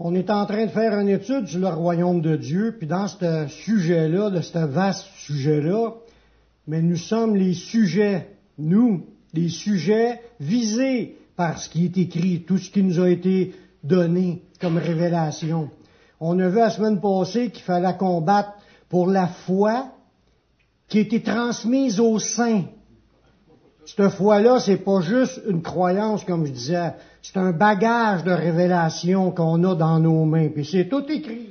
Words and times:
On 0.00 0.14
est 0.14 0.30
en 0.30 0.46
train 0.46 0.66
de 0.66 0.70
faire 0.70 0.96
une 0.96 1.08
étude 1.08 1.48
sur 1.48 1.58
le 1.58 1.68
royaume 1.68 2.20
de 2.20 2.36
Dieu, 2.36 2.76
puis 2.78 2.86
dans 2.86 3.08
ce 3.08 3.48
sujet-là, 3.48 4.30
de 4.30 4.40
ce 4.40 4.58
vaste 4.58 5.06
sujet-là, 5.16 5.94
mais 6.68 6.82
nous 6.82 6.96
sommes 6.96 7.34
les 7.34 7.54
sujets, 7.54 8.28
nous, 8.58 9.06
les 9.34 9.48
sujets 9.48 10.20
visés 10.38 11.16
par 11.34 11.58
ce 11.58 11.68
qui 11.68 11.86
est 11.86 11.98
écrit, 11.98 12.44
tout 12.46 12.58
ce 12.58 12.70
qui 12.70 12.84
nous 12.84 13.00
a 13.00 13.10
été 13.10 13.54
donné 13.82 14.42
comme 14.60 14.76
révélation. 14.76 15.68
On 16.20 16.38
a 16.38 16.48
vu 16.48 16.58
la 16.58 16.70
semaine 16.70 17.00
passée 17.00 17.50
qu'il 17.50 17.64
fallait 17.64 17.96
combattre 17.96 18.52
pour 18.88 19.08
la 19.08 19.26
foi 19.26 19.88
qui 20.86 20.98
a 20.98 21.00
été 21.02 21.22
transmise 21.22 21.98
aux 21.98 22.20
saints. 22.20 22.64
Cette 23.96 24.10
foi-là, 24.10 24.60
c'est 24.60 24.76
pas 24.76 25.00
juste 25.00 25.40
une 25.48 25.62
croyance, 25.62 26.22
comme 26.24 26.44
je 26.44 26.52
disais, 26.52 26.92
c'est 27.22 27.38
un 27.38 27.52
bagage 27.52 28.22
de 28.22 28.32
révélation 28.32 29.30
qu'on 29.30 29.64
a 29.64 29.74
dans 29.74 29.98
nos 29.98 30.26
mains, 30.26 30.48
puis 30.48 30.66
c'est 30.66 30.88
tout 30.88 31.04
écrit 31.10 31.48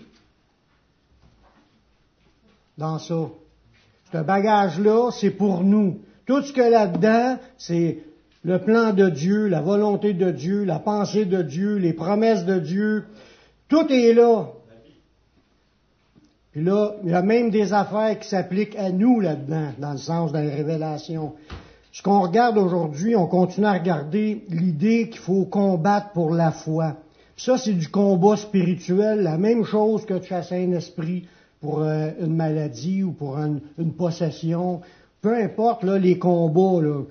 dans 2.77 2.99
ça. 2.99 3.29
Ce 4.13 4.17
bagage-là, 4.19 5.09
c'est 5.11 5.31
pour 5.31 5.63
nous. 5.63 5.99
Tout 6.27 6.43
ce 6.43 6.53
que 6.53 6.61
là-dedans, 6.61 7.39
c'est 7.57 8.03
le 8.43 8.59
plan 8.59 8.93
de 8.93 9.09
Dieu, 9.09 9.47
la 9.47 9.61
volonté 9.61 10.13
de 10.13 10.29
Dieu, 10.29 10.63
la 10.63 10.77
pensée 10.77 11.25
de 11.25 11.41
Dieu, 11.41 11.77
les 11.77 11.93
promesses 11.93 12.45
de 12.45 12.59
Dieu. 12.59 13.05
Tout 13.67 13.91
est 13.91 14.13
là. 14.13 14.45
Puis 16.51 16.63
là, 16.63 16.91
il 17.03 17.09
y 17.09 17.15
a 17.15 17.23
même 17.23 17.49
des 17.49 17.73
affaires 17.73 18.19
qui 18.19 18.29
s'appliquent 18.29 18.75
à 18.75 18.91
nous 18.91 19.21
là-dedans, 19.21 19.71
dans 19.79 19.93
le 19.93 19.97
sens 19.97 20.31
de 20.31 20.37
la 20.37 20.55
révélation. 20.55 21.33
Ce 21.91 22.01
qu'on 22.03 22.21
regarde 22.21 22.57
aujourd'hui, 22.57 23.15
on 23.15 23.27
continue 23.27 23.65
à 23.65 23.73
regarder 23.73 24.45
l'idée 24.49 25.09
qu'il 25.09 25.21
faut 25.21 25.45
combattre 25.45 26.11
pour 26.11 26.31
la 26.31 26.51
foi. 26.51 26.97
ça, 27.35 27.57
c'est 27.57 27.73
du 27.73 27.87
combat 27.87 28.35
spirituel, 28.35 29.21
la 29.21 29.37
même 29.37 29.63
chose 29.63 30.05
que 30.05 30.15
de 30.15 30.23
chasser 30.23 30.55
un 30.65 30.71
esprit 30.73 31.27
pour 31.61 31.81
euh, 31.81 32.11
une 32.19 32.35
maladie 32.35 33.03
ou 33.03 33.11
pour 33.11 33.37
une, 33.37 33.61
possession. 33.93 34.81
Peu 35.21 35.35
importe 35.35 35.83
là, 35.83 35.97
les 35.97 36.19
combats. 36.19 36.81
Là. 36.81 37.03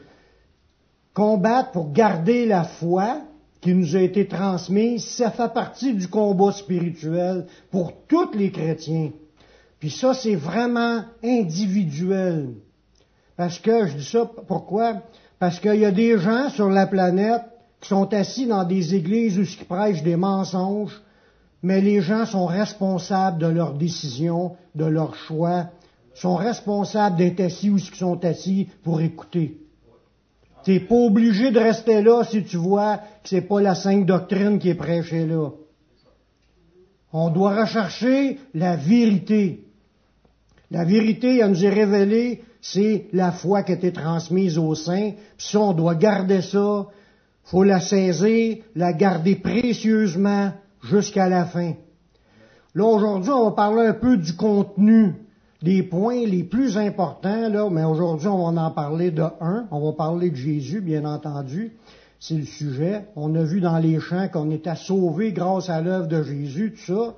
Combattre 1.15 1.73
pour 1.73 1.93
garder 1.93 2.47
la 2.47 2.65
foi 2.65 3.23
qui 3.61 3.75
nous 3.75 3.97
a 3.97 4.01
été 4.01 4.29
transmise, 4.29 5.05
ça 5.05 5.31
fait 5.31 5.53
partie 5.53 5.95
du 5.95 6.09
combat 6.09 6.53
spirituel 6.53 7.47
pour 7.71 7.93
tous 8.07 8.33
les 8.35 8.53
chrétiens. 8.53 9.11
Puis 9.81 9.91
ça, 9.91 10.15
c'est 10.15 10.37
vraiment 10.37 11.05
individuel. 11.25 12.55
Parce 13.37 13.59
que, 13.59 13.87
je 13.87 13.97
dis 13.97 14.05
ça, 14.05 14.31
pourquoi? 14.47 15.03
Parce 15.39 15.61
qu'il 15.61 15.77
y 15.77 15.85
a 15.85 15.91
des 15.91 16.19
gens 16.19 16.49
sur 16.49 16.71
la 16.71 16.87
planète 16.87 17.43
qui 17.81 17.89
sont 17.89 18.13
assis 18.15 18.47
dans 18.47 18.65
des 18.65 18.95
églises 18.95 19.39
où 19.39 19.43
ils 19.43 19.67
prêchent 19.67 20.03
des 20.03 20.17
mensonges, 20.17 21.01
mais 21.63 21.81
les 21.81 22.01
gens 22.01 22.25
sont 22.25 22.47
responsables 22.47 23.39
de 23.39 23.47
leurs 23.47 23.75
décisions, 23.75 24.57
de 24.75 24.87
leurs 24.87 25.15
choix, 25.15 25.67
sont 26.15 26.37
responsables 26.37 27.17
d'être 27.17 27.41
assis 27.41 27.69
où 27.69 27.77
ils 27.77 27.95
sont 27.95 28.25
assis 28.25 28.69
pour 28.83 29.01
écouter. 29.03 29.61
T'es 30.65 30.81
pas 30.81 30.97
obligé 30.97 31.51
de 31.51 31.61
rester 31.61 32.03
là 32.03 32.25
si 32.25 32.43
tu 32.43 32.57
vois 32.57 32.97
que 32.97 33.29
c'est 33.29 33.43
pas 33.43 33.61
la 33.61 33.75
sainte 33.75 34.07
doctrine 34.07 34.59
qui 34.59 34.71
est 34.71 34.75
prêchée 34.75 35.27
là. 35.27 35.51
On 37.13 37.31
doit 37.31 37.63
rechercher 37.63 38.39
la 38.55 38.77
vérité. 38.77 39.65
La 40.71 40.85
vérité, 40.85 41.39
elle 41.39 41.51
nous 41.51 41.65
est 41.65 41.71
révélée, 41.71 42.43
c'est 42.73 43.07
la 43.13 43.31
foi 43.31 43.63
qui 43.63 43.73
a 43.73 43.75
été 43.77 43.93
transmise 43.93 44.59
aux 44.59 44.75
saints. 44.75 45.13
Puis 45.37 45.47
ça, 45.51 45.61
on 45.61 45.73
doit 45.73 45.95
garder 45.95 46.43
ça. 46.43 46.87
faut 47.45 47.63
la 47.63 47.79
saisir, 47.79 48.57
la 48.75 48.93
garder 48.93 49.37
précieusement 49.37 50.51
jusqu'à 50.83 51.29
la 51.29 51.45
fin. 51.45 51.75
Là, 52.75 52.85
aujourd'hui, 52.85 53.31
on 53.31 53.45
va 53.45 53.51
parler 53.53 53.87
un 53.87 53.93
peu 53.93 54.17
du 54.17 54.35
contenu, 54.35 55.15
des 55.63 55.85
points 55.85 56.27
les 56.27 56.43
plus 56.43 56.77
importants, 56.77 57.49
là, 57.49 57.71
mais 57.71 57.85
aujourd'hui, 57.85 58.27
on 58.27 58.51
va 58.51 58.61
en 58.61 58.71
parler 58.73 59.13
de 59.13 59.23
un. 59.41 59.67
On 59.71 59.87
va 59.87 59.93
parler 59.93 60.31
de 60.31 60.37
Jésus, 60.37 60.81
bien 60.81 61.05
entendu. 61.05 61.77
C'est 62.19 62.35
le 62.35 62.47
sujet. 62.47 63.05
On 63.15 63.33
a 63.37 63.45
vu 63.45 63.61
dans 63.61 63.79
les 63.79 64.01
champs 64.01 64.27
qu'on 64.27 64.51
était 64.51 64.75
sauvés 64.75 65.33
grâce 65.33 65.71
à 65.71 65.81
l'œuvre 65.81 66.09
de 66.09 66.25
Jésus, 66.25 66.73
tout 66.73 66.93
ça. 66.93 67.15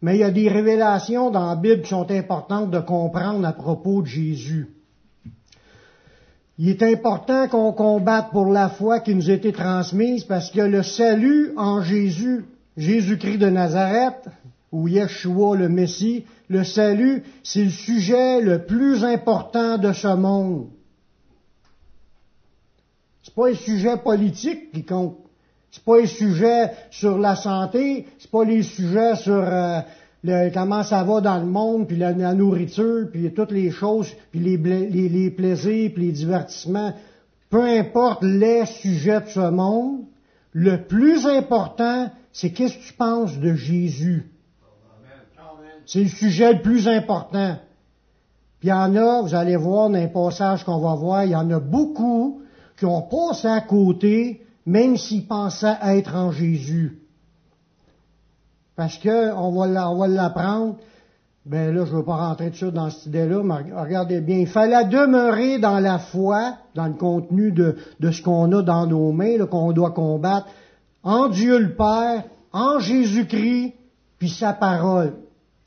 Mais 0.00 0.14
il 0.16 0.20
y 0.20 0.24
a 0.24 0.30
des 0.30 0.48
révélations 0.48 1.30
dans 1.32 1.48
la 1.48 1.56
Bible 1.56 1.82
qui 1.82 1.88
sont 1.88 2.08
importantes 2.12 2.70
de 2.70 2.78
comprendre 2.78 3.44
à 3.44 3.52
propos 3.52 4.02
de 4.02 4.06
Jésus. 4.06 4.75
Il 6.58 6.70
est 6.70 6.82
important 6.82 7.48
qu'on 7.48 7.72
combatte 7.72 8.30
pour 8.30 8.46
la 8.46 8.70
foi 8.70 9.00
qui 9.00 9.14
nous 9.14 9.28
a 9.28 9.34
été 9.34 9.52
transmise 9.52 10.24
parce 10.24 10.50
que 10.50 10.62
le 10.62 10.82
salut 10.82 11.52
en 11.56 11.82
Jésus, 11.82 12.46
Jésus-Christ 12.76 13.38
de 13.38 13.50
Nazareth, 13.50 14.26
ou 14.72 14.88
Yeshua 14.88 15.56
le 15.56 15.68
Messie, 15.68 16.24
le 16.48 16.64
salut, 16.64 17.22
c'est 17.42 17.64
le 17.64 17.70
sujet 17.70 18.40
le 18.40 18.64
plus 18.64 19.04
important 19.04 19.78
de 19.78 19.92
ce 19.92 20.08
monde. 20.14 20.68
C'est 23.22 23.34
pas 23.34 23.50
un 23.50 23.54
sujet 23.54 23.96
politique 23.98 24.72
qui 24.72 24.84
compte. 24.84 25.18
C'est 25.70 25.84
pas 25.84 25.98
les 25.98 26.06
sujets 26.06 26.70
sur 26.90 27.18
la 27.18 27.36
santé, 27.36 28.06
c'est 28.18 28.30
pas 28.30 28.44
les 28.44 28.62
sujets 28.62 29.16
sur 29.16 29.42
euh, 29.42 29.80
comment 30.52 30.82
ça 30.82 31.02
va 31.04 31.20
dans 31.20 31.38
le 31.38 31.46
monde, 31.46 31.86
puis 31.86 31.96
la, 31.96 32.12
nourriture, 32.34 33.08
puis 33.10 33.32
toutes 33.32 33.52
les 33.52 33.70
choses, 33.70 34.12
puis 34.30 34.40
les, 34.40 35.30
plaisirs, 35.30 35.90
puis 35.94 36.06
les 36.06 36.12
divertissements. 36.12 36.92
Peu 37.50 37.62
importe 37.62 38.22
les 38.22 38.66
sujets 38.66 39.20
de 39.20 39.28
ce 39.28 39.50
monde, 39.50 40.00
le 40.52 40.84
plus 40.84 41.26
important, 41.26 42.10
c'est 42.32 42.50
qu'est-ce 42.50 42.78
que 42.78 42.86
tu 42.88 42.92
penses 42.94 43.38
de 43.38 43.54
Jésus. 43.54 44.30
C'est 45.86 46.02
le 46.02 46.08
sujet 46.08 46.54
le 46.54 46.62
plus 46.62 46.88
important. 46.88 47.56
Puis 48.58 48.68
il 48.68 48.72
y 48.72 48.72
en 48.72 48.96
a, 48.96 49.22
vous 49.22 49.34
allez 49.34 49.56
voir 49.56 49.88
dans 49.88 49.98
les 49.98 50.08
passages 50.08 50.64
qu'on 50.64 50.80
va 50.80 50.94
voir, 50.94 51.24
il 51.24 51.30
y 51.30 51.36
en 51.36 51.50
a 51.50 51.60
beaucoup 51.60 52.40
qui 52.76 52.84
ont 52.84 53.02
passé 53.02 53.46
à 53.46 53.60
côté 53.60 54.42
même 54.66 54.96
s'il 54.96 55.26
pensait 55.26 55.76
être 55.82 56.14
en 56.16 56.32
Jésus. 56.32 56.98
Parce 58.76 58.98
que 58.98 59.32
on 59.34 59.52
va 59.52 60.06
l'apprendre. 60.06 60.76
Ben 61.46 61.72
là, 61.72 61.84
je 61.84 61.92
ne 61.92 61.98
veux 61.98 62.04
pas 62.04 62.16
rentrer 62.16 62.50
dessus 62.50 62.72
dans 62.72 62.90
cette 62.90 63.06
idée-là, 63.06 63.42
mais 63.44 63.72
regardez 63.72 64.20
bien. 64.20 64.38
Il 64.38 64.48
fallait 64.48 64.84
demeurer 64.84 65.58
dans 65.60 65.78
la 65.78 65.98
foi, 65.98 66.54
dans 66.74 66.86
le 66.86 66.94
contenu 66.94 67.52
de, 67.52 67.76
ce 68.00 68.20
qu'on 68.20 68.50
a 68.50 68.62
dans 68.62 68.86
nos 68.86 69.12
mains, 69.12 69.38
qu'on 69.46 69.72
doit 69.72 69.92
combattre, 69.92 70.48
en 71.04 71.28
Dieu 71.28 71.58
le 71.58 71.74
Père, 71.76 72.24
en 72.52 72.80
Jésus-Christ, 72.80 73.74
puis 74.18 74.28
sa 74.28 74.54
parole. 74.54 75.14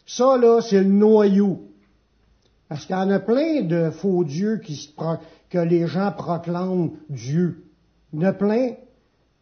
Ça, 0.06 0.38
là, 0.38 0.59
c'est 0.62 0.84
le 0.84 0.90
noyau. 0.90 1.62
Parce 2.68 2.86
qu'il 2.86 2.96
y 2.96 3.00
en 3.00 3.09
a 3.09 3.20
plein 3.20 3.62
de 3.62 3.90
faux 3.90 4.26
dieux 4.26 4.58
qui, 4.58 4.94
que 5.50 5.59
les 5.59 5.88
gens 5.88 6.12
proclament 6.12 6.91
Dieu. 7.09 7.64
Il 8.12 8.20
y 8.20 8.26
en 8.26 8.30
a 8.30 8.34
plein, 8.34 8.72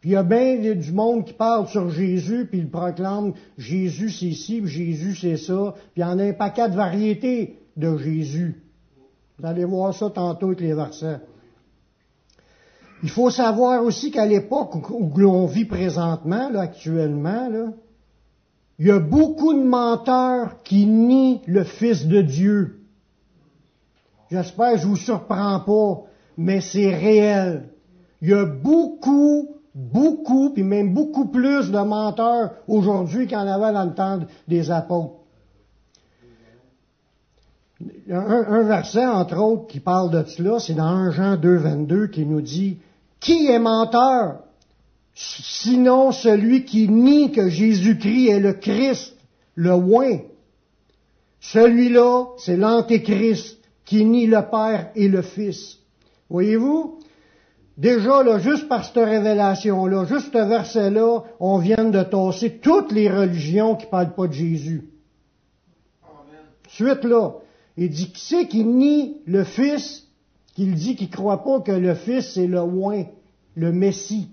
puis 0.00 0.10
il 0.10 0.12
y 0.12 0.16
a 0.16 0.22
bien 0.22 0.56
du 0.74 0.92
monde 0.92 1.24
qui 1.24 1.32
parle 1.32 1.66
sur 1.66 1.90
Jésus, 1.90 2.46
puis 2.48 2.60
il 2.60 2.70
proclame 2.70 3.32
Jésus 3.56 4.10
c'est 4.10 4.32
ci, 4.32 4.60
puis 4.60 4.70
Jésus 4.70 5.16
c'est 5.16 5.36
ça, 5.36 5.74
puis 5.92 6.02
il 6.02 6.02
y 6.02 6.04
en 6.04 6.18
a 6.18 6.24
un 6.24 6.32
paquet 6.32 6.68
de 6.68 6.76
variétés 6.76 7.58
de 7.76 7.96
Jésus. 7.96 8.62
Vous 9.38 9.46
allez 9.46 9.64
voir 9.64 9.94
ça 9.94 10.10
tantôt 10.10 10.46
avec 10.46 10.60
les 10.60 10.74
versets. 10.74 11.18
Il 13.02 13.10
faut 13.10 13.30
savoir 13.30 13.84
aussi 13.84 14.10
qu'à 14.10 14.26
l'époque 14.26 14.90
où 14.90 15.12
l'on 15.16 15.46
vit 15.46 15.64
présentement, 15.64 16.50
là, 16.50 16.62
actuellement, 16.62 17.48
là, 17.48 17.72
il 18.80 18.86
y 18.86 18.90
a 18.90 19.00
beaucoup 19.00 19.54
de 19.54 19.62
menteurs 19.62 20.62
qui 20.62 20.86
nient 20.86 21.40
le 21.46 21.64
Fils 21.64 22.06
de 22.06 22.22
Dieu. 22.22 22.80
J'espère 24.30 24.74
que 24.74 24.78
je 24.78 24.86
vous 24.86 24.96
surprends 24.96 25.60
pas, 25.60 26.02
mais 26.36 26.60
c'est 26.60 26.94
réel. 26.94 27.70
Il 28.20 28.28
y 28.28 28.34
a 28.34 28.44
beaucoup 28.44 29.57
beaucoup, 29.78 30.50
puis 30.50 30.64
même 30.64 30.92
beaucoup 30.92 31.26
plus 31.26 31.70
de 31.70 31.78
menteurs 31.78 32.50
aujourd'hui 32.66 33.26
qu'il 33.26 33.38
y 33.38 33.40
avait 33.40 33.72
dans 33.72 33.84
le 33.84 33.94
temps 33.94 34.18
des 34.48 34.70
apôtres. 34.72 35.14
Un, 38.10 38.62
verset, 38.64 39.06
entre 39.06 39.38
autres, 39.38 39.68
qui 39.68 39.78
parle 39.78 40.10
de 40.10 40.24
cela, 40.28 40.58
c'est 40.58 40.74
dans 40.74 40.84
1 40.84 41.12
Jean 41.12 41.36
2, 41.36 41.56
22, 41.56 42.06
qui 42.08 42.26
nous 42.26 42.40
dit, 42.40 42.78
Qui 43.20 43.46
est 43.46 43.60
menteur 43.60 44.40
Sinon 45.14 46.12
celui 46.12 46.64
qui 46.64 46.88
nie 46.88 47.32
que 47.32 47.48
Jésus-Christ 47.48 48.28
est 48.28 48.40
le 48.40 48.52
Christ, 48.54 49.16
le 49.54 49.72
oin. 49.72 50.18
Celui-là, 51.40 52.26
c'est 52.38 52.56
l'antéchrist 52.56 53.58
qui 53.84 54.04
nie 54.04 54.26
le 54.26 54.42
Père 54.48 54.90
et 54.94 55.08
le 55.08 55.22
Fils. 55.22 55.78
Voyez-vous 56.30 56.97
Déjà, 57.78 58.24
là, 58.24 58.40
juste 58.40 58.68
par 58.68 58.84
cette 58.84 58.96
révélation-là, 58.96 60.04
juste 60.04 60.32
ce 60.32 60.38
verset-là, 60.38 61.22
on 61.38 61.58
vient 61.58 61.84
de 61.84 62.02
tosser 62.02 62.58
toutes 62.58 62.90
les 62.90 63.08
religions 63.08 63.76
qui 63.76 63.86
ne 63.86 63.90
parlent 63.90 64.14
pas 64.14 64.26
de 64.26 64.32
Jésus. 64.32 64.90
Suite 66.68 67.04
là, 67.04 67.34
il 67.76 67.88
dit, 67.88 68.10
qui 68.10 68.20
c'est 68.20 68.48
qui 68.48 68.64
nie 68.64 69.22
le 69.26 69.44
Fils, 69.44 70.08
qu'il 70.54 70.74
dit 70.74 70.96
qu'il 70.96 71.06
ne 71.06 71.12
croit 71.12 71.44
pas 71.44 71.60
que 71.60 71.70
le 71.70 71.94
Fils 71.94 72.32
c'est 72.34 72.48
le 72.48 72.60
oin, 72.60 73.04
le 73.54 73.70
Messie. 73.70 74.28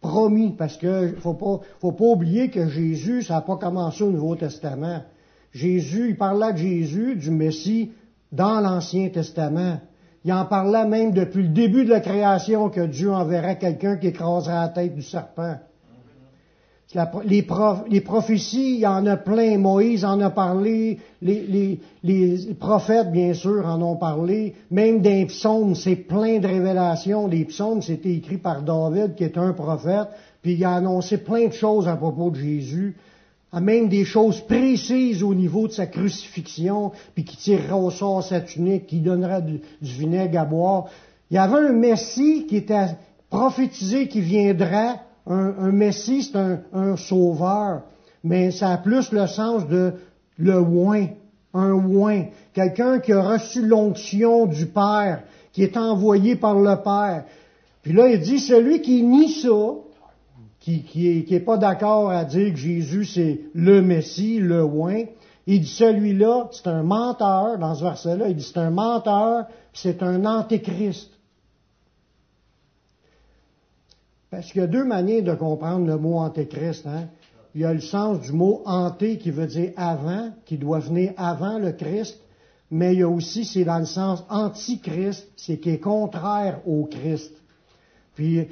promis, 0.00 0.50
parce 0.50 0.76
que 0.76 1.14
faut 1.20 1.34
pas, 1.34 1.60
faut 1.80 1.92
pas 1.92 2.04
oublier 2.04 2.50
que 2.50 2.68
Jésus, 2.68 3.22
ça 3.22 3.34
n'a 3.34 3.40
pas 3.42 3.56
commencé 3.56 4.02
au 4.02 4.10
Nouveau 4.10 4.34
Testament. 4.34 5.04
Jésus, 5.52 6.08
il 6.10 6.16
parlait 6.16 6.52
de 6.52 6.58
Jésus, 6.58 7.14
du 7.14 7.30
Messie, 7.30 7.92
dans 8.32 8.60
l'Ancien 8.60 9.08
Testament. 9.10 9.78
Il 10.24 10.32
en 10.32 10.44
parlait 10.44 10.86
même 10.86 11.12
depuis 11.12 11.42
le 11.42 11.48
début 11.48 11.84
de 11.84 11.90
la 11.90 12.00
création 12.00 12.68
que 12.68 12.82
Dieu 12.86 13.12
enverrait 13.12 13.58
quelqu'un 13.58 13.96
qui 13.96 14.08
écraserait 14.08 14.54
la 14.54 14.68
tête 14.68 14.94
du 14.94 15.02
serpent. 15.02 15.56
les, 17.24 17.42
prophéties, 17.42 18.74
il 18.74 18.80
y 18.80 18.86
en 18.86 19.04
a 19.06 19.16
plein. 19.16 19.58
Moïse 19.58 20.04
en 20.04 20.20
a 20.20 20.30
parlé, 20.30 21.00
les, 21.22 21.80
les, 22.04 22.54
prophètes, 22.54 23.10
bien 23.10 23.34
sûr, 23.34 23.66
en 23.66 23.82
ont 23.82 23.96
parlé. 23.96 24.54
Même 24.70 25.00
des 25.00 25.26
psaumes, 25.26 25.74
c'est 25.74 25.96
plein 25.96 26.38
de 26.38 26.46
révélations. 26.46 27.26
Les 27.26 27.44
psaumes, 27.44 27.82
c'était 27.82 28.12
écrit 28.12 28.38
par 28.38 28.62
David, 28.62 29.16
qui 29.16 29.24
est 29.24 29.36
un 29.36 29.52
prophète, 29.52 30.08
puis 30.40 30.52
il 30.54 30.64
a 30.64 30.76
annoncé 30.76 31.18
plein 31.18 31.48
de 31.48 31.52
choses 31.52 31.88
à 31.88 31.96
propos 31.96 32.30
de 32.30 32.36
Jésus 32.36 32.96
même 33.60 33.88
des 33.88 34.04
choses 34.04 34.40
précises 34.40 35.22
au 35.22 35.34
niveau 35.34 35.68
de 35.68 35.72
sa 35.72 35.86
crucifixion, 35.86 36.92
puis 37.14 37.24
qui 37.24 37.36
tirera 37.36 37.76
au 37.76 37.90
sort 37.90 38.22
sa 38.22 38.40
tunique, 38.40 38.86
qui 38.86 39.00
donnera 39.00 39.40
du, 39.40 39.60
vinaigre 39.82 40.40
à 40.40 40.44
boire. 40.44 40.86
Il 41.30 41.34
y 41.34 41.38
avait 41.38 41.68
un 41.68 41.72
Messie 41.72 42.46
qui 42.46 42.56
était 42.56 42.96
prophétisé 43.28 44.08
qui 44.08 44.20
viendrait. 44.20 45.00
Un, 45.26 45.70
Messie, 45.70 46.22
c'est 46.22 46.38
un, 46.72 46.96
sauveur, 46.96 47.82
mais 48.24 48.50
ça 48.50 48.70
a 48.70 48.78
plus 48.78 49.12
le 49.12 49.26
sens 49.26 49.68
de 49.68 49.92
le 50.38 50.58
oin, 50.58 51.06
un 51.54 51.72
oin, 51.72 52.24
quelqu'un 52.54 52.98
qui 52.98 53.12
a 53.12 53.22
reçu 53.22 53.64
l'onction 53.64 54.46
du 54.46 54.66
Père, 54.66 55.22
qui 55.52 55.62
est 55.62 55.76
envoyé 55.76 56.36
par 56.36 56.58
le 56.58 56.74
Père. 56.82 57.24
Puis 57.82 57.92
là, 57.92 58.08
il 58.08 58.20
dit, 58.20 58.40
celui 58.40 58.80
qui 58.80 59.02
nie 59.02 59.30
ça, 59.30 59.74
qui, 60.62 60.84
qui, 60.84 61.34
est, 61.34 61.40
pas 61.40 61.58
d'accord 61.58 62.10
à 62.10 62.24
dire 62.24 62.52
que 62.52 62.58
Jésus 62.58 63.04
c'est 63.04 63.40
le 63.52 63.82
Messie, 63.82 64.38
le 64.38 64.62
oin. 64.62 65.02
Il 65.48 65.62
dit 65.62 65.66
celui-là, 65.66 66.48
c'est 66.52 66.68
un 66.68 66.84
menteur, 66.84 67.58
dans 67.58 67.74
ce 67.74 67.82
verset-là, 67.82 68.28
il 68.28 68.36
dit 68.36 68.44
c'est 68.44 68.60
un 68.60 68.70
menteur, 68.70 69.46
c'est 69.72 70.04
un 70.04 70.24
antéchrist. 70.24 71.10
Parce 74.30 74.52
qu'il 74.52 74.60
y 74.60 74.64
a 74.64 74.68
deux 74.68 74.84
manières 74.84 75.24
de 75.24 75.34
comprendre 75.34 75.84
le 75.84 75.98
mot 75.98 76.18
antéchrist. 76.18 76.86
Hein? 76.86 77.08
Il 77.56 77.62
y 77.62 77.64
a 77.64 77.74
le 77.74 77.80
sens 77.80 78.20
du 78.20 78.32
mot 78.32 78.62
anté 78.64 79.18
qui 79.18 79.32
veut 79.32 79.48
dire 79.48 79.72
avant, 79.76 80.30
qui 80.46 80.58
doit 80.58 80.78
venir 80.78 81.12
avant 81.16 81.58
le 81.58 81.72
Christ, 81.72 82.20
mais 82.70 82.94
il 82.94 83.00
y 83.00 83.02
a 83.02 83.08
aussi, 83.08 83.44
c'est 83.44 83.64
dans 83.64 83.80
le 83.80 83.84
sens 83.84 84.24
antichrist, 84.30 85.28
c'est 85.36 85.58
qui 85.58 85.70
est 85.70 85.80
contraire 85.80 86.60
au 86.66 86.84
Christ. 86.84 87.32
Puis 88.14 88.46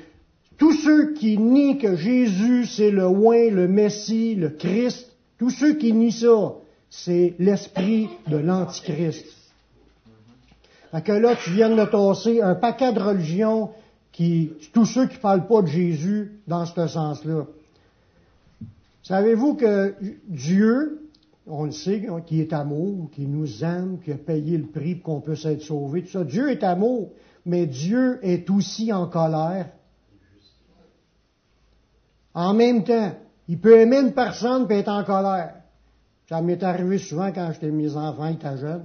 tous 0.61 0.75
ceux 0.75 1.15
qui 1.15 1.39
nient 1.39 1.79
que 1.79 1.97
Jésus 1.97 2.67
c'est 2.67 2.91
le 2.91 3.07
oin, 3.07 3.51
le 3.51 3.67
Messie, 3.67 4.35
le 4.35 4.51
Christ, 4.51 5.11
tous 5.39 5.49
ceux 5.49 5.75
qui 5.75 5.95
nient 5.95 6.13
ça, 6.13 6.53
c'est 6.91 7.35
l'esprit 7.39 8.11
de 8.29 8.37
l'Antichrist. 8.37 9.25
Fait 10.91 11.03
que 11.03 11.13
là, 11.13 11.35
tu 11.43 11.53
viens 11.53 11.75
de 11.75 11.85
tasser 11.87 12.43
un 12.43 12.55
paquet 12.55 12.93
de 12.93 13.01
religions 13.01 13.71
qui, 14.13 14.53
tous 14.75 14.85
ceux 14.85 15.07
qui 15.07 15.17
ne 15.17 15.23
parlent 15.23 15.47
pas 15.47 15.63
de 15.63 15.69
Jésus 15.69 16.33
dans 16.47 16.67
ce 16.67 16.87
sens-là. 16.87 17.47
Savez-vous 19.03 19.55
que 19.55 19.95
Dieu, 20.29 21.09
on 21.47 21.65
le 21.65 21.71
sait, 21.71 22.07
qui 22.27 22.41
est 22.43 22.53
amour, 22.53 23.09
qui 23.13 23.27
nous 23.27 23.65
aime, 23.65 23.99
qui 24.05 24.13
a 24.13 24.17
payé 24.17 24.59
le 24.59 24.67
prix 24.67 24.97
pour 24.97 25.15
qu'on 25.15 25.21
puisse 25.23 25.47
être 25.47 25.63
sauvé, 25.63 26.03
tout 26.03 26.11
ça. 26.11 26.25
Dieu 26.25 26.51
est 26.51 26.65
amour, 26.65 27.13
mais 27.47 27.65
Dieu 27.65 28.19
est 28.23 28.51
aussi 28.51 28.93
en 28.93 29.07
colère 29.07 29.71
en 32.35 32.55
même 32.55 32.85
temps, 32.85 33.13
il 33.49 33.59
peut 33.59 33.81
aimer 33.81 33.99
une 33.99 34.13
personne 34.13 34.67
et 34.71 34.79
être 34.79 34.89
en 34.89 35.05
colère. 35.05 35.55
Ça 36.29 36.41
m'est 36.41 36.63
arrivé 36.63 36.99
souvent 36.99 37.33
quand 37.33 37.51
j'étais 37.53 37.71
mes 37.71 37.97
enfants 37.97 38.29
étaient 38.29 38.57
jeunes. 38.57 38.85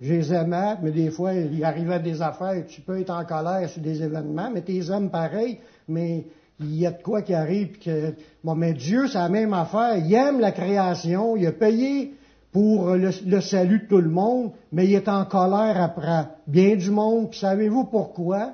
Je 0.00 0.14
les 0.14 0.32
aimais, 0.32 0.76
mais 0.82 0.92
des 0.92 1.10
fois, 1.10 1.34
il 1.34 1.62
arrivait 1.64 2.00
des 2.00 2.22
affaires, 2.22 2.64
tu 2.66 2.80
peux 2.80 3.00
être 3.00 3.10
en 3.10 3.24
colère 3.24 3.68
sur 3.68 3.82
des 3.82 4.02
événements, 4.02 4.50
mais 4.52 4.62
tu 4.62 4.72
les 4.72 4.90
aimes 4.90 5.10
pareil, 5.10 5.58
mais 5.88 6.24
il 6.60 6.76
y 6.76 6.86
a 6.86 6.92
de 6.92 7.02
quoi 7.02 7.22
qui 7.22 7.34
arrive. 7.34 7.78
Que, 7.78 8.14
bon, 8.44 8.54
mais 8.54 8.72
Dieu, 8.74 9.08
c'est 9.08 9.18
la 9.18 9.28
même 9.28 9.52
affaire. 9.54 9.96
Il 9.96 10.12
aime 10.14 10.40
la 10.40 10.52
création, 10.52 11.36
il 11.36 11.46
a 11.46 11.52
payé 11.52 12.14
pour 12.52 12.94
le, 12.94 13.40
salut 13.40 13.80
de 13.80 13.86
tout 13.86 14.00
le 14.00 14.10
monde, 14.10 14.52
mais 14.70 14.86
il 14.86 14.94
est 14.94 15.08
en 15.08 15.24
colère 15.24 15.82
après 15.82 16.28
bien 16.46 16.76
du 16.76 16.90
monde. 16.90 17.34
Savez-vous 17.34 17.84
pourquoi? 17.84 18.52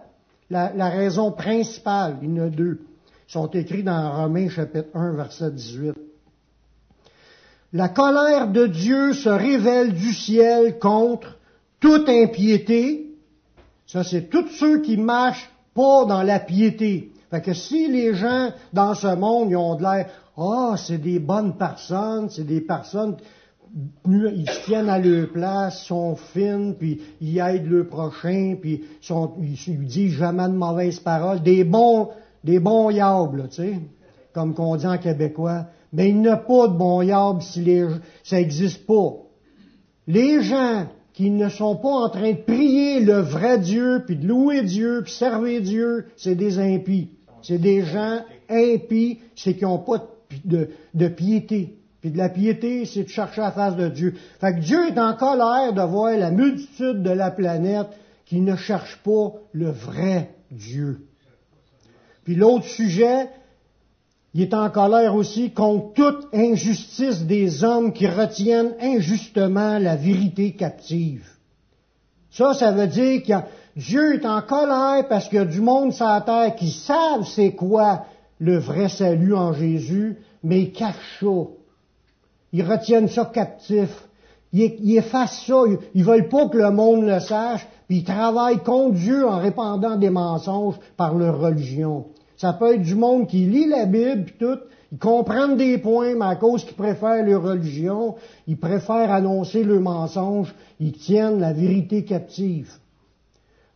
La, 0.50 0.72
la 0.74 0.88
raison 0.88 1.32
principale, 1.32 2.16
il 2.22 2.34
y 2.34 2.40
en 2.40 2.44
a 2.44 2.48
deux 2.48 2.87
sont 3.28 3.50
écrits 3.50 3.82
dans 3.82 4.22
Romains 4.22 4.48
chapitre 4.48 4.88
1, 4.94 5.12
verset 5.12 5.50
18. 5.50 5.92
La 7.74 7.90
colère 7.90 8.48
de 8.48 8.66
Dieu 8.66 9.12
se 9.12 9.28
révèle 9.28 9.92
du 9.92 10.14
ciel 10.14 10.78
contre 10.78 11.36
toute 11.78 12.08
impiété. 12.08 13.14
Ça, 13.86 14.02
c'est 14.02 14.30
tous 14.30 14.48
ceux 14.58 14.80
qui 14.80 14.96
marchent 14.96 15.50
pas 15.74 16.06
dans 16.06 16.22
la 16.22 16.40
piété. 16.40 17.12
Fait 17.30 17.42
que 17.42 17.52
si 17.52 17.88
les 17.88 18.14
gens 18.14 18.50
dans 18.72 18.94
ce 18.94 19.14
monde, 19.14 19.50
ils 19.50 19.56
ont 19.56 19.74
de 19.74 19.82
l'air, 19.82 20.08
ah, 20.38 20.76
c'est 20.78 20.96
des 20.96 21.18
bonnes 21.18 21.58
personnes, 21.58 22.30
c'est 22.30 22.46
des 22.46 22.62
personnes, 22.62 23.18
ils 24.06 24.48
se 24.48 24.64
tiennent 24.64 24.88
à 24.88 24.98
leur 24.98 25.28
place, 25.28 25.82
sont 25.84 26.16
fines, 26.16 26.74
puis 26.78 27.02
ils 27.20 27.38
aident 27.38 27.68
le 27.68 27.86
prochain, 27.86 28.56
puis 28.58 28.84
sont, 29.02 29.34
ils, 29.42 29.86
disent 29.86 30.14
jamais 30.14 30.48
de 30.48 30.54
mauvaises 30.54 31.00
paroles, 31.00 31.42
des 31.42 31.64
bons, 31.64 32.08
des 32.48 32.60
bons 32.60 32.88
yabs, 32.88 33.48
tu 33.50 33.56
sais, 33.56 33.74
comme 34.32 34.54
qu'on 34.54 34.76
dit 34.76 34.86
en 34.86 34.96
québécois. 34.96 35.66
Mais 35.92 36.08
il 36.08 36.20
n'y 36.20 36.28
a 36.28 36.38
pas 36.38 36.68
de 36.68 36.78
bons 36.78 37.02
yabs 37.02 37.42
si 37.42 37.62
ça 38.24 38.36
n'existe 38.36 38.86
pas. 38.86 39.16
Les 40.06 40.40
gens 40.40 40.86
qui 41.12 41.30
ne 41.30 41.50
sont 41.50 41.76
pas 41.76 41.90
en 41.90 42.08
train 42.08 42.32
de 42.32 42.38
prier 42.38 43.00
le 43.00 43.18
vrai 43.18 43.58
Dieu, 43.58 44.02
puis 44.06 44.16
de 44.16 44.26
louer 44.26 44.62
Dieu, 44.62 45.02
puis 45.04 45.12
servir 45.12 45.60
Dieu, 45.60 46.06
c'est 46.16 46.36
des 46.36 46.58
impies. 46.58 47.10
C'est 47.42 47.58
des 47.58 47.82
gens 47.82 48.20
impies, 48.48 49.18
c'est 49.36 49.54
qui 49.54 49.64
n'ont 49.64 49.78
pas 49.78 50.06
de, 50.44 50.70
de, 50.94 51.08
piété. 51.08 51.74
Puis 52.00 52.10
de 52.10 52.16
la 52.16 52.30
piété, 52.30 52.86
c'est 52.86 53.04
de 53.04 53.08
chercher 53.08 53.42
la 53.42 53.52
face 53.52 53.76
de 53.76 53.88
Dieu. 53.88 54.14
Fait 54.40 54.54
que 54.54 54.60
Dieu 54.60 54.88
est 54.88 54.98
en 54.98 55.14
colère 55.14 55.74
de 55.74 55.82
voir 55.82 56.16
la 56.16 56.30
multitude 56.30 57.02
de 57.02 57.10
la 57.10 57.30
planète 57.30 57.88
qui 58.24 58.40
ne 58.40 58.56
cherche 58.56 58.96
pas 59.04 59.34
le 59.52 59.70
vrai 59.70 60.30
Dieu. 60.50 61.07
Puis 62.28 62.36
l'autre 62.36 62.66
sujet, 62.66 63.30
il 64.34 64.42
est 64.42 64.52
en 64.52 64.68
colère 64.68 65.14
aussi 65.14 65.50
contre 65.50 65.94
toute 65.94 66.28
injustice 66.34 67.22
des 67.22 67.64
hommes 67.64 67.94
qui 67.94 68.06
retiennent 68.06 68.74
injustement 68.82 69.78
la 69.78 69.96
vérité 69.96 70.52
captive. 70.52 71.26
Ça, 72.30 72.52
ça 72.52 72.70
veut 72.70 72.86
dire 72.86 73.22
que 73.22 73.32
Dieu 73.80 74.16
est 74.16 74.26
en 74.26 74.42
colère 74.42 75.08
parce 75.08 75.26
qu'il 75.30 75.38
y 75.38 75.40
a 75.40 75.46
du 75.46 75.62
monde 75.62 75.94
sur 75.94 76.04
la 76.04 76.20
terre 76.20 76.54
qui 76.54 76.70
savent 76.70 77.26
c'est 77.26 77.52
quoi 77.52 78.04
le 78.40 78.58
vrai 78.58 78.90
salut 78.90 79.34
en 79.34 79.54
Jésus, 79.54 80.18
mais 80.44 80.64
ils 80.64 80.72
cachent 80.72 81.20
ça. 81.20 81.26
Ils 82.52 82.62
retiennent 82.62 83.08
ça 83.08 83.24
captif. 83.24 83.88
Ils, 84.52 84.98
effacent 84.98 85.46
ça. 85.46 85.62
Ils, 85.94 86.04
veulent 86.04 86.28
pas 86.28 86.46
que 86.48 86.58
le 86.58 86.72
monde 86.72 87.06
le 87.06 87.20
sache, 87.20 87.66
puis 87.86 88.00
ils 88.00 88.04
travaillent 88.04 88.62
contre 88.62 88.96
Dieu 88.96 89.26
en 89.26 89.38
répandant 89.38 89.96
des 89.96 90.10
mensonges 90.10 90.74
par 90.98 91.14
leur 91.14 91.40
religion. 91.40 92.04
Ça 92.38 92.54
peut 92.54 92.74
être 92.74 92.82
du 92.82 92.94
monde 92.94 93.26
qui 93.26 93.44
lit 93.44 93.66
la 93.66 93.84
Bible 93.84 94.24
puis 94.24 94.36
tout, 94.38 94.58
ils 94.90 94.98
comprennent 94.98 95.58
des 95.58 95.76
points, 95.76 96.14
mais 96.14 96.24
à 96.24 96.36
cause 96.36 96.64
qu'ils 96.64 96.76
préfèrent 96.76 97.24
leur 97.24 97.42
religion, 97.42 98.14
ils 98.46 98.56
préfèrent 98.56 99.12
annoncer 99.12 99.62
le 99.62 99.80
mensonge, 99.80 100.54
ils 100.80 100.92
tiennent 100.92 101.40
la 101.40 101.52
vérité 101.52 102.04
captive. 102.04 102.72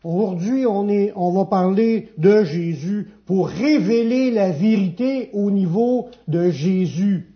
Aujourd'hui, 0.03 0.65
on, 0.65 0.89
on 1.15 1.33
va 1.33 1.45
parler 1.45 2.09
de 2.17 2.45
Jésus 2.45 3.09
pour 3.27 3.49
révéler 3.49 4.31
la 4.31 4.51
vérité 4.51 5.29
au 5.35 5.51
niveau 5.51 6.09
de 6.27 6.51
Jésus. 6.51 7.29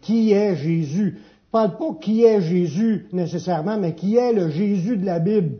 Qui 0.00 0.32
est 0.32 0.56
Jésus? 0.56 1.20
parle 1.52 1.76
pas 1.76 1.94
qui 2.00 2.24
est 2.24 2.40
Jésus 2.40 3.06
nécessairement, 3.12 3.78
mais 3.78 3.94
qui 3.94 4.16
est 4.16 4.32
le 4.32 4.48
Jésus 4.48 4.96
de 4.96 5.04
la 5.04 5.20
Bible. 5.20 5.58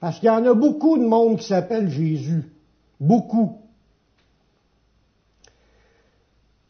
Parce 0.00 0.20
qu'il 0.20 0.28
y 0.28 0.30
en 0.30 0.46
a 0.46 0.54
beaucoup 0.54 0.96
de 0.96 1.04
monde 1.04 1.38
qui 1.38 1.46
s'appelle 1.46 1.90
Jésus. 1.90 2.44
Beaucoup. 3.00 3.58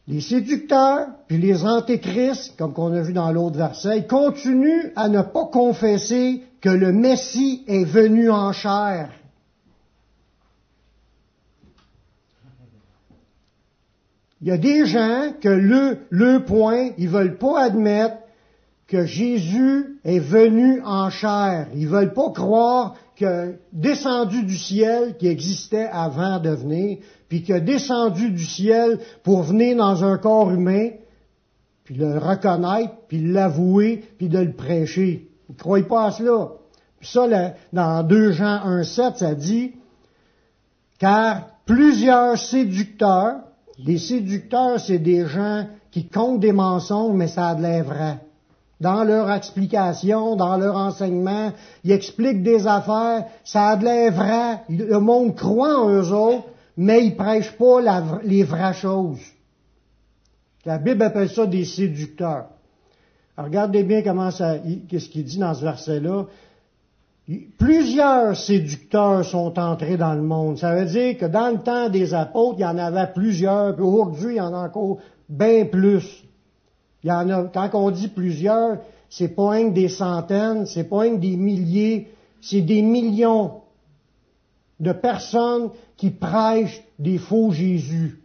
Les 0.08 0.20
séducteurs, 0.20 1.08
puis 1.26 1.38
les 1.38 1.64
antéchrists, 1.64 2.56
comme 2.56 2.72
qu'on 2.72 2.92
a 2.92 3.00
vu 3.00 3.12
dans 3.12 3.32
l'autre 3.32 3.56
verset, 3.56 4.06
continuent 4.06 4.92
à 4.94 5.08
ne 5.08 5.22
pas 5.22 5.46
confesser 5.46 6.44
que 6.60 6.68
le 6.68 6.92
Messie 6.92 7.64
est 7.66 7.84
venu 7.84 8.30
en 8.30 8.52
chair. 8.52 9.10
Il 14.40 14.48
y 14.48 14.52
a 14.52 14.58
des 14.58 14.86
gens 14.86 15.32
que 15.40 15.48
le, 15.48 15.98
le 16.10 16.44
point, 16.44 16.90
ils 16.98 17.08
veulent 17.08 17.38
pas 17.38 17.62
admettre 17.62 18.18
que 18.86 19.04
Jésus 19.04 19.98
est 20.04 20.20
venu 20.20 20.80
en 20.84 21.10
chair. 21.10 21.66
Ils 21.74 21.88
veulent 21.88 22.12
pas 22.12 22.30
croire 22.30 22.94
que 23.16 23.56
descendu 23.72 24.44
du 24.44 24.56
ciel, 24.56 25.16
qui 25.16 25.26
existait 25.26 25.88
avant 25.90 26.38
de 26.38 26.50
venir, 26.50 26.98
puis 27.28 27.42
qui 27.42 27.52
a 27.52 27.60
descendu 27.60 28.30
du 28.30 28.44
ciel 28.44 28.98
pour 29.24 29.42
venir 29.42 29.76
dans 29.76 30.04
un 30.04 30.18
corps 30.18 30.50
humain, 30.50 30.90
puis 31.84 31.94
le 31.94 32.18
reconnaître, 32.18 32.94
puis 33.08 33.20
l'avouer, 33.20 34.04
puis 34.18 34.28
de 34.28 34.38
le 34.38 34.52
prêcher. 34.52 35.28
Ne 35.48 35.54
croient 35.54 35.86
pas 35.86 36.06
à 36.06 36.10
cela. 36.10 36.50
Puis 36.98 37.08
ça, 37.08 37.26
dans 37.72 38.02
2 38.02 38.32
Jean 38.32 38.80
1,7, 38.80 39.16
ça 39.16 39.34
dit, 39.34 39.72
car 40.98 41.48
plusieurs 41.64 42.38
séducteurs, 42.38 43.40
les 43.78 43.98
séducteurs, 43.98 44.80
c'est 44.80 44.98
des 44.98 45.26
gens 45.26 45.66
qui 45.90 46.08
comptent 46.08 46.40
des 46.40 46.52
mensonges, 46.52 47.14
mais 47.14 47.28
ça 47.28 47.48
a 47.48 47.54
de 47.54 47.62
l'air 47.62 47.84
vrai. 47.84 48.18
Dans 48.80 49.04
leur 49.04 49.30
explication, 49.30 50.36
dans 50.36 50.58
leur 50.58 50.76
enseignement, 50.76 51.52
ils 51.82 51.92
expliquent 51.92 52.42
des 52.42 52.66
affaires, 52.66 53.24
ça 53.42 53.68
a 53.68 53.76
de 53.76 53.84
l'air 53.84 54.12
vrai. 54.12 54.62
Le 54.68 54.98
monde 54.98 55.34
croit 55.34 55.78
en 55.78 55.88
eux 55.88 56.12
autres, 56.12 56.44
mais 56.76 57.06
ils 57.06 57.16
prêchent 57.16 57.56
pas 57.56 57.80
les 58.22 58.42
vraies 58.42 58.74
choses. 58.74 59.20
La 60.66 60.78
Bible 60.78 61.02
appelle 61.02 61.30
ça 61.30 61.46
des 61.46 61.64
séducteurs. 61.64 62.46
regardez 63.38 63.82
bien 63.82 64.02
comment 64.02 64.30
ça, 64.30 64.56
qu'est-ce 64.88 65.08
qu'il 65.08 65.24
dit 65.24 65.38
dans 65.38 65.54
ce 65.54 65.62
verset-là. 65.64 66.26
Plusieurs 67.58 68.36
séducteurs 68.36 69.24
sont 69.24 69.58
entrés 69.58 69.96
dans 69.96 70.14
le 70.14 70.22
monde. 70.22 70.58
Ça 70.58 70.74
veut 70.74 70.84
dire 70.84 71.16
que 71.18 71.26
dans 71.26 71.50
le 71.50 71.58
temps 71.58 71.88
des 71.88 72.14
apôtres, 72.14 72.58
il 72.58 72.62
y 72.62 72.66
en 72.66 72.78
avait 72.78 73.12
plusieurs, 73.12 73.74
puis 73.74 73.84
aujourd'hui, 73.84 74.34
il 74.34 74.36
y 74.36 74.40
en 74.40 74.54
a 74.54 74.66
encore 74.66 74.98
bien 75.28 75.64
plus. 75.64 76.25
Il 77.06 77.10
y 77.10 77.12
en 77.12 77.30
a, 77.30 77.44
quand 77.44 77.70
on 77.74 77.92
dit 77.92 78.08
plusieurs, 78.08 78.78
c'est 79.08 79.28
pas 79.28 79.54
un 79.54 79.68
des 79.68 79.88
centaines, 79.88 80.66
c'est 80.66 80.88
pas 80.90 81.04
un 81.04 81.14
des 81.14 81.36
milliers, 81.36 82.08
c'est 82.40 82.62
des 82.62 82.82
millions 82.82 83.60
de 84.80 84.90
personnes 84.90 85.70
qui 85.96 86.10
prêchent 86.10 86.82
des 86.98 87.18
faux 87.18 87.52
Jésus. 87.52 88.18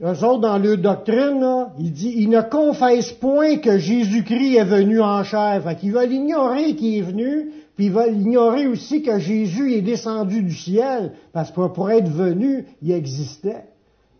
Eux 0.00 0.24
autres, 0.24 0.40
dans 0.40 0.56
leur 0.56 0.78
doctrine, 0.78 1.40
là, 1.40 1.74
il 1.78 1.92
dit, 1.92 2.14
ils 2.16 2.30
ne 2.30 2.40
confessent 2.40 3.12
point 3.12 3.58
que 3.58 3.76
Jésus-Christ 3.76 4.56
est 4.56 4.64
venu 4.64 5.02
en 5.02 5.24
chair. 5.24 5.62
Fait 5.62 5.76
qu'ils 5.76 5.92
veulent 5.92 6.10
ignorer 6.10 6.74
qu'il 6.74 6.96
est 6.96 7.02
venu, 7.02 7.50
puis 7.76 7.86
ils 7.86 7.92
veulent 7.92 8.16
ignorer 8.16 8.66
aussi 8.66 9.02
que 9.02 9.18
Jésus 9.18 9.74
est 9.74 9.82
descendu 9.82 10.42
du 10.42 10.54
ciel, 10.54 11.12
parce 11.34 11.50
que 11.50 11.68
pour 11.68 11.90
être 11.90 12.08
venu, 12.08 12.64
il 12.80 12.92
existait. 12.92 13.64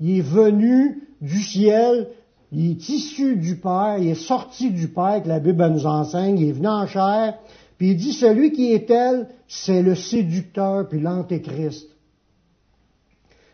Il 0.00 0.18
est 0.18 0.20
venu 0.20 1.02
du 1.22 1.40
ciel, 1.40 2.08
il 2.52 2.70
est 2.72 2.88
issu 2.88 3.36
du 3.36 3.56
Père, 3.56 3.96
il 3.98 4.08
est 4.08 4.14
sorti 4.14 4.70
du 4.70 4.88
Père, 4.88 5.22
que 5.22 5.28
la 5.28 5.40
Bible 5.40 5.66
nous 5.68 5.86
enseigne, 5.86 6.38
il 6.38 6.48
est 6.48 6.52
venu 6.52 6.68
en 6.68 6.86
chair, 6.86 7.34
puis 7.78 7.90
il 7.90 7.96
dit, 7.96 8.12
celui 8.12 8.52
qui 8.52 8.72
est 8.72 8.86
tel, 8.86 9.28
c'est 9.48 9.82
le 9.82 9.94
séducteur, 9.94 10.88
puis 10.88 11.00
l'antéchrist. 11.00 11.88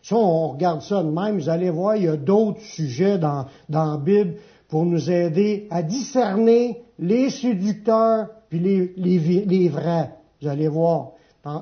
Si 0.01 0.13
on 0.13 0.49
regarde 0.49 0.81
ça 0.81 1.01
de 1.01 1.09
même, 1.09 1.37
vous 1.37 1.49
allez 1.49 1.69
voir, 1.69 1.95
il 1.95 2.03
y 2.03 2.07
a 2.07 2.17
d'autres 2.17 2.61
sujets 2.61 3.17
dans, 3.17 3.45
la 3.69 3.97
Bible 3.97 4.35
pour 4.67 4.85
nous 4.85 5.09
aider 5.09 5.67
à 5.69 5.81
discerner 5.81 6.81
les 6.99 7.29
séducteurs 7.29 8.27
puis 8.49 8.59
les, 8.97 9.69
vrais. 9.69 10.11
Vous 10.41 10.47
allez 10.47 10.67
voir. 10.67 11.11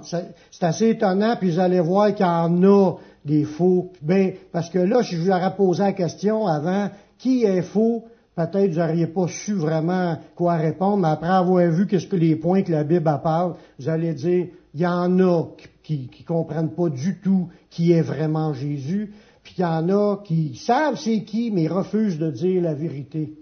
C'est 0.02 0.64
assez 0.64 0.90
étonnant, 0.90 1.36
puis 1.38 1.52
vous 1.52 1.60
allez 1.60 1.80
voir 1.80 2.14
qu'il 2.14 2.26
y 2.26 2.30
en 2.30 2.64
a 2.64 2.96
des 3.24 3.44
faux. 3.44 3.92
Ben, 4.02 4.34
parce 4.52 4.70
que 4.70 4.80
là, 4.80 5.02
je 5.04 5.18
vous 5.18 5.30
aurais 5.30 5.56
posé 5.56 5.84
la 5.84 5.94
question 5.94 6.48
avant, 6.48 6.90
qui 7.22 7.44
est 7.44 7.62
faux, 7.62 8.06
peut-être 8.36 8.72
vous 8.72 8.80
n'auriez 8.80 9.08
pas 9.08 9.28
su 9.28 9.54
vraiment 9.54 10.18
quoi 10.36 10.56
répondre, 10.56 10.98
mais 10.98 11.10
après 11.10 11.30
avoir 11.30 11.70
vu 11.70 11.86
qu'est-ce 11.86 12.08
que 12.08 12.16
les 12.16 12.36
points 12.36 12.64
que 12.64 12.72
la 12.72 12.84
Bible 12.84 13.20
parle, 13.24 13.56
vous 13.78 13.90
allez 13.90 14.16
dire, 14.16 14.48
il 14.74 14.80
y 14.80 14.88
en 14.88 15.20
a 15.20 15.44
qui 15.84 16.10
ne 16.20 16.26
comprennent 16.26 16.74
pas 16.74 16.90
du 16.90 17.20
tout 17.20 17.50
qui 17.70 17.92
est 17.92 18.02
vraiment 18.02 18.54
Jésus, 18.54 19.14
puis 19.44 19.54
il 19.60 19.62
y 19.62 19.66
en 19.66 19.88
a 19.90 20.18
qui 20.18 20.56
savent 20.56 20.98
c'est 20.98 21.24
qui, 21.24 21.52
mais 21.52 21.68
refusent 21.68 22.18
de 22.18 22.32
dire 22.32 22.64
la 22.64 22.74
vérité. 22.74 23.34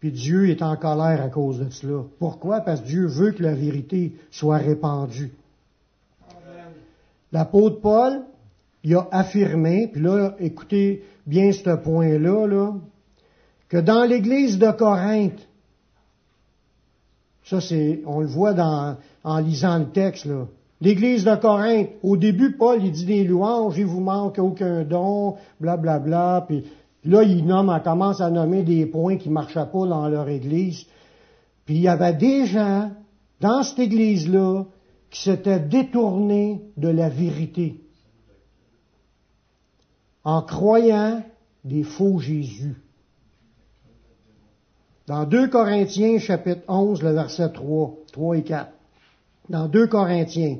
Puis 0.00 0.10
Dieu 0.10 0.50
est 0.50 0.60
en 0.60 0.76
colère 0.76 1.22
à 1.22 1.28
cause 1.28 1.60
de 1.60 1.70
cela. 1.70 2.02
Pourquoi? 2.18 2.60
Parce 2.60 2.80
que 2.80 2.86
Dieu 2.86 3.06
veut 3.06 3.30
que 3.30 3.42
la 3.42 3.54
vérité 3.54 4.12
soit 4.32 4.58
répandue. 4.58 5.32
L'apôtre 7.30 7.80
Paul, 7.80 8.22
il 8.82 8.96
a 8.96 9.08
affirmé, 9.12 9.88
puis 9.92 10.02
là, 10.02 10.34
écoutez 10.40 11.04
bien 11.26 11.52
ce 11.52 11.76
point-là, 11.76 12.46
là, 12.46 12.72
que 13.68 13.78
dans 13.78 14.04
l'église 14.04 14.58
de 14.58 14.70
Corinthe, 14.70 15.48
ça 17.44 17.60
c'est, 17.60 18.02
on 18.06 18.20
le 18.20 18.26
voit 18.26 18.54
en 19.24 19.38
lisant 19.38 19.78
le 19.78 19.86
texte, 19.86 20.26
là, 20.26 20.46
L'église 20.84 21.24
de 21.24 21.34
Corinthe, 21.36 21.88
au 22.02 22.16
début, 22.18 22.56
Paul, 22.56 22.84
il 22.84 22.92
dit 22.92 23.06
des 23.06 23.24
louanges, 23.24 23.78
il 23.78 23.86
vous 23.86 24.00
manque 24.00 24.38
aucun 24.38 24.82
don, 24.82 25.36
blablabla, 25.58 25.98
bla, 25.98 26.40
bla, 26.40 26.44
puis 26.46 26.64
là, 27.04 27.22
il 27.22 27.46
nomme, 27.46 27.72
il 27.74 27.82
commence 27.82 28.20
à 28.20 28.30
nommer 28.30 28.62
des 28.62 28.84
points 28.84 29.16
qui 29.16 29.28
ne 29.28 29.34
marchaient 29.34 29.66
pas 29.72 29.86
dans 29.86 30.08
leur 30.08 30.28
église. 30.28 30.84
Puis 31.64 31.76
il 31.76 31.80
y 31.80 31.88
avait 31.88 32.12
des 32.12 32.46
gens 32.46 32.90
dans 33.40 33.62
cette 33.62 33.78
église-là 33.78 34.64
qui 35.10 35.22
s'étaient 35.22 35.60
détournés 35.60 36.60
de 36.76 36.88
la 36.88 37.08
vérité 37.08 37.80
en 40.24 40.42
croyant 40.42 41.22
des 41.64 41.82
faux 41.82 42.18
Jésus. 42.18 42.76
Dans 45.06 45.24
2 45.24 45.48
Corinthiens 45.48 46.18
chapitre 46.18 46.62
11, 46.66 47.02
le 47.02 47.12
verset 47.12 47.52
3, 47.52 47.94
3 48.12 48.38
et 48.38 48.42
4 48.42 48.72
dans 49.50 49.68
2 49.68 49.86
Corinthiens. 49.86 50.58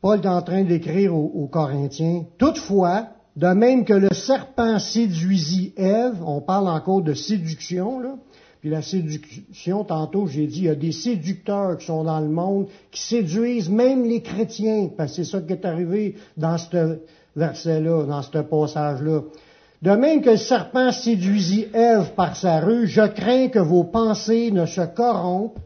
Paul 0.00 0.20
est 0.20 0.26
en 0.26 0.42
train 0.42 0.64
d'écrire 0.64 1.14
aux, 1.14 1.48
Corinthiens. 1.48 2.24
Toutefois, 2.38 3.08
de 3.34 3.48
même 3.48 3.84
que 3.84 3.92
le 3.92 4.08
serpent 4.12 4.78
séduisit 4.78 5.74
Ève, 5.76 6.22
on 6.24 6.40
parle 6.40 6.68
encore 6.68 7.02
de 7.02 7.12
séduction, 7.12 8.00
là, 8.00 8.16
puis 8.60 8.70
la 8.70 8.82
séduction, 8.82 9.84
tantôt 9.84 10.26
j'ai 10.26 10.46
dit, 10.46 10.60
il 10.60 10.64
y 10.64 10.68
a 10.68 10.74
des 10.74 10.92
séducteurs 10.92 11.76
qui 11.76 11.86
sont 11.86 12.04
dans 12.04 12.20
le 12.20 12.28
monde, 12.28 12.68
qui 12.90 13.02
séduisent 13.02 13.68
même 13.68 14.04
les 14.04 14.22
chrétiens, 14.22 14.90
parce 14.96 15.10
que 15.10 15.24
c'est 15.24 15.30
ça 15.30 15.40
qui 15.40 15.52
est 15.52 15.64
arrivé 15.64 16.16
dans 16.36 16.56
ce 16.56 16.98
verset-là, 17.36 18.04
dans 18.04 18.22
ce 18.22 18.38
passage-là. 18.38 19.20
De 19.82 19.90
même 19.90 20.22
que 20.22 20.30
le 20.30 20.36
serpent 20.36 20.90
séduisit 20.90 21.68
Ève 21.74 22.12
par 22.14 22.34
sa 22.34 22.60
rue, 22.60 22.86
je 22.86 23.06
crains 23.06 23.48
que 23.48 23.58
vos 23.58 23.84
pensées 23.84 24.50
ne 24.50 24.66
se 24.66 24.80
corrompent 24.80 25.58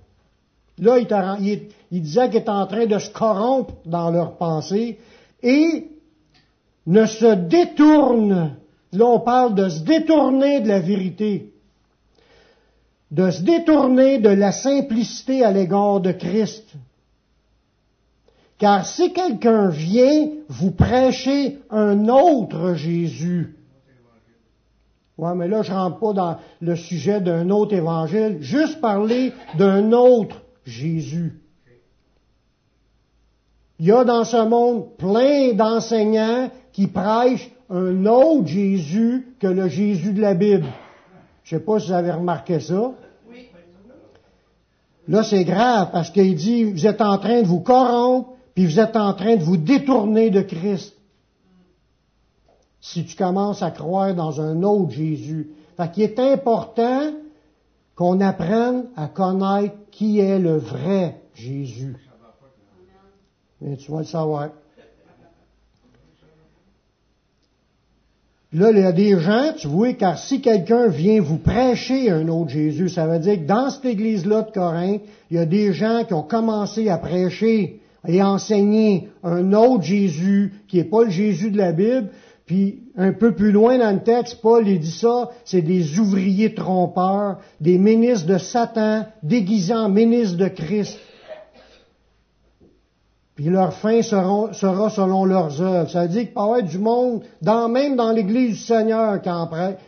Là, 0.80 0.98
il, 1.40 1.68
disait 1.90 2.30
qu'il 2.30 2.38
est 2.38 2.48
en 2.48 2.66
train 2.66 2.86
de 2.86 2.98
se 2.98 3.10
corrompre 3.10 3.74
dans 3.84 4.10
leurs 4.10 4.36
pensées 4.36 4.98
et 5.42 5.88
ne 6.86 7.04
se 7.04 7.34
détourne. 7.34 8.56
Là, 8.92 9.04
on 9.04 9.20
parle 9.20 9.54
de 9.54 9.68
se 9.68 9.80
détourner 9.80 10.60
de 10.60 10.68
la 10.68 10.80
vérité, 10.80 11.52
de 13.10 13.30
se 13.30 13.42
détourner 13.42 14.18
de 14.18 14.30
la 14.30 14.52
simplicité 14.52 15.44
à 15.44 15.52
l'égard 15.52 16.00
de 16.00 16.12
Christ. 16.12 16.64
Car 18.61 18.85
si 18.85 19.14
quelqu'un 19.14 19.71
vient 19.71 20.29
vous 20.50 20.71
prêcher 20.71 21.61
un 21.71 22.09
autre 22.09 22.75
Jésus, 22.75 23.57
ouais, 25.17 25.35
mais 25.35 25.49
là, 25.49 25.62
je 25.62 25.73
rentre 25.73 25.99
pas 25.99 26.12
dans 26.12 26.37
le 26.61 26.76
sujet 26.76 27.23
d'un 27.23 27.49
autre 27.49 27.75
évangile, 27.75 28.37
juste 28.43 28.79
parler 28.83 29.33
d'un 29.57 29.93
autre 29.93 30.43
Jésus. 30.67 31.40
Il 33.79 33.87
y 33.87 33.93
a 33.93 34.05
dans 34.05 34.25
ce 34.25 34.47
monde 34.47 34.95
plein 34.99 35.55
d'enseignants 35.55 36.50
qui 36.71 36.87
prêchent 36.87 37.50
un 37.71 38.05
autre 38.05 38.47
Jésus 38.47 39.35
que 39.40 39.47
le 39.47 39.69
Jésus 39.69 40.12
de 40.12 40.21
la 40.21 40.35
Bible. 40.35 40.67
Je 41.45 41.55
ne 41.55 41.61
sais 41.61 41.64
pas 41.64 41.81
si 41.81 41.87
vous 41.87 41.93
avez 41.95 42.12
remarqué 42.12 42.61
ça. 42.61 42.93
Là, 45.09 45.23
c'est 45.23 45.45
grave 45.45 45.88
parce 45.93 46.11
qu'il 46.11 46.35
dit, 46.35 46.64
vous 46.64 46.87
êtes 46.87 47.00
en 47.00 47.17
train 47.17 47.40
de 47.40 47.47
vous 47.47 47.61
corrompre, 47.61 48.35
puis 48.61 48.67
vous 48.67 48.79
êtes 48.79 48.97
en 48.97 49.14
train 49.14 49.37
de 49.37 49.43
vous 49.43 49.57
détourner 49.57 50.29
de 50.29 50.43
Christ. 50.43 50.95
Si 52.79 53.07
tu 53.07 53.17
commences 53.17 53.62
à 53.62 53.71
croire 53.71 54.14
dans 54.14 54.43
un 54.43 54.62
autre 54.64 54.90
Jésus. 54.90 55.49
Fait 55.79 55.90
qu'il 55.90 56.02
est 56.02 56.19
important 56.19 57.11
qu'on 57.95 58.21
apprenne 58.21 58.85
à 58.97 59.09
connaître 59.09 59.76
qui 59.90 60.19
est 60.19 60.38
le 60.38 60.59
vrai 60.59 61.23
Jésus. 61.33 61.97
Mais 63.62 63.79
tu 63.79 63.90
vas 63.90 64.00
le 64.00 64.05
savoir. 64.05 64.50
Là, 68.52 68.73
il 68.73 68.79
y 68.79 68.83
a 68.83 68.93
des 68.93 69.19
gens, 69.21 69.55
tu 69.57 69.69
vois, 69.69 69.95
car 69.95 70.19
si 70.19 70.43
quelqu'un 70.43 70.88
vient 70.88 71.23
vous 71.23 71.38
prêcher 71.38 72.11
un 72.11 72.29
autre 72.29 72.50
Jésus, 72.50 72.90
ça 72.90 73.07
veut 73.07 73.21
dire 73.21 73.37
que 73.37 73.47
dans 73.47 73.71
cette 73.71 73.87
église-là 73.87 74.43
de 74.43 74.50
Corinthe, 74.50 75.00
il 75.31 75.38
y 75.38 75.40
a 75.40 75.47
des 75.47 75.73
gens 75.73 76.05
qui 76.05 76.12
ont 76.12 76.23
commencé 76.23 76.90
à 76.90 76.99
prêcher 76.99 77.79
et 78.07 78.23
enseigner 78.23 79.09
un 79.23 79.52
autre 79.52 79.83
Jésus 79.83 80.54
qui 80.69 80.78
n'est 80.78 80.85
pas 80.85 81.04
le 81.04 81.11
Jésus 81.11 81.50
de 81.50 81.59
la 81.59 81.73
Bible, 81.73 82.09
puis 82.50 82.83
un 82.97 83.12
peu 83.12 83.33
plus 83.33 83.52
loin 83.52 83.78
dans 83.78 83.92
le 83.92 84.02
texte, 84.02 84.40
Paul 84.42 84.64
dit 84.64 84.90
ça, 84.90 85.30
c'est 85.45 85.62
des 85.62 86.00
ouvriers 86.00 86.52
trompeurs, 86.52 87.38
des 87.61 87.78
ministres 87.78 88.26
de 88.26 88.38
Satan 88.38 89.07
déguisés 89.23 89.75
en 89.75 89.88
ministres 89.88 90.37
de 90.37 90.49
Christ. 90.49 90.99
puis 93.37 93.45
leur 93.45 93.73
fin 93.73 94.02
sera, 94.02 94.52
selon 94.52 95.25
leurs 95.25 95.62
œuvres. 95.62 95.88
Ça 95.90 96.02
veut 96.02 96.09
dire 96.09 96.23
qu'il 96.23 96.35
peut 96.35 96.40
y 96.40 96.42
avoir 96.42 96.62
du 96.62 96.78
monde, 96.78 97.23
même 97.71 97.95
dans 97.95 98.11
l'Église 98.11 98.57
du 98.57 98.62
Seigneur, 98.64 99.23
qui, 99.23 99.30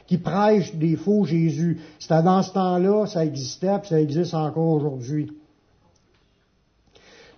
qui 0.07 0.19
prêche 0.19 0.73
des 0.76 0.95
faux 0.95 1.25
Jésus. 1.25 1.81
C'était 1.99 2.23
dans 2.23 2.42
ce 2.42 2.52
temps-là, 2.52 3.07
ça 3.07 3.25
existait, 3.25 3.78
puis 3.81 3.88
ça 3.88 4.00
existe 4.00 4.35
encore 4.35 4.75
aujourd'hui. 4.75 5.33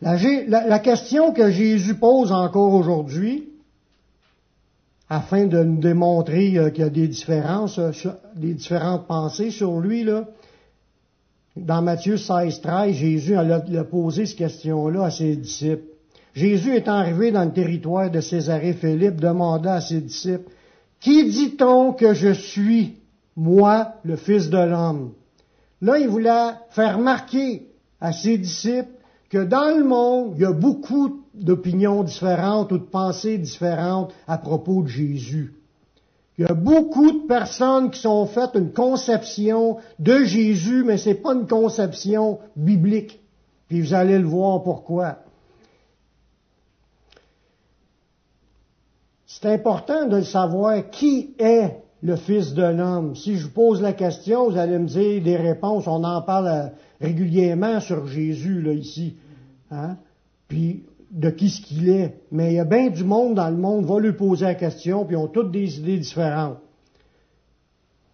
La, 0.02 0.78
question 0.80 1.32
que 1.32 1.50
Jésus 1.50 1.94
pose 1.94 2.32
encore 2.32 2.74
aujourd'hui, 2.74 3.48
afin 5.08 5.46
de 5.46 5.62
nous 5.62 5.80
démontrer 5.80 6.58
euh, 6.58 6.70
qu'il 6.70 6.84
y 6.84 6.86
a 6.86 6.90
des 6.90 7.08
différences, 7.08 7.78
euh, 7.78 7.92
des 8.36 8.54
différentes 8.54 9.06
pensées 9.06 9.50
sur 9.50 9.78
lui, 9.78 10.04
dans 11.56 11.82
Matthieu 11.82 12.16
16, 12.16 12.60
13, 12.60 12.94
Jésus 12.94 13.36
a, 13.36 13.60
posé 13.84 14.26
cette 14.26 14.38
question-là 14.38 15.04
à 15.04 15.10
ses 15.10 15.36
disciples. 15.36 15.84
Jésus 16.34 16.74
est 16.74 16.88
arrivé 16.88 17.30
dans 17.30 17.44
le 17.44 17.52
territoire 17.52 18.10
de 18.10 18.20
Césarée-Philippe, 18.20 19.20
demanda 19.20 19.74
à 19.74 19.80
ses 19.80 20.00
disciples, 20.00 20.50
Qui 20.98 21.30
dit-on 21.30 21.92
que 21.92 22.12
je 22.12 22.32
suis, 22.32 22.96
moi, 23.36 23.94
le 24.02 24.16
Fils 24.16 24.50
de 24.50 24.58
l'homme? 24.58 25.12
Là, 25.80 25.98
il 25.98 26.08
voulait 26.08 26.54
faire 26.70 26.96
remarquer 26.96 27.68
à 28.00 28.12
ses 28.12 28.38
disciples 28.38 28.88
que 29.34 29.42
dans 29.42 29.76
le 29.76 29.82
monde, 29.82 30.34
il 30.36 30.42
y 30.42 30.44
a 30.44 30.52
beaucoup 30.52 31.24
d'opinions 31.34 32.04
différentes 32.04 32.70
ou 32.70 32.78
de 32.78 32.84
pensées 32.84 33.36
différentes 33.36 34.14
à 34.28 34.38
propos 34.38 34.82
de 34.82 34.86
Jésus. 34.86 35.54
Il 36.38 36.46
y 36.46 36.48
a 36.48 36.54
beaucoup 36.54 37.10
de 37.10 37.26
personnes 37.26 37.90
qui 37.90 37.98
sont 37.98 38.26
faites 38.26 38.54
une 38.54 38.72
conception 38.72 39.78
de 39.98 40.22
Jésus, 40.22 40.84
mais 40.84 40.98
ce 40.98 41.08
n'est 41.08 41.14
pas 41.16 41.34
une 41.34 41.48
conception 41.48 42.38
biblique. 42.54 43.18
Puis 43.66 43.80
vous 43.80 43.92
allez 43.92 44.20
le 44.20 44.24
voir 44.24 44.62
pourquoi. 44.62 45.16
C'est 49.26 49.52
important 49.52 50.06
de 50.06 50.20
savoir 50.20 50.90
qui 50.90 51.34
est 51.40 51.80
le 52.04 52.14
Fils 52.14 52.54
de 52.54 52.62
l'homme. 52.62 53.16
Si 53.16 53.36
je 53.36 53.46
vous 53.46 53.52
pose 53.52 53.82
la 53.82 53.94
question, 53.94 54.48
vous 54.48 54.58
allez 54.58 54.78
me 54.78 54.86
dire 54.86 55.20
des 55.24 55.36
réponses. 55.36 55.88
On 55.88 56.04
en 56.04 56.22
parle 56.22 56.46
euh, 56.46 56.66
régulièrement 57.00 57.80
sur 57.80 58.06
Jésus, 58.06 58.62
là, 58.62 58.72
ici. 58.72 59.16
Hein? 59.74 59.96
Puis, 60.48 60.84
de 61.10 61.30
qui 61.30 61.50
ce 61.50 61.60
qu'il 61.60 61.88
est. 61.88 62.14
Mais 62.30 62.52
il 62.52 62.56
y 62.56 62.60
a 62.60 62.64
bien 62.64 62.90
du 62.90 63.04
monde 63.04 63.34
dans 63.34 63.48
le 63.48 63.56
monde 63.56 63.84
va 63.84 64.00
lui 64.00 64.12
poser 64.12 64.46
la 64.46 64.54
question, 64.54 65.04
puis 65.04 65.14
ils 65.14 65.18
ont 65.18 65.28
toutes 65.28 65.50
des 65.50 65.78
idées 65.78 65.98
différentes. 65.98 66.58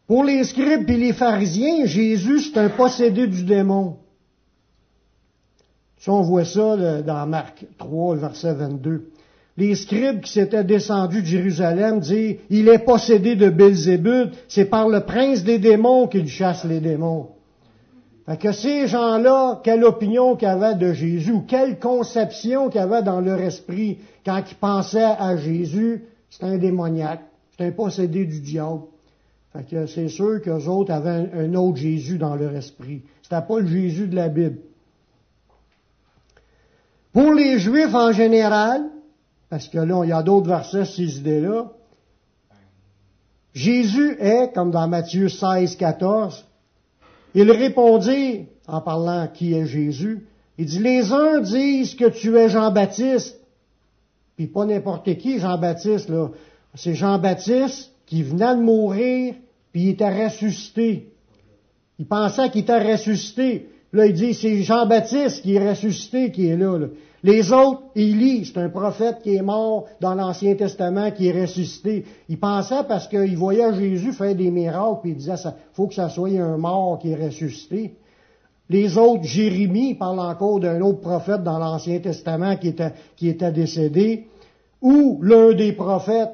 Pour 0.06 0.24
les 0.24 0.44
scribes 0.44 0.88
et 0.90 0.96
les 0.96 1.12
pharisiens, 1.12 1.86
Jésus, 1.86 2.40
c'est 2.40 2.58
un 2.58 2.68
possédé 2.68 3.26
du 3.26 3.44
démon. 3.44 3.96
Si 5.98 6.10
on 6.10 6.22
voit 6.22 6.44
ça 6.44 7.02
dans 7.02 7.26
Marc 7.26 7.66
3, 7.78 8.16
verset 8.16 8.54
22. 8.54 9.10
Les 9.56 9.74
scribes 9.74 10.20
qui 10.20 10.32
s'étaient 10.32 10.64
descendus 10.64 11.20
de 11.20 11.26
Jérusalem 11.26 12.00
disent, 12.00 12.36
il 12.48 12.68
est 12.68 12.84
possédé 12.84 13.36
de 13.36 13.50
Belzébuth, 13.50 14.32
c'est 14.48 14.64
par 14.64 14.88
le 14.88 15.00
prince 15.00 15.44
des 15.44 15.58
démons 15.58 16.08
qu'il 16.08 16.26
chasse 16.28 16.64
les 16.64 16.80
démons. 16.80 17.28
Fait 18.26 18.36
que 18.36 18.52
ces 18.52 18.86
gens-là, 18.86 19.60
quelle 19.64 19.84
opinion 19.84 20.36
qu'ils 20.36 20.48
avaient 20.48 20.74
de 20.74 20.92
Jésus, 20.92 21.34
quelle 21.48 21.78
conception 21.78 22.68
qu'ils 22.68 22.80
avaient 22.80 23.02
dans 23.02 23.20
leur 23.20 23.40
esprit 23.40 23.98
quand 24.24 24.42
ils 24.50 24.56
pensaient 24.56 25.02
à 25.02 25.36
Jésus, 25.36 26.04
c'est 26.28 26.44
un 26.44 26.58
démoniaque, 26.58 27.22
c'est 27.56 27.66
un 27.66 27.72
possédé 27.72 28.26
du 28.26 28.40
diable. 28.40 28.82
Fait 29.52 29.64
que 29.64 29.86
c'est 29.86 30.08
sûr 30.08 30.40
qu'eux 30.42 30.66
autres 30.66 30.92
avaient 30.92 31.28
un, 31.32 31.54
autre 31.54 31.78
Jésus 31.78 32.18
dans 32.18 32.36
leur 32.36 32.54
esprit. 32.54 33.02
C'était 33.22 33.42
pas 33.42 33.58
le 33.58 33.66
Jésus 33.66 34.06
de 34.06 34.14
la 34.14 34.28
Bible. 34.28 34.58
Pour 37.12 37.32
les 37.32 37.58
Juifs 37.58 37.94
en 37.94 38.12
général, 38.12 38.84
parce 39.48 39.66
que 39.68 39.78
là, 39.78 40.02
il 40.04 40.10
y 40.10 40.12
a 40.12 40.22
d'autres 40.22 40.46
versets, 40.48 40.84
ces 40.84 41.18
idées-là, 41.18 41.72
Jésus 43.52 44.16
est, 44.20 44.52
comme 44.54 44.70
dans 44.70 44.86
Matthieu 44.86 45.28
16, 45.28 45.74
14, 45.74 46.46
il 47.34 47.50
répondit, 47.50 48.46
en 48.66 48.80
parlant 48.80 49.28
qui 49.32 49.54
est 49.54 49.66
Jésus, 49.66 50.26
il 50.58 50.66
dit, 50.66 50.78
les 50.78 51.12
uns 51.12 51.40
disent 51.40 51.94
que 51.94 52.08
tu 52.08 52.36
es 52.36 52.48
Jean-Baptiste, 52.48 53.38
puis 54.36 54.46
pas 54.46 54.64
n'importe 54.64 55.16
qui, 55.16 55.38
Jean-Baptiste, 55.38 56.08
là. 56.08 56.28
C'est 56.74 56.94
Jean-Baptiste 56.94 57.90
qui 58.06 58.22
venait 58.22 58.54
de 58.54 58.60
mourir, 58.60 59.34
puis 59.72 59.82
il 59.82 59.88
était 59.90 60.24
ressuscité. 60.26 61.08
Il 61.98 62.06
pensait 62.06 62.50
qu'il 62.50 62.62
était 62.62 62.92
ressuscité. 62.92 63.68
Là, 63.92 64.06
il 64.06 64.12
dit, 64.12 64.34
c'est 64.34 64.62
Jean-Baptiste 64.62 65.42
qui 65.42 65.56
est 65.56 65.68
ressuscité, 65.68 66.30
qui 66.30 66.46
est 66.46 66.56
là. 66.56 66.78
Les 67.22 67.52
autres, 67.52 67.82
Élie, 67.94 68.46
c'est 68.46 68.58
un 68.58 68.70
prophète 68.70 69.18
qui 69.22 69.34
est 69.34 69.42
mort 69.42 69.86
dans 70.00 70.14
l'Ancien 70.14 70.54
Testament, 70.54 71.10
qui 71.10 71.28
est 71.28 71.42
ressuscité. 71.42 72.04
Il 72.28 72.38
pensait 72.38 72.84
parce 72.88 73.08
qu'il 73.08 73.36
voyait 73.36 73.74
Jésus 73.74 74.12
faire 74.12 74.34
des 74.34 74.50
miracles, 74.50 75.00
puis 75.02 75.10
il 75.10 75.16
disait, 75.16 75.34
il 75.44 75.52
faut 75.74 75.86
que 75.86 75.94
ça 75.94 76.08
soit 76.08 76.30
un 76.30 76.56
mort 76.56 76.98
qui 76.98 77.10
est 77.10 77.26
ressuscité. 77.26 77.96
Les 78.70 78.96
autres, 78.96 79.24
Jérémie 79.24 79.96
parle 79.96 80.20
encore 80.20 80.60
d'un 80.60 80.80
autre 80.80 81.00
prophète 81.00 81.42
dans 81.42 81.58
l'Ancien 81.58 81.98
Testament 81.98 82.56
qui 82.56 82.68
était, 82.68 82.92
qui 83.16 83.28
était 83.28 83.50
décédé, 83.50 84.28
ou 84.80 85.18
l'un 85.22 85.52
des 85.52 85.72
prophètes. 85.72 86.30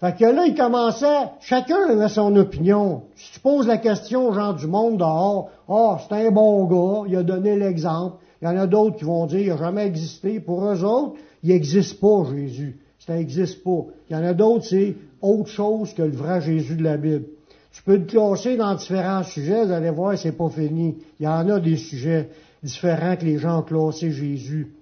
Fait 0.00 0.16
que 0.16 0.24
là, 0.24 0.46
il 0.46 0.54
commençait, 0.54 1.30
chacun 1.40 1.88
avait 1.88 2.08
son 2.08 2.34
opinion. 2.36 3.02
Si 3.16 3.32
tu 3.32 3.40
poses 3.40 3.66
la 3.66 3.78
question 3.78 4.28
aux 4.28 4.32
gens 4.32 4.52
du 4.52 4.68
monde 4.68 4.98
dehors, 4.98 5.50
oh, 5.66 5.96
c'est 6.08 6.26
un 6.26 6.30
bon 6.30 6.64
gars, 6.66 7.08
il 7.08 7.16
a 7.16 7.22
donné 7.24 7.56
l'exemple. 7.56 8.16
Il 8.40 8.44
y 8.44 8.48
en 8.48 8.56
a 8.56 8.68
d'autres 8.68 8.96
qui 8.96 9.04
vont 9.04 9.26
dire, 9.26 9.40
il 9.40 9.48
n'a 9.48 9.56
jamais 9.56 9.86
existé. 9.86 10.38
Pour 10.38 10.64
eux 10.64 10.84
autres, 10.84 11.16
il 11.42 11.50
n'existe 11.50 11.98
pas, 12.00 12.24
Jésus. 12.32 12.78
Ça 13.04 13.16
n'existe 13.16 13.64
pas. 13.64 13.86
Il 14.08 14.12
y 14.12 14.16
en 14.16 14.22
a 14.22 14.34
d'autres, 14.34 14.66
c'est 14.66 14.94
autre 15.20 15.48
chose 15.48 15.92
que 15.94 16.02
le 16.02 16.12
vrai 16.12 16.40
Jésus 16.42 16.76
de 16.76 16.84
la 16.84 16.96
Bible. 16.96 17.24
Tu 17.72 17.82
peux 17.82 17.98
te 17.98 18.12
classer 18.12 18.56
dans 18.56 18.76
différents 18.76 19.24
sujets, 19.24 19.64
vous 19.64 19.72
allez 19.72 19.90
voir, 19.90 20.16
c'est 20.16 20.32
pas 20.32 20.48
fini. 20.48 20.98
Il 21.18 21.24
y 21.24 21.28
en 21.28 21.48
a 21.48 21.58
des 21.58 21.76
sujets 21.76 22.28
différents 22.62 23.16
que 23.16 23.24
les 23.24 23.38
gens 23.38 23.60
ont 23.60 23.62
classé 23.62 24.12
Jésus. 24.12 24.72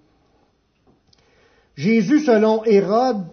Jésus, 1.75 2.21
selon 2.21 2.65
Hérode, 2.65 3.25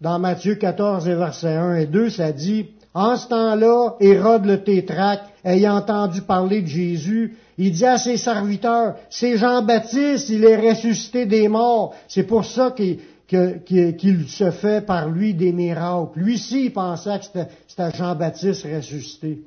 dans 0.00 0.18
Matthieu 0.18 0.54
14 0.54 1.08
et 1.08 1.14
verset 1.14 1.54
1 1.54 1.74
et 1.76 1.86
2, 1.86 2.10
ça 2.10 2.32
dit, 2.32 2.66
en 2.94 3.16
ce 3.16 3.28
temps-là, 3.28 3.96
Hérode 4.00 4.46
le 4.46 4.62
tétraque, 4.62 5.22
ayant 5.44 5.76
entendu 5.76 6.22
parler 6.22 6.62
de 6.62 6.66
Jésus, 6.66 7.36
il 7.58 7.72
dit 7.72 7.84
à 7.84 7.98
ses 7.98 8.16
serviteurs, 8.16 8.94
c'est 9.10 9.36
Jean-Baptiste, 9.36 10.28
il 10.28 10.44
est 10.44 10.70
ressuscité 10.70 11.26
des 11.26 11.48
morts. 11.48 11.94
C'est 12.06 12.22
pour 12.22 12.44
ça 12.44 12.72
qu'il 12.72 14.28
se 14.28 14.50
fait 14.52 14.86
par 14.86 15.08
lui 15.08 15.34
des 15.34 15.52
miracles. 15.52 16.18
Lui 16.18 16.38
ci 16.38 16.66
il 16.66 16.72
pensait 16.72 17.18
que 17.18 17.24
c'était 17.66 17.96
Jean-Baptiste 17.96 18.66
ressuscité. 18.72 19.42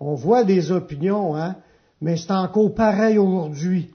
On 0.00 0.14
voit 0.14 0.44
des 0.44 0.72
opinions, 0.72 1.36
hein, 1.36 1.56
mais 2.00 2.16
c'est 2.16 2.32
encore 2.32 2.74
pareil 2.74 3.18
aujourd'hui. 3.18 3.90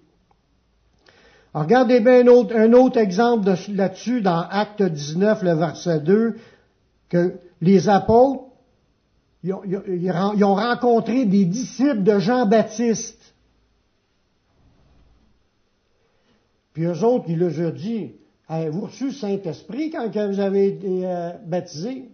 Regardez 1.53 1.99
bien 1.99 2.21
un 2.21 2.27
autre, 2.27 2.55
un 2.55 2.73
autre 2.73 2.97
exemple 2.97 3.49
là-dessus 3.73 4.21
dans 4.21 4.41
Acte 4.49 4.83
19, 4.83 5.43
le 5.43 5.53
verset 5.53 5.99
2, 6.01 6.35
que 7.09 7.35
les 7.61 7.89
apôtres 7.89 8.47
ils 9.43 10.43
ont, 10.43 10.55
rencontré 10.55 11.25
des 11.25 11.45
disciples 11.45 12.03
de 12.03 12.19
Jean-Baptiste. 12.19 13.33
Puis 16.73 16.83
eux 16.83 17.03
autres, 17.03 17.25
ils 17.29 17.39
leur 17.39 17.57
ont 17.67 17.73
dit, 17.73 18.11
avez-vous 18.47 18.81
reçu 18.81 19.11
Saint-Esprit 19.11 19.91
quand 19.91 20.09
vous 20.27 20.39
avez 20.39 20.67
été 20.67 21.05
euh, 21.05 21.31
baptisés? 21.45 22.09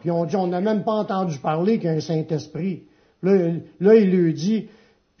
Puis 0.00 0.10
on 0.10 0.24
dit, 0.24 0.36
on 0.36 0.46
n'a 0.46 0.60
même 0.60 0.84
pas 0.84 0.92
entendu 0.92 1.38
parler 1.38 1.78
qu'il 1.78 1.90
y 1.90 1.92
a 1.92 1.96
un 1.96 2.00
Saint-Esprit. 2.00 2.84
Là, 3.22 3.52
là, 3.80 3.94
il 3.94 4.10
leur 4.10 4.32
dit, 4.32 4.68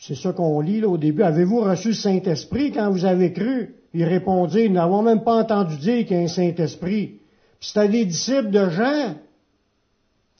c'est 0.04 0.16
ça 0.16 0.32
qu'on 0.32 0.60
lit 0.60 0.80
là, 0.80 0.88
au 0.88 0.98
début, 0.98 1.22
avez-vous 1.22 1.60
reçu 1.60 1.88
le 1.88 1.94
Saint-Esprit 1.94 2.72
quand 2.72 2.90
vous 2.90 3.04
avez 3.04 3.32
cru? 3.32 3.76
Ils 3.94 4.02
répondaient, 4.02 4.66
nous 4.68 4.74
n'avons 4.74 5.00
même 5.00 5.22
pas 5.22 5.36
entendu 5.36 5.76
dire 5.76 6.04
qu'il 6.04 6.16
y 6.16 6.20
a 6.20 6.24
un 6.24 6.28
Saint-Esprit. 6.28 7.20
Puis 7.60 7.68
c'était 7.72 7.88
des 7.88 8.04
disciples 8.04 8.50
de 8.50 8.68
Jean. 8.68 9.14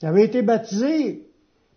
Il 0.02 0.08
avait 0.08 0.24
été 0.24 0.42
baptisé. 0.42 1.28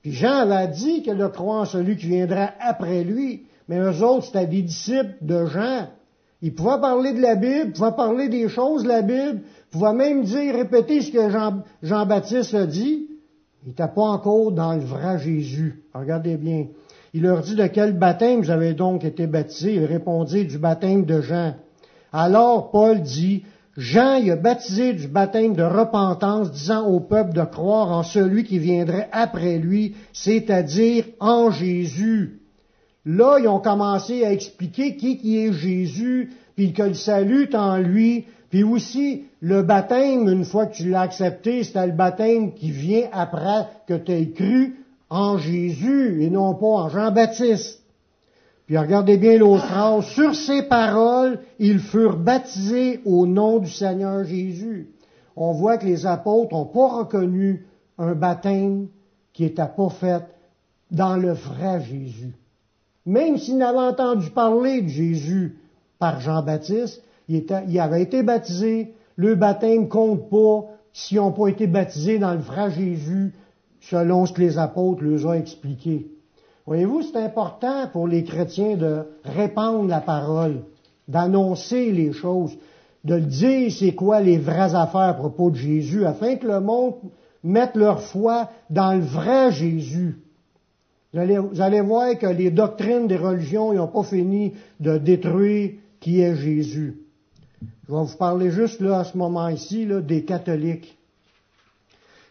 Puis 0.01 0.13
Jean 0.13 0.49
avait 0.49 0.69
dit 0.69 1.03
qu'il 1.03 1.15
de 1.15 1.27
croire 1.27 1.61
en 1.61 1.65
celui 1.65 1.95
qui 1.95 2.07
viendra 2.07 2.49
après 2.59 3.03
lui. 3.03 3.43
Mais 3.67 3.77
eux 3.77 4.03
autres, 4.03 4.25
c'était 4.25 4.47
des 4.47 4.63
disciples 4.63 5.17
de 5.21 5.45
Jean. 5.45 5.89
Ils 6.41 6.55
pouvaient 6.55 6.81
parler 6.81 7.13
de 7.13 7.21
la 7.21 7.35
Bible, 7.35 7.73
pouvaient 7.73 7.95
parler 7.95 8.29
des 8.29 8.49
choses 8.49 8.81
de 8.81 8.87
la 8.87 9.03
Bible, 9.03 9.41
pouvaient 9.69 9.93
même 9.93 10.23
dire, 10.23 10.55
répéter 10.55 11.03
ce 11.03 11.11
que 11.11 11.29
Jean, 11.29 11.61
Jean-Baptiste 11.83 12.55
a 12.55 12.65
dit. 12.65 13.09
Il 13.63 13.69
n'était 13.69 13.87
pas 13.87 14.01
encore 14.01 14.51
dans 14.51 14.73
le 14.73 14.81
vrai 14.81 15.19
Jésus. 15.19 15.83
Regardez 15.93 16.37
bien. 16.37 16.65
Il 17.15 17.21
leur 17.21 17.43
dit 17.43 17.55
de 17.55 17.67
quel 17.67 17.97
baptême 17.97 18.41
vous 18.41 18.49
avez 18.49 18.73
donc 18.73 19.05
été 19.05 19.25
baptisés? 19.25 19.75
Il 19.75 19.85
répondit 19.85 20.43
du 20.43 20.57
baptême 20.57 21.05
de 21.05 21.21
Jean. 21.21 21.55
Alors 22.11 22.71
Paul 22.71 22.99
dit, 22.99 23.45
Jean 23.77 24.15
y 24.15 24.31
a 24.31 24.35
baptisé 24.35 24.91
du 24.91 25.07
baptême 25.07 25.55
de 25.55 25.63
repentance, 25.63 26.51
disant 26.51 26.85
au 26.85 26.99
peuple 26.99 27.31
de 27.31 27.45
croire 27.45 27.89
en 27.91 28.03
celui 28.03 28.43
qui 28.43 28.59
viendrait 28.59 29.07
après 29.13 29.59
lui, 29.59 29.95
c'est-à-dire 30.11 31.05
en 31.21 31.51
Jésus. 31.51 32.41
Là, 33.05 33.37
ils 33.39 33.47
ont 33.47 33.61
commencé 33.61 34.25
à 34.25 34.33
expliquer 34.33 34.97
qui, 34.97 35.17
qui 35.17 35.37
est 35.37 35.53
Jésus, 35.53 36.33
puis 36.57 36.73
que 36.73 36.83
le 36.83 36.95
salut 36.95 37.47
en 37.53 37.77
lui, 37.77 38.25
puis 38.49 38.63
aussi 38.63 39.23
le 39.39 39.61
baptême, 39.61 40.27
une 40.27 40.43
fois 40.43 40.65
que 40.65 40.75
tu 40.75 40.89
l'as 40.89 41.01
accepté, 41.01 41.63
c'est 41.63 41.87
le 41.87 41.93
baptême 41.93 42.53
qui 42.53 42.71
vient 42.71 43.07
après 43.13 43.67
que 43.87 43.93
tu 43.93 44.11
aies 44.11 44.31
cru 44.31 44.84
en 45.15 45.37
Jésus 45.37 46.23
et 46.23 46.29
non 46.29 46.53
pas 46.55 46.65
en 46.65 46.89
Jean-Baptiste. 46.89 47.81
Puis 48.65 48.77
regardez 48.77 49.17
bien 49.17 49.37
l'autre 49.37 49.65
phrase. 49.65 50.05
Sur 50.05 50.35
ces 50.35 50.63
paroles, 50.63 51.39
ils 51.59 51.79
furent 51.79 52.17
baptisés 52.17 52.99
au 53.05 53.25
nom 53.25 53.59
du 53.59 53.69
Seigneur 53.69 54.25
Jésus. 54.25 54.89
On 55.35 55.53
voit 55.53 55.77
que 55.77 55.85
les 55.85 56.05
apôtres 56.05 56.53
n'ont 56.53 56.65
pas 56.65 56.87
reconnu 56.87 57.65
un 57.97 58.13
baptême 58.13 58.87
qui 59.33 59.43
n'était 59.43 59.67
pas 59.75 59.89
fait 59.89 60.23
dans 60.91 61.15
le 61.15 61.31
vrai 61.31 61.81
Jésus. 61.81 62.33
Même 63.05 63.37
s'ils 63.37 63.57
n'avaient 63.57 63.77
entendu 63.79 64.29
parler 64.31 64.81
de 64.81 64.87
Jésus 64.87 65.57
par 65.99 66.19
Jean-Baptiste, 66.19 67.01
il, 67.27 67.79
avait 67.79 68.01
été 68.01 68.23
baptisé, 68.23 68.93
le 69.15 69.35
baptême 69.35 69.87
compte 69.87 70.29
pas 70.29 70.65
s'ils 70.93 71.17
n'ont 71.17 71.31
pas 71.31 71.47
été 71.47 71.67
baptisés 71.67 72.19
dans 72.19 72.33
le 72.33 72.39
vrai 72.39 72.71
Jésus, 72.71 73.33
selon 73.89 74.25
ce 74.25 74.33
que 74.33 74.41
les 74.41 74.57
apôtres 74.57 75.03
leur 75.03 75.25
ont 75.25 75.33
expliqué. 75.33 76.07
Voyez-vous, 76.65 77.03
c'est 77.03 77.17
important 77.17 77.87
pour 77.91 78.07
les 78.07 78.23
chrétiens 78.23 78.75
de 78.75 79.03
répandre 79.23 79.87
la 79.87 80.01
parole, 80.01 80.61
d'annoncer 81.07 81.91
les 81.91 82.11
choses, 82.11 82.57
de 83.03 83.19
dire 83.19 83.71
c'est 83.71 83.93
quoi 83.93 84.19
les 84.21 84.39
vraies 84.39 84.73
affaires 84.73 85.01
à 85.01 85.13
propos 85.13 85.51
de 85.51 85.57
Jésus, 85.57 86.05
afin 86.05 86.37
que 86.37 86.47
le 86.47 86.59
monde 86.59 86.95
mette 87.43 87.75
leur 87.75 88.01
foi 88.01 88.49
dans 88.71 88.93
le 88.93 89.05
vrai 89.05 89.51
Jésus. 89.51 90.17
Vous 91.13 91.61
allez, 91.61 91.81
voir 91.81 92.17
que 92.17 92.27
les 92.27 92.51
doctrines 92.51 93.07
des 93.07 93.15
religions 93.15 93.71
n'ont 93.71 93.87
pas 93.87 94.03
fini 94.03 94.53
de 94.79 94.97
détruire 94.97 95.73
qui 96.01 96.19
est 96.19 96.35
Jésus. 96.35 96.97
Je 97.87 97.93
vais 97.93 98.03
vous 98.03 98.17
parler 98.17 98.51
juste 98.51 98.81
là, 98.81 98.99
à 98.99 99.03
ce 99.05 99.17
moment 99.17 99.47
ici, 99.47 99.87
des 100.03 100.25
catholiques. 100.25 100.94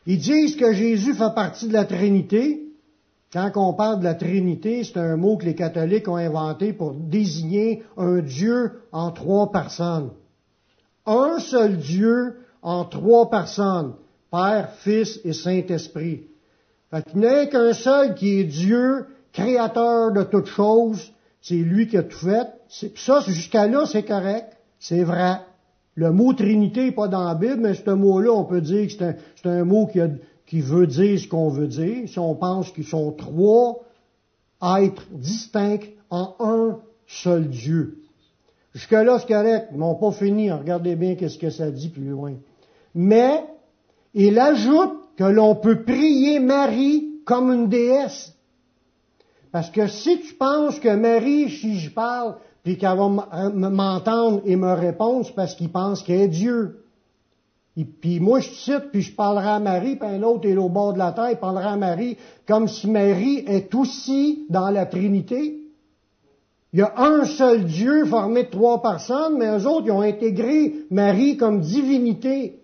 Ils 0.06 0.18
disent 0.18 0.56
que 0.56 0.72
Jésus 0.72 1.14
fait 1.14 1.34
partie 1.34 1.68
de 1.68 1.72
la 1.72 1.84
Trinité, 1.84 2.64
quand 3.34 3.50
on 3.56 3.72
parle 3.72 3.98
de 3.98 4.04
la 4.04 4.14
Trinité, 4.14 4.84
c'est 4.84 4.96
un 4.96 5.16
mot 5.16 5.36
que 5.36 5.44
les 5.44 5.56
catholiques 5.56 6.06
ont 6.06 6.16
inventé 6.16 6.72
pour 6.72 6.94
désigner 6.94 7.82
un 7.96 8.20
Dieu 8.20 8.82
en 8.92 9.10
trois 9.10 9.50
personnes. 9.50 10.10
Un 11.04 11.40
seul 11.40 11.78
Dieu 11.78 12.36
en 12.62 12.84
trois 12.84 13.30
personnes, 13.30 13.94
Père, 14.30 14.70
Fils 14.78 15.20
et 15.24 15.32
Saint-Esprit. 15.32 16.26
Qu'il 17.10 17.20
n'y 17.20 17.26
a 17.26 17.46
qu'un 17.46 17.72
seul 17.72 18.14
qui 18.14 18.38
est 18.38 18.44
Dieu, 18.44 19.06
créateur 19.32 20.12
de 20.12 20.22
toutes 20.22 20.46
choses, 20.46 21.12
c'est 21.42 21.54
lui 21.54 21.88
qui 21.88 21.96
a 21.96 22.04
tout 22.04 22.16
fait. 22.16 22.46
Ça, 22.94 23.20
jusqu'à 23.26 23.66
là, 23.66 23.84
c'est 23.84 24.04
correct, 24.04 24.56
c'est 24.78 25.02
vrai. 25.02 25.40
Le 25.94 26.10
mot 26.10 26.32
Trinité 26.32 26.86
n'est 26.86 26.92
pas 26.92 27.08
dans 27.08 27.24
la 27.24 27.34
Bible, 27.34 27.58
mais 27.60 27.74
ce 27.74 27.90
mot-là, 27.90 28.32
on 28.32 28.44
peut 28.44 28.60
dire 28.60 28.86
que 28.86 28.92
c'est 28.92 29.48
un, 29.48 29.60
un, 29.60 29.64
mot 29.64 29.86
qui 29.86 30.00
qui 30.46 30.60
veut 30.60 30.86
dire 30.86 31.18
ce 31.18 31.26
qu'on 31.26 31.48
veut 31.48 31.68
dire, 31.68 32.08
si 32.08 32.18
on 32.18 32.34
pense 32.34 32.70
qu'ils 32.70 32.86
sont 32.86 33.12
trois 33.12 33.80
êtres 34.78 35.06
distincts 35.12 35.88
en 36.10 36.34
un 36.40 36.78
seul 37.06 37.48
Dieu. 37.48 37.98
Jusque-là, 38.74 39.18
c'est 39.20 39.28
correct, 39.28 39.68
ils 39.72 39.78
n'ont 39.78 39.94
pas 39.94 40.10
fini. 40.10 40.50
Regardez 40.50 40.96
bien 40.96 41.14
qu'est-ce 41.14 41.38
que 41.38 41.50
ça 41.50 41.70
dit 41.70 41.88
plus 41.88 42.08
loin. 42.08 42.34
Mais, 42.94 43.44
il 44.14 44.38
ajoute 44.38 44.94
que 45.16 45.24
l'on 45.24 45.54
peut 45.56 45.82
prier 45.82 46.40
Marie 46.40 47.20
comme 47.24 47.52
une 47.52 47.68
déesse. 47.68 48.34
Parce 49.52 49.70
que 49.70 49.86
si 49.86 50.20
tu 50.20 50.34
penses 50.34 50.80
que 50.80 50.94
Marie, 50.94 51.48
si 51.50 51.78
je 51.78 51.90
parle, 51.90 52.36
puis 52.64 52.78
qu'elle 52.78 52.96
va 52.96 53.08
m'entendre 53.08 54.40
et 54.46 54.56
me 54.56 54.72
répondre, 54.72 55.28
parce 55.36 55.54
qu'il 55.54 55.70
pense 55.70 56.02
qu'elle 56.02 56.22
est 56.22 56.28
Dieu. 56.28 56.80
Et 57.76 57.84
puis 57.84 58.20
moi, 58.20 58.40
je 58.40 58.48
cite, 58.50 58.90
puis 58.90 59.02
je 59.02 59.14
parlerai 59.14 59.48
à 59.48 59.58
Marie, 59.60 59.96
puis 59.96 60.08
un 60.08 60.22
autre 60.22 60.48
est 60.48 60.56
au 60.56 60.70
bord 60.70 60.94
de 60.94 60.98
la 60.98 61.12
terre, 61.12 61.30
il 61.32 61.36
parlera 61.36 61.72
à 61.72 61.76
Marie, 61.76 62.16
comme 62.48 62.66
si 62.66 62.88
Marie 62.88 63.44
est 63.46 63.74
aussi 63.74 64.46
dans 64.48 64.70
la 64.70 64.86
Trinité. 64.86 65.60
Il 66.72 66.80
y 66.80 66.82
a 66.82 66.94
un 66.96 67.24
seul 67.24 67.64
Dieu 67.64 68.06
formé 68.06 68.44
de 68.44 68.50
trois 68.50 68.80
personnes, 68.80 69.36
mais 69.38 69.58
eux 69.58 69.66
autres, 69.66 69.86
ils 69.86 69.92
ont 69.92 70.00
intégré 70.00 70.74
Marie 70.90 71.36
comme 71.36 71.60
divinité, 71.60 72.60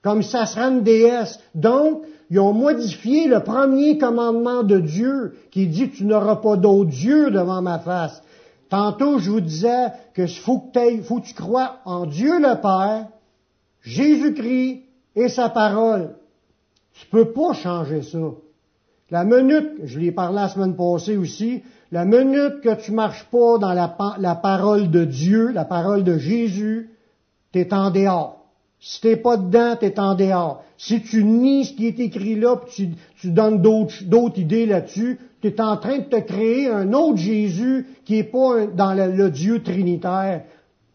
comme 0.00 0.22
ça 0.22 0.46
sera 0.46 0.68
une 0.68 0.82
déesse. 0.82 1.40
Donc, 1.54 2.02
ils 2.30 2.38
ont 2.38 2.54
modifié 2.54 3.26
le 3.26 3.40
premier 3.40 3.98
commandement 3.98 4.62
de 4.62 4.78
Dieu, 4.78 5.34
qui 5.50 5.66
dit 5.66 5.90
tu 5.90 6.04
n'auras 6.04 6.36
pas 6.36 6.56
d'autre 6.56 6.90
Dieu 6.90 7.30
devant 7.30 7.60
ma 7.60 7.78
face. 7.80 8.22
Tantôt, 8.72 9.18
je 9.18 9.30
vous 9.30 9.42
disais 9.42 9.88
que 10.14 10.26
faut 10.26 10.58
que, 10.58 11.02
faut 11.02 11.20
que 11.20 11.26
tu 11.26 11.34
crois 11.34 11.80
en 11.84 12.06
Dieu 12.06 12.40
le 12.40 12.58
Père, 12.58 13.06
Jésus-Christ 13.82 14.84
et 15.14 15.28
sa 15.28 15.50
parole. 15.50 16.14
Tu 16.94 17.04
peux 17.08 17.32
pas 17.32 17.52
changer 17.52 18.00
ça. 18.00 18.30
La 19.10 19.24
minute, 19.24 19.72
je 19.84 19.98
l'ai 20.00 20.10
parlé 20.10 20.36
la 20.36 20.48
semaine 20.48 20.74
passée 20.74 21.18
aussi, 21.18 21.62
la 21.90 22.06
minute 22.06 22.62
que 22.62 22.74
tu 22.82 22.92
marches 22.92 23.26
pas 23.30 23.58
dans 23.58 23.74
la, 23.74 24.34
parole 24.36 24.90
de 24.90 25.04
Dieu, 25.04 25.50
la 25.52 25.66
parole 25.66 26.02
de 26.02 26.16
Jésus, 26.16 26.88
tu 27.52 27.58
es 27.58 27.74
en 27.74 27.90
dehors. 27.90 28.46
Si 28.80 29.02
t'es 29.02 29.16
pas 29.16 29.36
dedans, 29.36 29.76
tu 29.78 29.84
es 29.84 30.00
en 30.00 30.14
dehors. 30.14 30.64
Si 30.78 31.02
tu 31.02 31.24
nies 31.24 31.66
ce 31.66 31.74
qui 31.74 31.88
est 31.88 32.00
écrit 32.00 32.36
là, 32.36 32.56
puis 32.56 32.96
tu 33.20 33.32
donnes 33.32 33.60
d'autres 33.60 34.38
idées 34.38 34.64
là-dessus, 34.64 35.18
tu 35.42 35.48
es 35.48 35.60
en 35.60 35.76
train 35.76 35.98
de 35.98 36.04
te 36.04 36.20
créer 36.20 36.68
un 36.68 36.92
autre 36.92 37.18
Jésus 37.18 37.86
qui 38.04 38.18
est 38.18 38.24
pas 38.24 38.66
dans 38.66 38.94
le 38.94 39.28
Dieu 39.30 39.62
trinitaire 39.62 40.42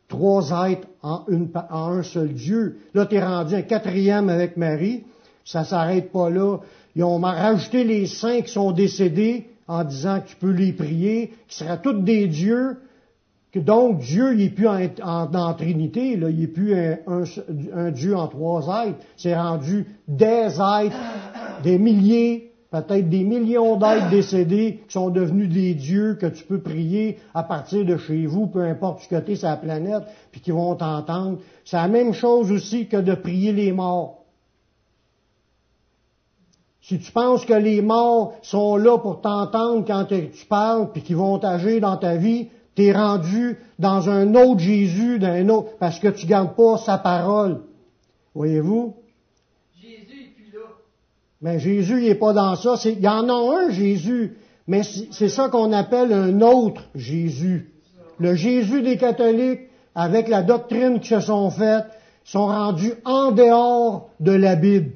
trois 0.08 0.70
êtres 0.70 0.88
en, 1.04 1.26
un 1.70 2.04
seul 2.04 2.34
Dieu. 2.34 2.80
Là, 2.94 3.06
tu 3.06 3.16
es 3.16 3.24
rendu 3.24 3.56
un 3.56 3.62
quatrième 3.62 4.30
avec 4.30 4.58
Marie. 4.58 5.04
Ça 5.44 5.64
s'arrête 5.64 6.12
pas 6.12 6.30
là. 6.30 6.58
Ils 6.96 7.04
ont 7.04 7.20
rajouté 7.20 7.84
les 7.84 8.08
saints 8.08 8.42
qui 8.42 8.52
sont 8.52 8.72
décédés 8.72 9.48
en 9.68 9.84
disant 9.84 10.22
que 10.22 10.30
tu 10.30 10.36
peux 10.38 10.52
les 10.52 10.74
prier, 10.74 11.34
qui 11.48 11.58
seraient 11.58 11.82
tous 11.82 12.02
des 12.02 12.28
dieux. 12.28 12.78
Donc 13.56 14.00
Dieu, 14.00 14.34
n'est 14.34 14.50
plus 14.50 14.68
en, 14.68 14.80
en, 15.04 15.54
Trinité, 15.56 16.16
là, 16.16 16.30
il 16.30 16.40
n'est 16.40 16.48
plus 16.48 16.76
un, 16.76 17.24
un, 17.74 17.92
Dieu 17.92 18.16
en 18.16 18.28
trois 18.28 18.86
êtres. 18.86 19.00
C'est 19.16 19.36
rendu 19.36 19.88
des 20.08 20.60
êtres, 20.60 20.96
des 21.64 21.80
milliers, 21.80 22.52
peut-être 22.72 23.10
des 23.10 23.24
millions 23.24 23.78
d'êtres 23.78 24.10
décédés 24.12 24.82
qui 24.88 24.94
sont 24.94 25.10
devenus 25.10 25.50
des 25.50 25.74
dieux 25.74 26.18
que 26.20 26.28
tu 26.28 26.44
peux 26.44 26.60
prier 26.60 27.18
à 27.34 27.44
partir 27.44 27.86
de 27.86 27.98
chez 27.98 28.26
vous, 28.26 28.48
peu 28.48 28.62
importe 28.62 29.02
ce 29.02 29.10
côté 29.10 29.36
sur 29.36 29.48
la 29.48 29.58
planète, 29.58 30.04
puis 30.32 30.42
qui 30.42 30.52
vont 30.52 30.76
t'entendre. 30.76 31.40
C'est 31.66 31.78
la 31.78 31.88
même 31.88 32.14
chose 32.14 32.52
aussi 32.52 32.88
que 32.88 32.98
de 32.98 33.16
prier 33.16 33.52
les 33.52 33.72
morts. 33.72 34.24
Si 36.82 37.00
tu 37.00 37.12
penses 37.12 37.44
que 37.44 37.54
les 37.54 37.82
morts 37.82 38.36
sont 38.42 38.78
là 38.78 38.98
pour 38.98 39.20
t'entendre 39.20 39.84
quand 39.86 40.06
tu 40.06 40.46
parles, 40.48 40.90
puis 40.94 41.02
qu'ils 41.02 41.18
vont 41.18 41.38
agir 41.44 41.82
dans 41.82 41.98
ta 41.98 42.16
vie, 42.16 42.48
t'es 42.76 42.94
rendu 42.94 43.58
dans 43.78 44.10
un 44.10 44.36
autre 44.36 44.60
Jésus, 44.60 45.20
d'un 45.20 45.50
autre, 45.50 45.72
parce 45.80 46.00
que 46.00 46.08
tu 46.08 46.26
gardes 46.26 46.56
pas 46.56 46.78
sa 46.78 46.98
parole. 46.98 47.62
Voyez-vous? 48.34 48.96
Mais 51.42 51.60
Jésus, 51.60 52.00
il 52.02 52.08
n'est 52.08 52.16
pas 52.16 52.34
dans 52.34 52.56
ça. 52.56 52.76
Il 52.86 53.00
y 53.00 53.08
en 53.08 53.30
a 53.30 53.60
un 53.62 53.70
Jésus, 53.70 54.38
mais 54.68 54.82
c'est 54.84 55.30
ça 55.30 55.50
qu'on 55.50 55.72
appelle 55.72 56.12
un 56.12 56.42
autre 56.42 56.84
Jésus. 56.96 57.72
Le 58.18 58.34
Jésus 58.34 58.82
des 58.82 58.98
catholiques, 58.98 59.62
avec 59.94 60.28
la 60.28 60.42
doctrine 60.44 61.00
qui 61.00 61.10
se 61.10 61.20
sont 61.20 61.50
faites, 61.52 61.86
sont 62.24 62.48
rendus 62.48 62.94
en 63.06 63.32
dehors 63.32 64.10
de 64.20 64.32
la 64.32 64.56
Bible. 64.56 64.92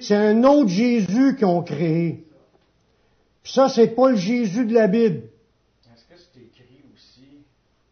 C'est 0.00 0.16
un 0.16 0.42
autre 0.44 0.68
Jésus 0.68 1.36
qu'ils 1.36 1.46
ont 1.46 1.62
créé. 1.62 2.26
Puis 3.42 3.52
ça, 3.52 3.68
c'est 3.68 3.88
pas 3.88 4.10
le 4.10 4.16
Jésus 4.16 4.66
de 4.66 4.74
la 4.74 4.88
Bible. 4.88 5.22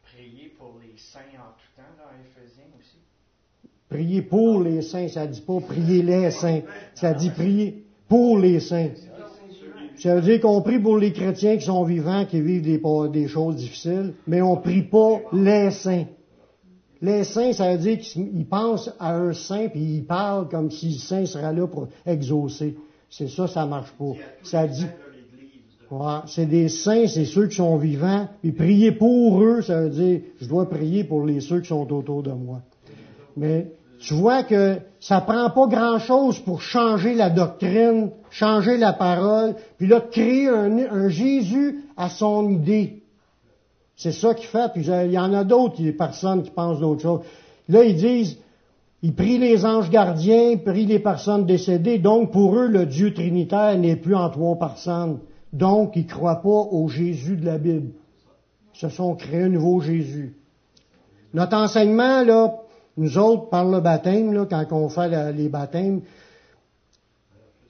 Prier 0.03 0.49
pour 0.59 0.79
les 0.83 0.96
saints, 0.96 1.20
ça 5.09 5.26
dit 5.26 5.40
pas 5.40 5.61
prier 5.61 6.03
les 6.03 6.31
saints, 6.31 6.61
ça 6.94 7.12
dit 7.12 7.31
prier 7.31 7.85
pour 8.09 8.38
les 8.38 8.61
saints. 8.61 8.90
Ça 9.96 10.14
veut 10.14 10.22
dire 10.22 10.40
qu'on 10.40 10.62
prie 10.62 10.79
pour 10.79 10.96
les 10.96 11.12
chrétiens 11.12 11.59
qui 11.59 11.66
sont 11.66 11.85
vivants, 11.85 12.24
qui 12.24 12.40
vivent 12.40 12.62
des, 12.62 12.81
des 13.12 13.29
choses 13.29 13.57
difficiles, 13.57 14.14
mais 14.26 14.40
on 14.40 14.57
prie 14.57 14.83
pas 14.83 15.20
les 15.33 15.70
saints. 15.70 16.07
Les 17.03 17.24
saints, 17.24 17.53
ça 17.53 17.72
veut 17.72 17.79
dire 17.79 17.98
qu'ils 17.98 18.46
pensent 18.46 18.90
à 18.98 19.16
un 19.16 19.33
saint 19.33 19.68
puis 19.68 19.81
ils 19.81 20.05
parlent 20.05 20.48
comme 20.48 20.70
si 20.70 20.90
le 20.90 20.98
saint 20.98 21.26
serait 21.26 21.53
là 21.53 21.66
pour 21.66 21.88
exaucer. 22.07 22.76
C'est 23.11 23.29
ça, 23.29 23.46
ça 23.46 23.66
marche 23.66 23.92
pas. 23.98 24.12
Ça 24.42 24.66
dit, 24.66 24.87
c'est 26.26 26.46
des 26.46 26.68
saints, 26.68 27.07
c'est 27.07 27.24
ceux 27.24 27.48
qui 27.48 27.57
sont 27.57 27.76
vivants. 27.76 28.29
Puis 28.40 28.53
prier 28.53 28.92
pour 28.92 29.42
eux, 29.42 29.62
ça 29.62 29.83
veut 29.83 29.90
dire, 29.90 30.20
je 30.40 30.46
dois 30.46 30.68
prier 30.68 31.05
pour 31.05 31.26
les 31.26 31.40
ceux 31.40 31.61
qui 31.61 31.68
sont 31.68 31.92
autour 31.92 32.22
de 32.22 32.33
moi. 32.33 32.61
Mais 33.37 33.72
tu 34.01 34.15
vois 34.15 34.43
que 34.45 34.79
ça 34.99 35.21
prend 35.21 35.51
pas 35.51 35.67
grand-chose 35.67 36.39
pour 36.39 36.63
changer 36.63 37.15
la 37.15 37.29
doctrine, 37.29 38.11
changer 38.31 38.79
la 38.79 38.95
parole, 38.95 39.55
puis 39.77 39.87
là, 39.87 40.01
créer 40.01 40.49
un, 40.49 41.09
Jésus 41.09 41.85
à 41.97 42.09
son 42.09 42.49
idée. 42.49 43.03
C'est 43.97 44.13
ça 44.13 44.35
qu'il 44.35 44.47
fait, 44.47 44.73
puis 44.73 44.87
il 44.87 45.13
y 45.13 45.19
en 45.19 45.35
a 45.35 45.45
d'autres, 45.45 45.83
des 45.83 45.93
personnes 45.93 46.43
qui 46.43 46.51
pensent 46.51 46.81
d'autres 46.81 47.03
choses. 47.03 47.21
Là, 47.69 47.85
ils 47.85 47.97
disent, 47.97 48.39
il 49.03 49.15
prie 49.15 49.37
les 49.37 49.67
anges 49.67 49.91
gardiens, 49.91 50.53
il 50.53 50.63
prie 50.63 50.87
les 50.87 50.99
personnes 50.99 51.45
décédées, 51.45 51.99
donc 51.99 52.33
pour 52.33 52.57
eux, 52.57 52.69
le 52.69 52.87
Dieu 52.87 53.13
trinitaire 53.13 53.77
n'est 53.79 53.97
plus 53.97 54.15
en 54.15 54.31
trois 54.31 54.59
personnes. 54.59 55.19
Donc, 55.53 55.93
ils 55.97 56.07
ne 56.07 56.11
croient 56.11 56.41
pas 56.41 56.49
au 56.49 56.89
Jésus 56.89 57.37
de 57.37 57.45
la 57.45 57.59
Bible. 57.59 57.91
Ils 58.75 58.79
se 58.79 58.89
sont 58.89 59.15
créés 59.15 59.43
un 59.43 59.49
nouveau 59.51 59.81
Jésus. 59.81 60.37
Notre 61.35 61.57
enseignement, 61.57 62.23
là, 62.23 62.60
nous 63.01 63.17
autres, 63.17 63.49
par 63.49 63.65
le 63.65 63.81
baptême, 63.81 64.47
quand 64.47 64.67
on 64.73 64.91
fait 64.91 65.33
les 65.33 65.49
baptêmes, 65.49 66.03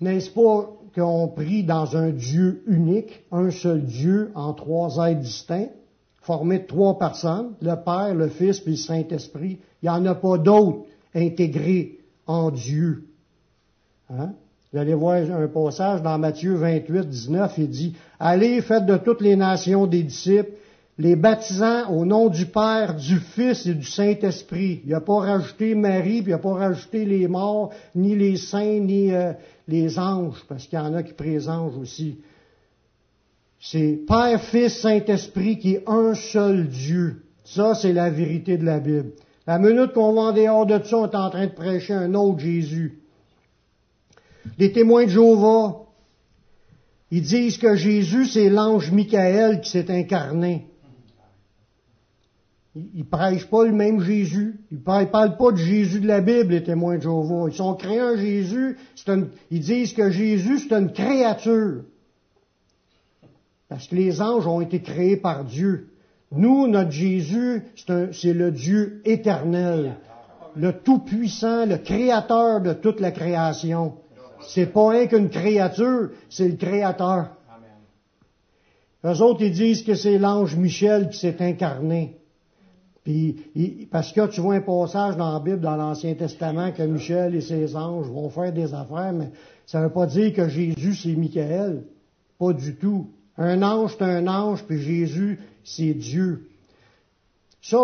n'est-ce 0.01 0.29
pas 0.29 0.73
qu'on 0.93 1.29
prie 1.29 1.62
dans 1.62 1.97
un 1.97 2.11
Dieu 2.11 2.64
unique, 2.66 3.23
un 3.31 3.53
seul 3.53 3.85
Dieu 3.85 4.33
en 4.35 4.55
trois 4.55 5.09
êtres 5.09 5.21
distincts, 5.21 5.69
formés 6.21 6.59
de 6.59 6.66
trois 6.66 6.99
personnes, 6.99 7.53
le 7.62 7.77
Père, 7.77 8.12
le 8.12 8.27
Fils 8.27 8.61
et 8.66 8.71
le 8.71 8.77
Saint-Esprit? 8.77 9.61
Il 9.83 9.88
n'y 9.88 9.88
en 9.88 10.05
a 10.07 10.16
pas 10.16 10.37
d'autres 10.37 10.87
intégrés 11.14 12.01
en 12.27 12.51
Dieu. 12.51 13.05
Hein? 14.11 14.33
Vous 14.73 14.81
allez 14.81 14.95
voir 14.95 15.14
un 15.14 15.47
passage 15.47 16.03
dans 16.03 16.19
Matthieu 16.19 16.57
28, 16.57 17.09
19, 17.09 17.55
il 17.59 17.71
dit, 17.71 17.97
Allez, 18.19 18.61
faites 18.62 18.85
de 18.85 18.97
toutes 18.97 19.21
les 19.21 19.37
nations 19.37 19.87
des 19.87 20.03
disciples, 20.03 20.51
les 21.01 21.17
baptisant 21.17 21.89
au 21.89 22.05
nom 22.05 22.29
du 22.29 22.45
Père, 22.45 22.95
du 22.95 23.17
Fils 23.17 23.65
et 23.65 23.73
du 23.73 23.87
Saint-Esprit. 23.87 24.83
Il 24.85 24.91
n'a 24.91 25.01
pas 25.01 25.21
rajouté 25.21 25.75
Marie, 25.75 26.21
puis 26.21 26.31
il 26.31 26.35
n'a 26.35 26.39
pas 26.39 26.53
rajouté 26.53 27.07
les 27.07 27.27
morts, 27.27 27.71
ni 27.95 28.15
les 28.15 28.37
saints, 28.37 28.81
ni 28.81 29.11
euh, 29.11 29.33
les 29.67 29.99
anges, 29.99 30.45
parce 30.47 30.67
qu'il 30.67 30.79
y 30.79 30.83
en 30.83 30.93
a 30.93 31.03
qui 31.03 31.15
présentent 31.15 31.79
aussi. 31.81 32.19
C'est 33.59 33.99
Père, 34.07 34.43
Fils, 34.43 34.79
Saint-Esprit 34.79 35.59
qui 35.59 35.77
est 35.77 35.85
un 35.87 36.15
seul 36.15 36.69
Dieu. 36.69 37.23
Ça, 37.45 37.75
c'est 37.75 37.95
la 37.95 38.11
vérité 38.11 38.59
de 38.59 38.67
la 38.67 38.79
Bible. 38.79 39.13
La 39.47 39.59
minute 39.59 39.95
qu'on 39.95 40.13
va 40.13 40.21
en 40.21 40.33
dehors 40.33 40.67
de 40.67 40.83
ça, 40.85 40.99
on 40.99 41.11
est 41.11 41.17
en 41.17 41.31
train 41.31 41.47
de 41.47 41.53
prêcher 41.53 41.95
un 41.95 42.13
autre 42.13 42.41
Jésus. 42.41 42.99
Les 44.59 44.71
témoins 44.71 45.07
de 45.07 45.11
Jéhovah, 45.11 45.77
ils 47.11 47.23
disent 47.23 47.57
que 47.57 47.75
Jésus, 47.75 48.27
c'est 48.27 48.51
l'ange 48.51 48.91
Michael 48.93 49.63
qui 49.63 49.71
s'est 49.71 49.91
incarné. 49.91 50.67
Ils 52.76 53.00
ne 53.00 53.02
prêchent 53.04 53.48
pas 53.48 53.64
le 53.64 53.72
même 53.72 54.00
Jésus. 54.00 54.61
Ils 54.70 54.78
ne 54.78 54.83
parlent 54.83 55.37
pas 55.37 55.52
de 55.52 55.56
Jésus 55.56 56.00
de 56.00 56.06
la 56.06 56.20
Bible, 56.20 56.52
les 56.52 56.62
témoins 56.62 56.96
de 56.96 57.02
Jéhovah. 57.02 57.48
Ils 57.48 57.54
sont 57.54 57.74
créés 57.74 57.98
un 57.98 58.16
Jésus. 58.16 58.76
ils 59.50 59.61
disent 59.61 59.92
que 59.92 60.11
Jésus, 60.11 60.61
c'est 60.61 60.78
une 60.78 60.92
créature. 60.92 61.83
Parce 63.68 63.88
que 63.88 63.96
les 63.96 64.22
anges 64.22 64.46
ont 64.46 64.61
été 64.61 64.80
créés 64.80 65.16
par 65.16 65.44
Dieu. 65.44 65.88
Nous, 66.33 66.68
notre 66.68 66.92
Jésus, 66.92 67.64
c'est 68.12 68.33
le 68.33 68.52
Dieu 68.52 69.02
éternel, 69.04 69.96
le 70.54 70.72
Tout-Puissant, 70.72 71.66
le 71.66 71.78
Créateur 71.78 72.61
de 72.61 72.72
toute 72.72 73.00
la 73.00 73.11
création. 73.11 73.94
C'est 74.42 74.66
pas 74.66 74.94
un 74.94 75.06
qu'une 75.06 75.28
créature, 75.28 76.11
c'est 76.28 76.48
le 76.48 76.56
Créateur. 76.56 77.30
Eux 79.04 79.22
autres, 79.22 79.42
ils 79.42 79.52
disent 79.52 79.83
que 79.83 79.94
c'est 79.94 80.18
l'ange 80.18 80.54
Michel 80.56 81.09
qui 81.09 81.18
s'est 81.18 81.37
incarné. 81.40 82.19
Puis, 83.05 83.89
parce 83.91 84.13
que 84.13 84.27
tu 84.27 84.41
vois 84.41 84.57
un 84.57 84.61
passage 84.61 85.17
dans 85.17 85.33
la 85.33 85.41
Bible, 85.41 85.61
dans 85.61 85.77
l'Ancien 85.77 86.15
Testament, 86.15 86.73
que 86.73 86.83
Michel 86.83 87.35
et 87.35 87.41
ses 87.41 87.75
anges 87.75 88.09
vont 88.09 88.29
faire 88.29 88.53
des 88.53 88.75
affaires, 88.75 89.13
mais 89.15 89.31
ça 89.67 89.81
ne 89.81 89.85
veut 89.85 89.93
pas 89.93 90.07
dire 90.07 90.35
que 90.35 90.49
Jésus, 90.49 90.95
c'est 90.95 91.15
Michael. 91.15 91.85
Pas 92.39 92.53
du 92.53 92.77
tout. 92.77 93.09
Un 93.39 93.63
ange, 93.63 93.95
c'est 93.97 94.05
un 94.05 94.27
ange, 94.27 94.65
puis 94.65 94.81
Jésus, 94.81 95.39
c'est 95.65 95.95
Dieu. 95.95 96.49
Ça, 97.63 97.79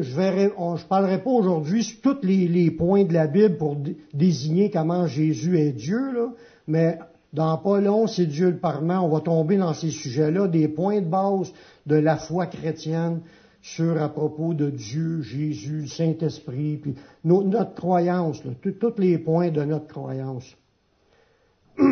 je 0.00 0.20
ne 0.20 0.88
parlerai 0.88 1.22
pas 1.22 1.30
aujourd'hui 1.30 1.84
sur 1.84 2.00
tous 2.00 2.18
les, 2.22 2.70
points 2.70 3.04
de 3.04 3.12
la 3.12 3.26
Bible 3.26 3.56
pour 3.56 3.76
désigner 4.14 4.70
comment 4.70 5.06
Jésus 5.06 5.58
est 5.58 5.72
Dieu, 5.72 6.12
là, 6.12 6.28
mais 6.66 6.98
dans 7.32 7.58
pas 7.58 7.80
long, 7.80 8.06
c'est 8.06 8.26
Dieu 8.26 8.50
le 8.50 8.58
Parlement. 8.58 9.04
On 9.04 9.08
va 9.08 9.20
tomber 9.20 9.56
dans 9.56 9.74
ces 9.74 9.90
sujets-là, 9.90 10.48
des 10.48 10.68
points 10.68 11.00
de 11.00 11.06
base 11.06 11.52
de 11.86 11.96
la 11.96 12.16
foi 12.16 12.46
chrétienne 12.46 13.20
sur 13.74 14.00
à 14.00 14.08
propos 14.08 14.54
de 14.54 14.70
Dieu, 14.70 15.22
Jésus, 15.22 15.80
le 15.82 15.88
Saint-Esprit, 15.88 16.76
puis 16.76 16.94
notre 17.24 17.74
croyance, 17.74 18.40
tous 18.62 18.94
les 18.98 19.18
points 19.18 19.50
de 19.50 19.64
notre 19.64 19.88
croyance. 19.88 20.44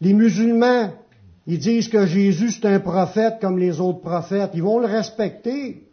les 0.00 0.12
musulmans, 0.12 0.92
ils 1.48 1.58
disent 1.58 1.88
que 1.88 2.06
Jésus 2.06 2.52
c'est 2.52 2.66
un 2.66 2.78
prophète 2.78 3.38
comme 3.40 3.58
les 3.58 3.80
autres 3.80 4.00
prophètes. 4.00 4.52
Ils 4.54 4.62
vont 4.62 4.78
le 4.78 4.86
respecter, 4.86 5.88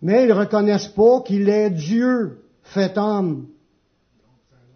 mais 0.00 0.24
ils 0.24 0.28
ne 0.28 0.34
reconnaissent 0.34 0.86
pas 0.86 1.20
qu'il 1.22 1.48
est 1.48 1.70
Dieu 1.70 2.44
fait 2.62 2.96
homme. 2.96 3.48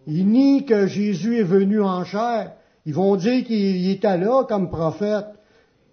Ils 0.05 0.27
nient 0.27 0.65
que 0.65 0.85
Jésus 0.85 1.39
est 1.39 1.43
venu 1.43 1.81
en 1.81 2.03
chair. 2.03 2.51
Ils 2.85 2.93
vont 2.93 3.15
dire 3.15 3.45
qu'il 3.45 3.89
était 3.89 4.17
là 4.17 4.43
comme 4.43 4.69
prophète. 4.69 5.27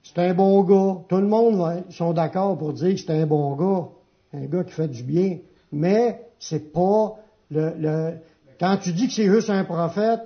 C'est 0.05 0.19
un 0.19 0.35
bon 0.35 0.63
gars. 0.63 1.01
Tout 1.09 1.17
le 1.17 1.27
monde 1.27 1.85
sont 1.91 2.13
d'accord 2.13 2.57
pour 2.57 2.73
dire 2.73 2.95
que 2.95 3.01
c'est 3.01 3.11
un 3.11 3.27
bon 3.27 3.57
gars. 3.57 3.89
Un 4.33 4.47
gars 4.47 4.63
qui 4.63 4.73
fait 4.73 4.89
du 4.89 5.03
bien. 5.03 5.39
Mais 5.73 6.21
c'est 6.39 6.73
pas 6.73 7.17
le, 7.51 8.13
quand 8.61 8.77
tu 8.77 8.93
dis 8.93 9.09
que 9.09 9.13
c'est 9.13 9.27
juste 9.27 9.51
un 9.51 9.65
prophète, 9.65 10.21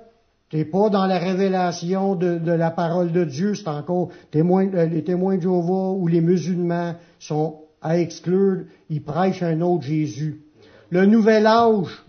t'es 0.51 0.65
pas 0.65 0.91
dans 0.91 1.07
la 1.07 1.19
révélation 1.19 2.15
de, 2.15 2.41
la 2.45 2.71
parole 2.71 3.13
de 3.13 3.25
Dieu, 3.25 3.55
c'est 3.55 3.69
encore 3.69 4.09
témoins, 4.31 4.69
euh, 4.75 4.87
les 4.87 5.05
témoins 5.05 5.37
de 5.37 5.43
Jéhovah 5.43 5.93
ou 5.93 6.07
les 6.07 6.21
musulmans 6.21 6.95
sont 7.19 7.61
à 7.81 7.99
exclure, 7.99 8.65
ils 8.91 9.03
prêchent 9.03 9.43
un 9.43 9.61
autre 9.61 9.85
Jésus. 9.85 10.43
Le 10.91 11.07
nouvel 11.07 11.47
âge, 11.47 12.05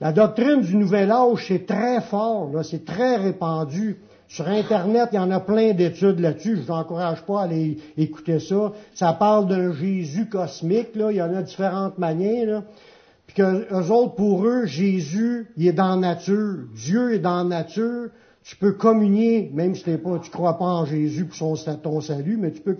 la 0.00 0.12
doctrine 0.12 0.62
du 0.62 0.76
nouvel 0.76 1.10
âge, 1.10 1.44
c'est 1.46 1.66
très 1.66 2.00
fort, 2.00 2.50
là, 2.52 2.62
c'est 2.62 2.84
très 2.84 3.16
répandu. 3.16 3.98
Sur 4.30 4.46
Internet, 4.46 5.08
il 5.12 5.16
y 5.16 5.18
en 5.18 5.32
a 5.32 5.40
plein 5.40 5.72
d'études 5.72 6.20
là-dessus. 6.20 6.56
Je 6.56 6.62
vous 6.62 6.70
encourage 6.70 7.22
pas 7.22 7.40
à 7.40 7.44
aller 7.44 7.78
écouter 7.96 8.38
ça. 8.38 8.72
Ça 8.94 9.12
parle 9.12 9.48
d'un 9.48 9.72
Jésus 9.72 10.28
cosmique, 10.28 10.94
là. 10.94 11.10
Il 11.10 11.16
y 11.16 11.22
en 11.22 11.34
a 11.34 11.42
différentes 11.42 11.98
manières, 11.98 12.46
là. 12.46 12.62
Puis 13.26 13.34
que 13.34 13.74
eux 13.74 13.90
autres, 13.90 14.14
pour 14.14 14.46
eux, 14.46 14.66
Jésus, 14.66 15.48
il 15.56 15.66
est 15.66 15.72
dans 15.72 15.96
la 15.96 16.14
nature. 16.14 16.58
Dieu 16.76 17.14
est 17.14 17.18
dans 17.18 17.38
la 17.38 17.62
nature. 17.62 18.10
Tu 18.44 18.54
peux 18.54 18.70
communier, 18.70 19.50
même 19.52 19.74
si 19.74 19.82
t'es 19.82 19.98
pas, 19.98 20.20
tu 20.20 20.30
crois 20.30 20.56
pas 20.58 20.64
en 20.64 20.84
Jésus 20.84 21.24
pour 21.24 21.34
son, 21.34 21.56
ton 21.82 22.00
salut, 22.00 22.36
mais 22.36 22.52
tu 22.52 22.60
peux 22.60 22.76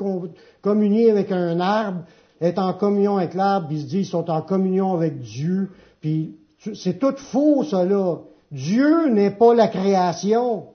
communier 0.62 1.10
avec 1.10 1.32
un 1.32 1.58
arbre, 1.58 2.04
être 2.40 2.60
en 2.60 2.74
communion 2.74 3.16
avec 3.16 3.34
l'arbre, 3.34 3.66
ils 3.72 3.80
se 3.80 3.86
disent 3.86 3.92
qu'ils 3.92 4.06
sont 4.06 4.30
en 4.30 4.40
communion 4.40 4.94
avec 4.94 5.18
Dieu. 5.18 5.70
Puis 6.00 6.36
c'est 6.74 7.00
tout 7.00 7.16
faux, 7.16 7.64
ça 7.64 7.84
là. 7.84 8.18
Dieu 8.52 9.08
n'est 9.10 9.32
pas 9.32 9.52
la 9.52 9.66
création. 9.66 10.66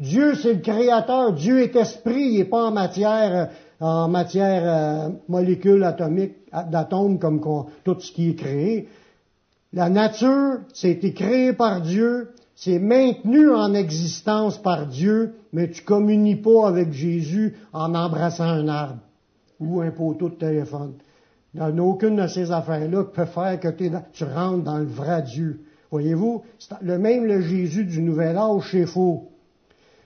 Dieu, 0.00 0.34
c'est 0.34 0.54
le 0.54 0.60
créateur. 0.60 1.32
Dieu 1.32 1.60
est 1.62 1.76
esprit, 1.76 2.30
il 2.32 2.38
n'est 2.38 2.44
pas 2.44 2.64
en 2.64 2.72
matière, 2.72 3.50
euh, 3.80 3.84
en 3.84 4.08
matière 4.08 4.62
euh, 4.64 5.08
molécule 5.28 5.84
atomique, 5.84 6.34
d'atomes 6.70 7.18
comme 7.18 7.40
tout 7.84 8.00
ce 8.00 8.12
qui 8.12 8.30
est 8.30 8.34
créé. 8.34 8.88
La 9.72 9.88
nature, 9.88 10.58
été 10.82 11.12
créé 11.12 11.52
par 11.52 11.80
Dieu, 11.80 12.30
c'est 12.54 12.78
maintenu 12.78 13.50
en 13.50 13.74
existence 13.74 14.58
par 14.58 14.86
Dieu, 14.86 15.34
mais 15.52 15.70
tu 15.70 15.82
communies 15.82 16.36
pas 16.36 16.68
avec 16.68 16.92
Jésus 16.92 17.56
en 17.72 17.94
embrassant 17.94 18.44
un 18.44 18.68
arbre 18.68 19.00
ou 19.58 19.80
un 19.80 19.90
poteau 19.90 20.28
de 20.28 20.34
téléphone. 20.34 20.94
A 21.58 21.70
aucune 21.70 22.16
de 22.16 22.26
ces 22.26 22.50
affaires-là 22.50 23.04
peut 23.04 23.26
faire 23.26 23.60
que 23.60 23.68
tu 24.12 24.24
rentres 24.24 24.64
dans 24.64 24.78
le 24.78 24.84
vrai 24.84 25.22
Dieu. 25.22 25.60
Voyez-vous, 25.90 26.42
le 26.82 26.98
même 26.98 27.26
le 27.26 27.40
Jésus 27.40 27.84
du 27.84 28.02
Nouvel 28.02 28.36
Âge, 28.36 28.68
c'est 28.70 28.86
faux. 28.86 29.28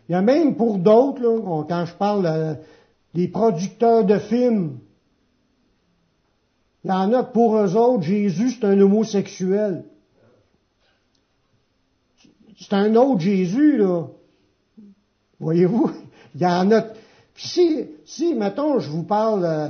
Il 0.08 0.12
y 0.12 0.14
a 0.14 0.22
même 0.22 0.56
pour 0.56 0.78
d'autres, 0.78 1.66
quand 1.68 1.84
je 1.84 1.94
parle 1.94 2.58
des 3.14 3.28
producteurs 3.28 4.04
de 4.04 4.18
films, 4.18 4.78
il 6.84 6.90
y 6.90 6.94
en 6.94 7.12
a 7.12 7.24
pour 7.24 7.56
eux 7.56 7.76
autres, 7.76 8.04
Jésus, 8.04 8.52
c'est 8.52 8.64
un 8.64 8.80
homosexuel. 8.80 9.84
C'est 12.58 12.72
un 12.72 12.94
autre 12.96 13.20
Jésus, 13.20 13.76
là. 13.76 14.06
Voyez-vous? 15.38 15.90
Il 16.34 16.40
y 16.40 16.46
en 16.46 16.70
a. 16.72 16.86
si, 17.36 17.86
si, 18.04 18.34
mettons, 18.34 18.78
je 18.80 18.90
vous 18.90 19.04
parle 19.04 19.44
euh, 19.44 19.68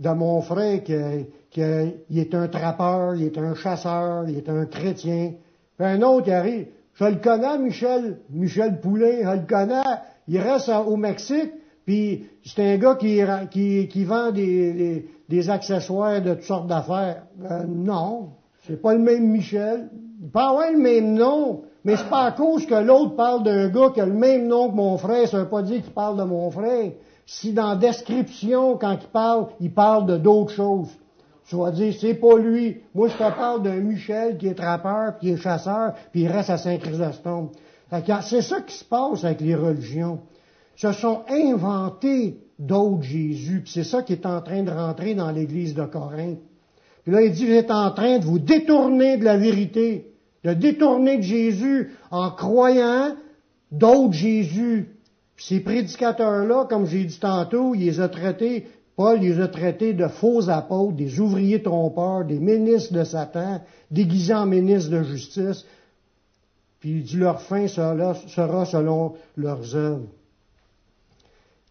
de 0.00 0.10
mon 0.10 0.40
frère 0.42 0.82
qui, 0.82 0.92
est 0.92 2.34
un 2.34 2.48
trappeur, 2.48 3.14
il 3.14 3.24
est 3.24 3.38
un 3.38 3.54
chasseur, 3.54 4.28
il 4.28 4.38
est 4.38 4.48
un 4.48 4.66
chrétien, 4.66 5.32
un 5.78 6.02
autre 6.02 6.24
qui 6.24 6.30
arrive, 6.30 6.66
je 6.98 7.04
le 7.04 7.16
connais, 7.16 7.58
Michel, 7.58 8.18
Michel 8.30 8.80
Poulet, 8.80 9.22
je 9.22 9.30
le 9.30 9.46
connais. 9.46 9.82
Il 10.26 10.38
reste 10.38 10.68
au 10.68 10.96
Mexique, 10.96 11.52
puis 11.86 12.26
c'est 12.44 12.74
un 12.74 12.76
gars 12.76 12.96
qui, 12.96 13.20
qui, 13.50 13.88
qui 13.88 14.04
vend 14.04 14.32
des, 14.32 15.06
des, 15.28 15.50
accessoires 15.50 16.20
de 16.20 16.34
toutes 16.34 16.42
sortes 16.42 16.66
d'affaires. 16.66 17.22
Ben, 17.36 17.66
non, 17.68 18.30
c'est 18.66 18.82
pas 18.82 18.94
le 18.94 19.00
même 19.00 19.28
Michel. 19.28 19.88
Il 20.20 20.28
peut 20.28 20.40
avoir 20.40 20.72
le 20.72 20.78
même 20.78 21.14
nom, 21.14 21.62
mais 21.84 21.96
c'est 21.96 22.10
pas 22.10 22.24
à 22.24 22.32
cause 22.32 22.66
que 22.66 22.74
l'autre 22.74 23.14
parle 23.14 23.44
d'un 23.44 23.68
gars 23.68 23.90
qui 23.94 24.00
a 24.00 24.06
le 24.06 24.12
même 24.12 24.48
nom 24.48 24.68
que 24.68 24.74
mon 24.74 24.98
frère, 24.98 25.28
ça 25.28 25.38
veut 25.38 25.48
pas 25.48 25.62
dire 25.62 25.82
qu'il 25.82 25.92
parle 25.92 26.18
de 26.18 26.24
mon 26.24 26.50
frère. 26.50 26.90
si 27.24 27.52
dans 27.52 27.70
la 27.70 27.76
description, 27.76 28.76
quand 28.76 28.98
il 29.00 29.08
parle, 29.08 29.46
il 29.60 29.72
parle 29.72 30.06
de 30.06 30.16
d'autres 30.16 30.52
choses. 30.52 30.88
Tu 31.48 31.56
vas 31.56 31.70
dire, 31.70 31.94
c'est 31.98 32.14
pas 32.14 32.38
lui. 32.38 32.82
Moi, 32.94 33.08
je 33.08 33.14
te 33.14 33.18
parle 33.18 33.62
d'un 33.62 33.76
Michel 33.76 34.36
qui 34.36 34.48
est 34.48 34.54
trappeur, 34.54 35.16
puis 35.18 35.28
qui 35.28 35.32
est 35.32 35.36
chasseur, 35.38 35.94
puis 36.12 36.22
il 36.22 36.28
reste 36.28 36.50
à 36.50 36.58
Saint-Chrysostome. 36.58 37.50
C'est 38.22 38.42
ça 38.42 38.60
qui 38.60 38.76
se 38.76 38.84
passe 38.84 39.24
avec 39.24 39.40
les 39.40 39.54
religions. 39.54 40.20
Se 40.76 40.92
sont 40.92 41.22
inventés 41.28 42.38
d'autres 42.58 43.02
Jésus, 43.02 43.62
c'est 43.66 43.84
ça 43.84 44.02
qui 44.02 44.12
est 44.12 44.26
en 44.26 44.42
train 44.42 44.62
de 44.62 44.70
rentrer 44.70 45.14
dans 45.14 45.30
l'église 45.30 45.74
de 45.74 45.84
Corinthe. 45.84 46.40
Puis 47.04 47.12
là, 47.12 47.22
il 47.22 47.32
dit, 47.32 47.46
vous 47.46 47.52
êtes 47.52 47.70
en 47.70 47.92
train 47.92 48.18
de 48.18 48.24
vous 48.24 48.38
détourner 48.38 49.16
de 49.16 49.24
la 49.24 49.38
vérité, 49.38 50.12
de 50.44 50.52
détourner 50.52 51.16
de 51.16 51.22
Jésus 51.22 51.92
en 52.10 52.30
croyant 52.30 53.14
d'autres 53.72 54.12
Jésus. 54.12 54.90
Puis 55.34 55.46
ces 55.46 55.60
prédicateurs-là, 55.60 56.66
comme 56.68 56.84
j'ai 56.84 57.04
dit 57.04 57.18
tantôt, 57.18 57.74
ils 57.74 57.86
les 57.86 58.00
ont 58.00 58.08
traités 58.08 58.66
Paul 58.98 59.20
les 59.20 59.40
a 59.40 59.46
traités 59.46 59.94
de 59.94 60.08
faux 60.08 60.50
apôtres, 60.50 60.96
des 60.96 61.20
ouvriers 61.20 61.62
trompeurs, 61.62 62.24
des 62.24 62.40
ministres 62.40 62.92
de 62.92 63.04
Satan, 63.04 63.62
déguisés 63.92 64.34
en 64.34 64.44
ministres 64.44 64.90
de 64.90 65.04
justice. 65.04 65.64
Puis 66.80 66.90
il 66.90 67.04
dit 67.04 67.16
leur 67.16 67.40
fin 67.40 67.68
sera, 67.68 68.16
selon 68.64 69.14
leurs 69.36 69.76
œuvres. 69.76 70.08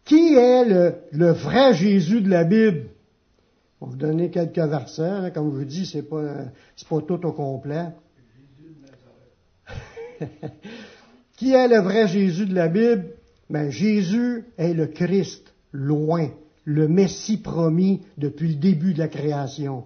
Qui 0.05 0.35
est 0.35 0.93
le, 1.11 1.31
vrai 1.33 1.73
Jésus 1.73 2.21
de 2.21 2.29
la 2.29 2.45
Bible? 2.45 2.85
On 3.81 3.87
va 3.87 3.91
vous 3.91 3.97
donner 3.97 4.29
quelques 4.29 4.57
versets. 4.57 5.01
Hein. 5.01 5.29
comme 5.31 5.51
je 5.51 5.57
vous 5.57 5.65
dis, 5.65 5.85
c'est 5.85 6.03
pas, 6.03 6.45
pas 6.89 7.01
tout 7.01 7.25
au 7.25 7.33
complet. 7.33 7.87
Qui 11.35 11.51
est 11.51 11.67
le 11.67 11.79
vrai 11.79 12.07
Jésus 12.07 12.45
de 12.45 12.55
la 12.55 12.69
Bible? 12.69 13.07
Ben, 13.49 13.69
Jésus 13.69 14.45
est 14.57 14.73
le 14.73 14.87
Christ, 14.87 15.53
loin 15.73 16.29
le 16.67 16.89
Messie 16.89 17.37
promis 17.37 18.01
depuis 18.17 18.49
le 18.49 18.55
début 18.55 18.93
de 18.93 18.99
la 18.99 19.07
création. 19.07 19.85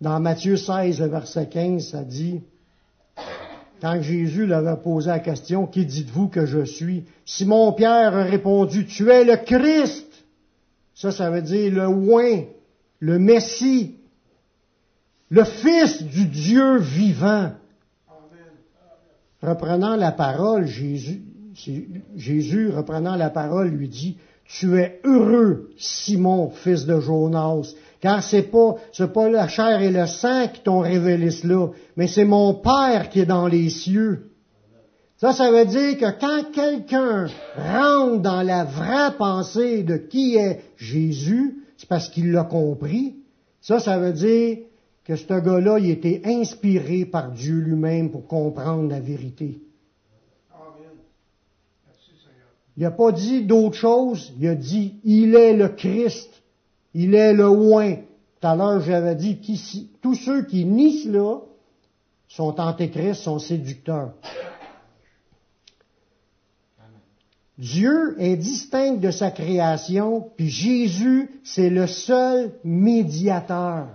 Dans 0.00 0.18
Matthieu 0.20 0.56
16, 0.56 1.02
verset 1.02 1.50
15, 1.50 1.86
ça 1.86 2.02
dit, 2.02 2.40
quand 3.82 4.00
Jésus 4.00 4.46
leur 4.46 4.66
a 4.66 4.76
posé 4.76 5.10
la 5.10 5.18
question, 5.18 5.66
qui 5.66 5.84
dites-vous 5.84 6.28
que 6.28 6.46
je 6.46 6.64
suis? 6.64 7.04
Simon-Pierre 7.26 8.16
a 8.16 8.24
répondu, 8.24 8.86
tu 8.86 9.10
es 9.10 9.22
le 9.22 9.36
Christ. 9.36 10.06
Ça, 10.94 11.12
ça 11.12 11.30
veut 11.30 11.42
dire 11.42 11.70
le 11.70 11.86
oin, 11.86 12.44
le 12.98 13.18
Messie, 13.18 13.96
le 15.28 15.44
Fils 15.44 16.02
du 16.04 16.24
Dieu 16.24 16.78
vivant. 16.78 17.52
Reprenant 19.42 19.96
la 19.96 20.12
parole, 20.12 20.66
Jésus, 20.66 21.20
reprenant 22.70 23.16
la 23.16 23.28
parole, 23.28 23.68
lui 23.68 23.88
dit, 23.88 24.16
tu 24.58 24.78
es 24.78 25.00
heureux, 25.04 25.70
Simon, 25.78 26.50
fils 26.50 26.84
de 26.84 27.00
Jonas, 27.00 27.74
car 28.00 28.22
c'est 28.22 28.42
pas, 28.42 28.76
c'est 28.92 29.12
pas 29.12 29.30
la 29.30 29.48
chair 29.48 29.80
et 29.80 29.90
le 29.90 30.06
sang 30.06 30.48
qui 30.48 30.60
t'ont 30.60 30.80
révélé 30.80 31.30
cela, 31.30 31.70
mais 31.96 32.06
c'est 32.06 32.26
mon 32.26 32.54
Père 32.54 33.08
qui 33.08 33.20
est 33.20 33.26
dans 33.26 33.46
les 33.46 33.70
cieux. 33.70 34.30
Ça, 35.16 35.32
ça 35.32 35.50
veut 35.50 35.64
dire 35.64 35.96
que 35.96 36.20
quand 36.20 36.52
quelqu'un 36.52 37.28
rentre 37.56 38.20
dans 38.20 38.42
la 38.42 38.64
vraie 38.64 39.16
pensée 39.16 39.84
de 39.84 39.96
qui 39.96 40.36
est 40.36 40.60
Jésus, 40.76 41.62
c'est 41.78 41.88
parce 41.88 42.08
qu'il 42.08 42.32
l'a 42.32 42.44
compris. 42.44 43.16
Ça, 43.60 43.78
ça 43.78 43.98
veut 43.98 44.12
dire 44.12 44.58
que 45.04 45.16
ce 45.16 45.40
gars-là, 45.40 45.78
il 45.78 45.90
était 45.90 46.22
inspiré 46.24 47.04
par 47.06 47.30
Dieu 47.30 47.54
lui-même 47.54 48.10
pour 48.10 48.26
comprendre 48.26 48.90
la 48.90 49.00
vérité. 49.00 49.60
Il 52.76 52.84
n'a 52.84 52.90
pas 52.90 53.12
dit 53.12 53.44
d'autre 53.44 53.76
chose, 53.76 54.32
il 54.38 54.48
a 54.48 54.54
dit, 54.54 54.94
il 55.04 55.34
est 55.34 55.54
le 55.54 55.68
Christ, 55.68 56.42
il 56.94 57.14
est 57.14 57.32
le 57.32 57.48
oin. 57.48 57.96
Tout 58.40 58.46
à 58.48 58.56
l'heure, 58.56 58.80
j'avais 58.80 59.14
dit, 59.14 59.38
tous 60.00 60.14
ceux 60.14 60.44
qui 60.44 60.64
nient 60.64 61.02
cela 61.04 61.40
sont 62.28 62.58
antéchrist, 62.58 63.22
sont 63.22 63.38
séducteurs. 63.38 64.14
Dieu 67.58 68.16
est 68.18 68.36
distinct 68.36 68.94
de 68.94 69.10
sa 69.10 69.30
création, 69.30 70.30
puis 70.36 70.48
Jésus, 70.48 71.30
c'est 71.44 71.70
le 71.70 71.86
seul 71.86 72.52
médiateur. 72.64 73.88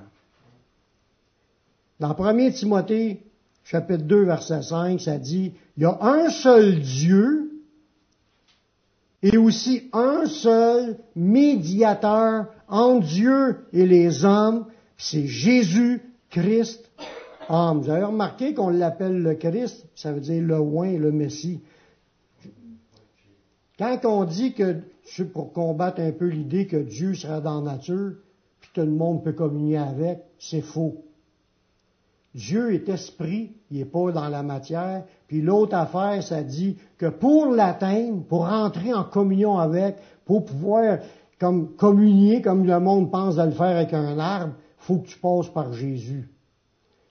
Dans 1.99 2.15
1 2.15 2.51
Timothée, 2.51 3.23
chapitre 3.63 4.03
2, 4.03 4.23
verset 4.23 4.61
5, 4.61 5.01
ça 5.01 5.17
dit, 5.17 5.53
il 5.75 5.83
y 5.83 5.85
a 5.85 5.97
un 5.99 6.29
seul 6.29 6.79
Dieu, 6.79 7.46
et 9.23 9.37
aussi 9.37 9.89
un 9.93 10.25
seul 10.25 10.97
médiateur 11.15 12.47
entre 12.67 13.07
Dieu 13.07 13.57
et 13.73 13.85
les 13.85 14.25
hommes, 14.25 14.65
c'est 14.97 15.25
Jésus-Christ 15.25 16.87
homme. 17.49 17.81
Vous 17.81 17.89
avez 17.89 18.03
remarqué 18.03 18.53
qu'on 18.53 18.69
l'appelle 18.69 19.21
le 19.21 19.35
Christ, 19.35 19.85
ça 19.95 20.11
veut 20.11 20.19
dire 20.19 20.43
le 20.43 20.59
oin, 20.59 20.97
le 20.97 21.11
Messie. 21.11 21.61
Quand 23.77 23.99
on 24.05 24.25
dit 24.25 24.53
que, 24.53 24.81
pour 25.33 25.53
combattre 25.53 26.01
un 26.01 26.11
peu 26.11 26.27
l'idée 26.27 26.67
que 26.67 26.77
Dieu 26.77 27.13
sera 27.13 27.41
dans 27.41 27.61
la 27.61 27.73
nature, 27.73 28.15
puis 28.59 28.69
tout 28.73 28.81
le 28.81 28.91
monde 28.91 29.23
peut 29.23 29.33
communier 29.33 29.77
avec, 29.77 30.19
c'est 30.39 30.61
faux. 30.61 31.03
Dieu 32.33 32.73
est 32.73 32.89
esprit, 32.89 33.51
il 33.71 33.77
n'est 33.77 33.85
pas 33.85 34.11
dans 34.11 34.29
la 34.29 34.43
matière. 34.43 35.05
Puis 35.27 35.41
l'autre 35.41 35.75
affaire, 35.75 36.23
ça 36.23 36.41
dit 36.41 36.77
que 36.97 37.07
pour 37.07 37.47
l'atteindre, 37.47 38.23
pour 38.23 38.47
rentrer 38.47 38.93
en 38.93 39.03
communion 39.03 39.57
avec, 39.57 39.97
pour 40.25 40.45
pouvoir 40.45 40.99
communier 41.77 42.41
comme 42.41 42.65
le 42.65 42.79
monde 42.79 43.11
pense 43.11 43.35
de 43.35 43.43
le 43.43 43.51
faire 43.51 43.77
avec 43.77 43.93
un 43.93 44.17
arbre, 44.19 44.53
faut 44.77 44.97
que 44.97 45.07
tu 45.07 45.19
passes 45.19 45.49
par 45.49 45.73
Jésus. 45.73 46.29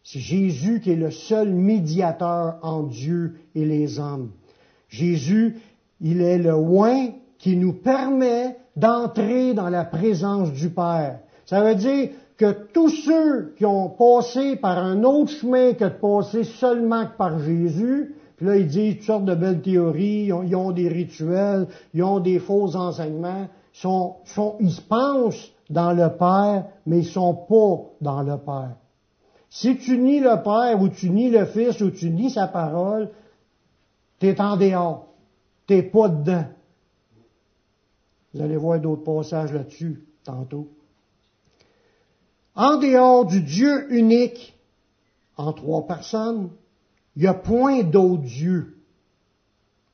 C'est 0.02 0.20
Jésus 0.20 0.80
qui 0.80 0.92
est 0.92 0.96
le 0.96 1.10
seul 1.10 1.52
médiateur 1.52 2.58
entre 2.62 2.90
Dieu 2.90 3.34
et 3.54 3.64
les 3.64 3.98
hommes. 3.98 4.30
Jésus, 4.88 5.56
il 6.00 6.20
est 6.20 6.38
le 6.38 6.54
oin 6.54 7.08
qui 7.38 7.56
nous 7.56 7.72
permet 7.72 8.56
d'entrer 8.76 9.52
dans 9.52 9.68
la 9.68 9.84
présence 9.84 10.52
du 10.52 10.70
Père. 10.70 11.20
Ça 11.44 11.62
veut 11.62 11.74
dire, 11.74 12.10
que 12.36 12.52
tous 12.72 12.90
ceux 12.90 13.54
qui 13.56 13.64
ont 13.64 13.88
passé 13.88 14.56
par 14.56 14.78
un 14.78 15.02
autre 15.04 15.30
chemin 15.30 15.72
que 15.72 15.84
de 15.84 15.90
passer 15.90 16.44
seulement 16.44 17.06
par 17.16 17.38
Jésus, 17.38 18.14
puis 18.36 18.46
là 18.46 18.56
ils 18.56 18.66
disent 18.66 18.96
toutes 18.96 19.04
sortes 19.04 19.24
de 19.24 19.34
belles 19.34 19.62
théories, 19.62 20.26
ils 20.26 20.56
ont, 20.56 20.72
des 20.72 20.88
rituels, 20.88 21.66
ils 21.94 22.02
ont 22.02 22.20
des 22.20 22.38
faux 22.38 22.76
enseignements, 22.76 23.48
sont, 23.72 24.16
sont, 24.24 24.56
ils 24.60 24.72
se 24.72 24.82
pensent 24.82 25.50
dans 25.70 25.92
le 25.92 26.10
Père, 26.16 26.66
mais 26.84 26.98
ils 26.98 27.06
sont 27.06 27.34
pas 27.34 27.90
dans 28.00 28.22
le 28.22 28.36
Père. 28.36 28.76
Si 29.48 29.78
tu 29.78 29.96
nies 29.98 30.20
le 30.20 30.42
Père, 30.42 30.80
ou 30.80 30.88
tu 30.88 31.10
nies 31.10 31.30
le 31.30 31.46
Fils, 31.46 31.80
ou 31.80 31.90
tu 31.90 32.10
nies 32.10 32.30
sa 32.30 32.46
parole, 32.46 33.10
tu 34.18 34.26
es 34.26 34.40
en 34.40 34.56
dehors. 34.56 35.06
T'es 35.66 35.82
pas 35.82 36.08
dedans. 36.08 36.44
Vous 38.34 38.42
allez 38.42 38.56
voir 38.56 38.78
d'autres 38.80 39.02
passages 39.02 39.52
là-dessus 39.52 40.04
tantôt. 40.24 40.68
En 42.56 42.78
dehors 42.78 43.26
du 43.26 43.42
Dieu 43.42 43.92
unique, 43.92 44.58
en 45.36 45.52
trois 45.52 45.86
personnes, 45.86 46.48
il 47.14 47.22
n'y 47.22 47.28
a 47.28 47.34
point 47.34 47.82
d'autre 47.82 48.22
Dieu. 48.22 48.78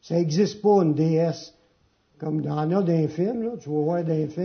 Ça 0.01 0.15
n'existe 0.15 0.63
pas 0.63 0.83
une 0.83 0.95
déesse. 0.95 1.55
Comme 2.19 2.41
dans 2.41 2.65
a 2.71 2.83
d'un 2.83 3.09
film, 3.09 3.43
là, 3.43 3.51
tu 3.61 3.69
vas 3.69 3.81
voir 3.81 4.05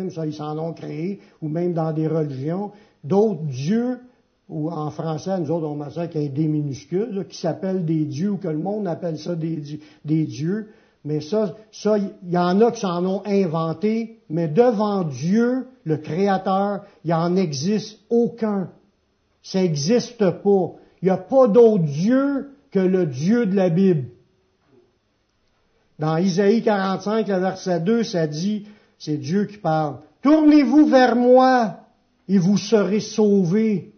ça, 0.09 0.25
ils 0.25 0.33
s'en 0.33 0.57
ont 0.57 0.73
créé, 0.73 1.19
ou 1.43 1.47
même 1.47 1.73
dans 1.73 1.93
des 1.93 2.07
religions, 2.07 2.71
d'autres 3.03 3.43
dieux, 3.43 3.99
ou 4.49 4.71
en 4.71 4.89
français, 4.89 5.39
nous 5.39 5.51
autres, 5.51 5.67
on 5.67 5.75
met 5.75 5.91
ça 5.91 6.07
qui 6.07 6.27
des 6.29 6.47
minuscules, 6.47 7.25
qui 7.29 7.37
s'appellent 7.37 7.85
des 7.85 8.05
dieux, 8.05 8.31
ou 8.31 8.37
que 8.37 8.47
le 8.47 8.57
monde 8.57 8.87
appelle 8.87 9.19
ça 9.19 9.35
des 9.35 10.25
dieux. 10.25 10.69
Mais 11.07 11.21
ça, 11.21 11.55
il 11.95 12.33
y 12.33 12.37
en 12.37 12.59
a 12.59 12.69
qui 12.69 12.81
s'en 12.81 13.05
ont 13.05 13.21
inventé, 13.25 14.19
mais 14.29 14.49
devant 14.49 15.05
Dieu, 15.05 15.67
le 15.85 15.95
Créateur, 15.95 16.81
il 17.05 17.13
en 17.13 17.37
existe 17.37 18.01
aucun. 18.09 18.71
Ça 19.41 19.61
n'existe 19.61 20.29
pas. 20.29 20.71
Il 21.01 21.05
n'y 21.05 21.09
a 21.09 21.15
pas 21.15 21.47
d'autre 21.47 21.85
Dieu 21.85 22.49
que 22.71 22.79
le 22.79 23.05
Dieu 23.05 23.45
de 23.45 23.55
la 23.55 23.69
Bible. 23.69 24.09
Dans 25.97 26.17
Isaïe 26.17 26.61
45, 26.61 27.25
le 27.29 27.39
verset 27.39 27.79
2, 27.79 28.03
ça 28.03 28.27
dit, 28.27 28.67
c'est 28.99 29.17
Dieu 29.17 29.45
qui 29.45 29.59
parle, 29.59 29.99
Tournez-vous 30.21 30.87
vers 30.87 31.15
moi 31.15 31.77
et 32.27 32.37
vous 32.37 32.57
serez 32.57 32.99
sauvés. 32.99 33.93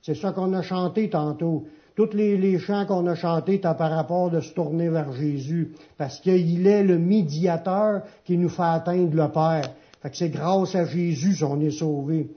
C'est 0.00 0.14
ça 0.14 0.32
qu'on 0.32 0.54
a 0.54 0.62
chanté 0.62 1.10
tantôt. 1.10 1.66
Tous 1.96 2.12
les, 2.12 2.58
chants 2.58 2.86
qu'on 2.86 3.06
a 3.06 3.14
chantés 3.14 3.60
t'as 3.60 3.74
par 3.74 3.90
rapport 3.92 4.30
de 4.30 4.40
se 4.40 4.52
tourner 4.52 4.88
vers 4.88 5.12
Jésus, 5.12 5.72
parce 5.96 6.18
qu'il 6.18 6.66
est 6.66 6.82
le 6.82 6.98
médiateur 6.98 8.02
qui 8.24 8.36
nous 8.36 8.48
fait 8.48 8.62
atteindre 8.62 9.14
le 9.14 9.28
Père. 9.28 9.70
Fait 10.02 10.10
c'est 10.12 10.28
grâce 10.28 10.74
à 10.74 10.84
Jésus 10.86 11.36
qu'on 11.38 11.60
est 11.60 11.70
sauvés. 11.70 12.30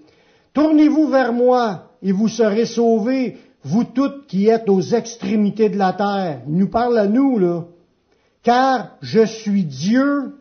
Tournez-vous 0.54 1.08
vers 1.08 1.34
moi 1.34 1.92
et 2.04 2.12
vous 2.12 2.28
serez 2.28 2.66
sauvés, 2.66 3.38
vous 3.64 3.84
toutes 3.84 4.28
qui 4.28 4.48
êtes 4.48 4.70
aux 4.70 4.82
extrémités 4.82 5.70
de 5.70 5.78
la 5.78 5.94
terre. 5.94 6.42
Il 6.48 6.56
nous 6.56 6.70
parle 6.70 6.98
à 6.98 7.08
nous, 7.08 7.40
là. 7.40 7.66
Car 8.44 8.98
je 9.02 9.26
suis 9.26 9.66
Dieu 9.66 10.36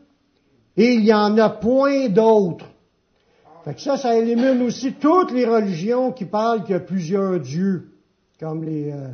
Et 0.76 0.94
il 0.94 1.04
n'y 1.04 1.12
en 1.12 1.36
a 1.38 1.48
point 1.48 2.08
d'autres. 2.08 2.66
Fait 3.64 3.74
que 3.74 3.80
ça, 3.80 3.96
ça 3.96 4.16
élimine 4.16 4.62
aussi 4.62 4.92
toutes 4.92 5.32
les 5.32 5.46
religions 5.46 6.12
qui 6.12 6.24
parlent 6.24 6.62
qu'il 6.62 6.74
y 6.74 6.76
a 6.76 6.80
plusieurs 6.80 7.40
dieux, 7.40 7.88
comme 8.39 8.64
les, 8.64 8.93
euh, 8.93 9.09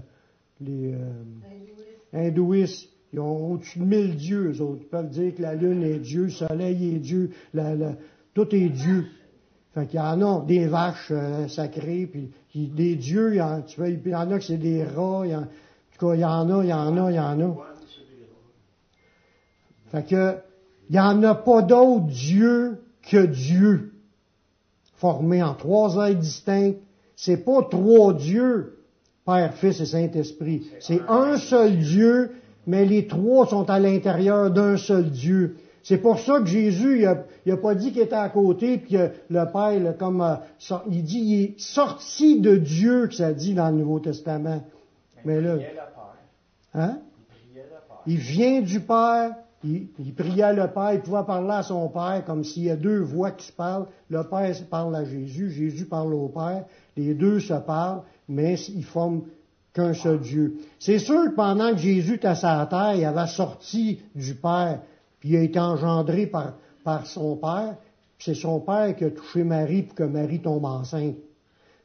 les 0.61 0.95
euh, 0.95 1.23
hindouistes. 2.12 2.89
Ils 3.12 3.20
ont 3.20 3.53
au-dessus 3.53 3.79
de 3.79 3.85
mille 3.85 4.16
dieux, 4.16 4.53
eux 4.53 4.61
autres. 4.62 4.81
Ils 4.83 4.89
peuvent 4.89 5.11
dire 5.11 5.35
que 5.35 5.43
la 5.43 5.55
lune 5.55 5.83
est 5.83 5.99
Dieu, 5.99 6.25
le 6.25 6.31
soleil 6.31 6.95
est 6.95 6.99
Dieu, 6.99 7.31
la, 7.53 7.75
la, 7.75 7.93
tout 8.33 8.55
est 8.55 8.68
Dieu. 8.70 9.07
Fait 9.75 9.87
qu'il 9.87 9.99
y 9.99 10.03
en 10.03 10.20
a 10.23 10.45
des 10.45 10.66
vaches 10.66 11.09
euh, 11.11 11.49
sacrées, 11.49 12.07
puis 12.07 12.31
des 12.55 12.97
dieux, 12.97 13.35
il 13.35 13.37
y 13.37 13.43
en, 13.43 13.62
tu 13.62 13.79
vois, 13.81 13.89
il 13.89 14.07
y 14.07 14.14
en 14.14 14.31
a 14.31 14.39
que 14.39 14.45
c'est 14.45 14.59
des 14.59 14.85
rats, 14.85 15.23
il 15.25 15.31
y 15.31 15.35
en, 15.35 15.43
en 15.43 15.47
tout 15.99 16.07
cas, 16.07 16.14
il 16.14 16.20
y 16.20 16.25
en 16.25 16.51
a, 16.51 16.64
il 16.64 16.68
y 16.68 16.73
en 16.73 16.97
a, 16.97 17.11
il 17.11 17.16
y 17.16 17.20
en 17.20 17.41
a. 17.41 17.57
Fait 19.91 20.07
que, 20.07 20.37
il 20.89 20.93
n'y 20.93 21.01
en 21.01 21.23
a 21.23 21.35
pas 21.35 21.62
d'autre 21.62 22.07
Dieu 22.07 22.83
que 23.03 23.27
Dieu, 23.27 23.93
formé 24.95 25.43
en 25.43 25.55
trois 25.55 26.09
êtres 26.09 26.20
distincts. 26.20 26.75
C'est 27.16 27.45
pas 27.45 27.62
trois 27.62 28.14
dieux, 28.14 28.79
Père, 29.25 29.55
Fils 29.55 29.81
et 29.81 29.87
Saint-Esprit. 29.87 30.66
C'est 30.81 31.01
un 31.09 31.37
seul 31.37 31.79
Dieu, 31.79 32.33
mais 32.66 32.85
les 32.85 33.07
trois 33.07 33.47
sont 33.47 33.68
à 33.70 33.79
l'intérieur 33.79 34.51
d'un 34.51 34.77
seul 34.77 35.11
Dieu. 35.11 35.57
C'est 35.85 35.99
pour 35.99 36.20
ça 36.20 36.39
que 36.41 36.47
Jésus, 36.47 37.01
il 37.01 37.07
a, 37.07 37.25
il 37.45 37.53
a 37.53 37.57
pas 37.57 37.75
dit 37.75 37.93
qu'il 37.93 38.03
était 38.03 38.14
à 38.14 38.29
côté, 38.29 38.79
puis 38.79 38.97
que 38.97 39.11
le 39.31 39.45
Père, 39.53 39.97
comme, 39.99 40.20
euh, 40.20 40.37
il 40.89 41.03
dit, 41.03 41.18
il 41.18 41.43
est 41.43 41.61
sorti 41.61 42.41
de 42.41 42.57
Dieu, 42.57 43.09
que 43.09 43.14
ça 43.14 43.33
dit 43.33 43.55
dans 43.55 43.70
le 43.70 43.79
Nouveau 43.79 43.99
Testament. 43.99 44.62
Mais 45.25 45.41
là, 45.41 45.57
hein? 46.75 46.99
Il 48.07 48.16
vient 48.16 48.61
du 48.61 48.81
Père, 48.81 49.35
il, 49.64 49.89
il, 49.99 50.14
priait 50.14 50.53
le 50.53 50.68
Père, 50.68 50.95
il 50.95 51.01
pouvait 51.01 51.25
parler 51.25 51.53
à 51.53 51.62
son 51.62 51.89
Père 51.89 52.25
comme 52.27 52.43
s'il 52.43 52.64
y 52.64 52.70
a 52.70 52.77
deux 52.77 53.01
voix 53.01 53.31
qui 53.31 53.47
se 53.47 53.53
parlent. 53.53 53.87
Le 54.09 54.23
Père 54.25 54.55
parle 54.68 54.95
à 54.97 55.05
Jésus, 55.05 55.51
Jésus 55.51 55.87
parle 55.87 56.14
au 56.14 56.29
Père, 56.29 56.64
les 56.97 57.14
deux 57.14 57.39
se 57.39 57.55
parlent, 57.55 58.03
mais 58.29 58.59
ils 58.68 58.85
forment 58.85 59.23
qu'un 59.73 59.95
seul 59.95 60.20
Dieu. 60.20 60.59
C'est 60.79 60.99
sûr 60.99 61.31
que 61.31 61.35
pendant 61.35 61.73
que 61.73 61.79
Jésus 61.79 62.14
était 62.14 62.29
à 62.29 62.35
sa 62.35 62.66
terre, 62.66 62.95
il 62.95 63.05
avait 63.05 63.27
sorti 63.27 64.01
du 64.14 64.35
Père, 64.35 64.81
puis 65.20 65.31
il 65.31 65.37
a 65.37 65.43
été 65.43 65.59
engendré 65.59 66.27
par, 66.27 66.55
par 66.85 67.07
son 67.07 67.37
Père, 67.37 67.77
c'est 68.18 68.35
son 68.35 68.61
Père 68.61 68.95
qui 68.97 69.05
a 69.05 69.11
touché 69.11 69.45
Marie 69.45 69.83
pour 69.83 69.95
que 69.95 70.05
Marie 70.05 70.41
tombe 70.41 70.64
enceinte. 70.64 71.16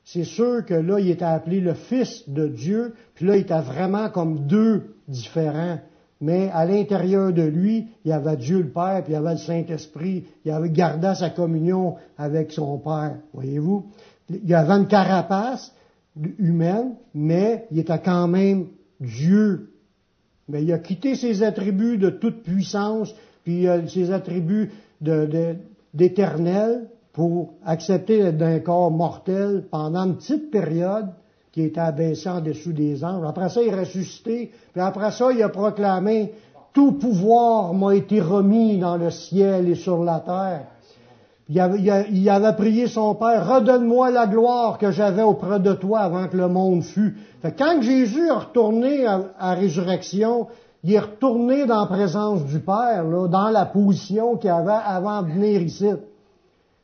C'est 0.04 0.24
sûr 0.24 0.66
que 0.66 0.74
là, 0.74 1.00
il 1.00 1.10
était 1.10 1.26
appelé 1.26 1.60
le 1.60 1.74
Fils 1.74 2.30
de 2.30 2.48
Dieu, 2.48 2.94
puis 3.16 3.26
là, 3.26 3.36
il 3.36 3.42
était 3.42 3.60
vraiment 3.60 4.10
comme 4.10 4.48
deux 4.48 4.96
différents 5.08 5.80
mais 6.20 6.50
à 6.52 6.66
l'intérieur 6.66 7.32
de 7.32 7.44
lui, 7.44 7.88
il 8.04 8.10
y 8.10 8.14
avait 8.14 8.38
Dieu 8.38 8.60
le 8.60 8.70
Père, 8.70 9.02
puis 9.04 9.14
il 9.14 9.16
y 9.16 9.18
avait 9.18 9.34
le 9.34 9.38
Saint-Esprit, 9.38 10.26
il 10.46 10.52
avait 10.52 10.70
gardé 10.70 11.14
sa 11.16 11.30
communion 11.30 11.96
avec 12.18 12.52
son 12.52 12.78
Père, 12.80 13.18
voyez-vous. 13.34 13.86
Il 14.30 14.48
y 14.48 14.54
avait 14.54 14.74
une 14.74 14.88
carapace 14.88 15.74
humaine, 16.38 16.96
mais 17.14 17.68
il 17.72 17.80
était 17.80 18.00
quand 18.00 18.28
même 18.28 18.68
Dieu. 19.00 19.72
Mais 20.50 20.64
il 20.64 20.72
a 20.72 20.80
quitté 20.80 21.16
ses 21.16 21.44
attributs 21.44 21.98
de 21.98 22.10
toute 22.10 22.44
puissance, 22.44 23.14
puis 23.44 23.68
ses 23.88 24.12
attributs 24.12 24.72
d'éternel 25.94 26.88
pour 27.14 27.54
accepter 27.66 28.22
d'être 28.24 28.38
d'un 28.38 28.60
corps 28.60 28.92
mortel 28.92 29.66
pendant 29.70 30.06
une 30.06 30.18
petite 30.18 30.52
période, 30.52 31.08
qui 31.52 31.64
était 31.64 31.80
abaissé 31.80 32.30
en 32.30 32.40
dessous 32.40 32.72
des 32.72 33.04
anges. 33.04 33.26
Après 33.28 33.50
ça, 33.50 33.64
il 33.64 33.70
est 33.70 33.80
ressuscité. 33.80 34.52
Puis 34.74 34.82
après 34.82 35.10
ça, 35.10 35.32
il 35.32 35.42
a 35.42 35.50
proclamé, 35.50 36.34
tout 36.72 36.92
pouvoir 36.94 37.74
m'a 37.74 37.96
été 37.96 38.22
remis 38.22 38.78
dans 38.78 38.96
le 38.96 39.10
ciel 39.10 39.68
et 39.68 39.74
sur 39.74 40.04
la 40.04 40.20
terre. 40.20 40.68
Il 41.50 41.60
avait, 42.30 42.54
prié 42.54 42.88
son 42.88 43.16
Père, 43.16 43.48
redonne-moi 43.48 44.12
la 44.12 44.28
gloire 44.28 44.78
que 44.78 44.92
j'avais 44.92 45.24
auprès 45.24 45.60
de 45.60 45.74
toi 45.74 46.00
avant 46.00 46.28
que 46.28 46.36
le 46.36 46.50
monde 46.50 46.84
fût. 46.84 47.16
Fait 47.42 47.56
quand 47.58 47.82
Jésus 47.82 48.28
est 48.28 48.32
retourné 48.32 49.06
à, 49.06 49.54
résurrection, 49.54 50.48
il 50.84 50.94
est 50.94 51.00
retourné 51.00 51.66
dans 51.66 51.80
la 51.82 51.86
présence 51.86 52.44
du 52.46 52.60
Père, 52.60 53.06
dans 53.30 53.50
la 53.50 53.66
position 53.66 54.36
qu'il 54.36 54.50
avait 54.50 54.72
avant 54.72 55.22
de 55.22 55.32
venir 55.32 55.62
ici. 55.62 55.88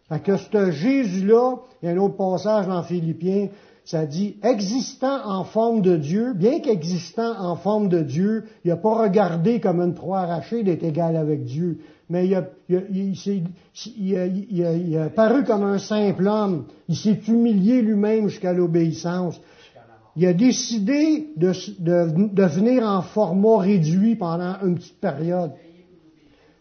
Fait 0.07 0.20
que 0.22 0.38
ce 0.38 0.72
Jésus-là, 0.72 1.55
il 1.82 1.89
y 1.89 1.91
a 1.91 1.95
un 1.95 1.97
autre 1.97 2.16
passage 2.16 2.68
dans 2.68 2.84
Philippiens, 2.84 3.49
ça 3.84 4.05
dit 4.05 4.38
existant 4.43 5.26
en 5.26 5.43
forme 5.43 5.82
de 5.82 5.97
Dieu, 5.97 6.34
bien 6.34 6.61
qu'existant 6.61 7.34
en 7.38 7.57
forme 7.57 7.89
de 7.89 7.99
Dieu, 7.99 8.45
il 8.64 8.70
n'a 8.70 8.78
pas 8.78 8.93
regardé 8.93 9.59
comme 9.59 9.82
une 9.82 9.93
proie 9.93 10.20
arrachée 10.20 10.64
d'être 10.64 10.84
égal 10.84 11.18
avec 11.18 11.43
Dieu, 11.43 11.80
mais 12.10 12.28
il 12.28 12.36
a, 12.36 12.43
paru 15.10 15.43
comme 15.43 15.64
un 15.64 15.80
simple 15.80 16.28
homme, 16.28 16.66
il 16.89 16.95
s'est 16.95 17.20
humilié 17.28 17.82
lui-même 17.82 18.28
jusqu'à 18.28 18.54
l'obéissance. 18.54 19.39
Il 20.16 20.28
a 20.28 20.34
décidé 20.34 21.30
de, 21.38 21.54
de, 21.80 22.43
venir 22.43 22.84
en 22.84 23.01
format 23.01 23.60
réduit 23.60 24.16
pendant 24.16 24.56
une 24.64 24.76
petite 24.76 24.99
période. 24.99 25.51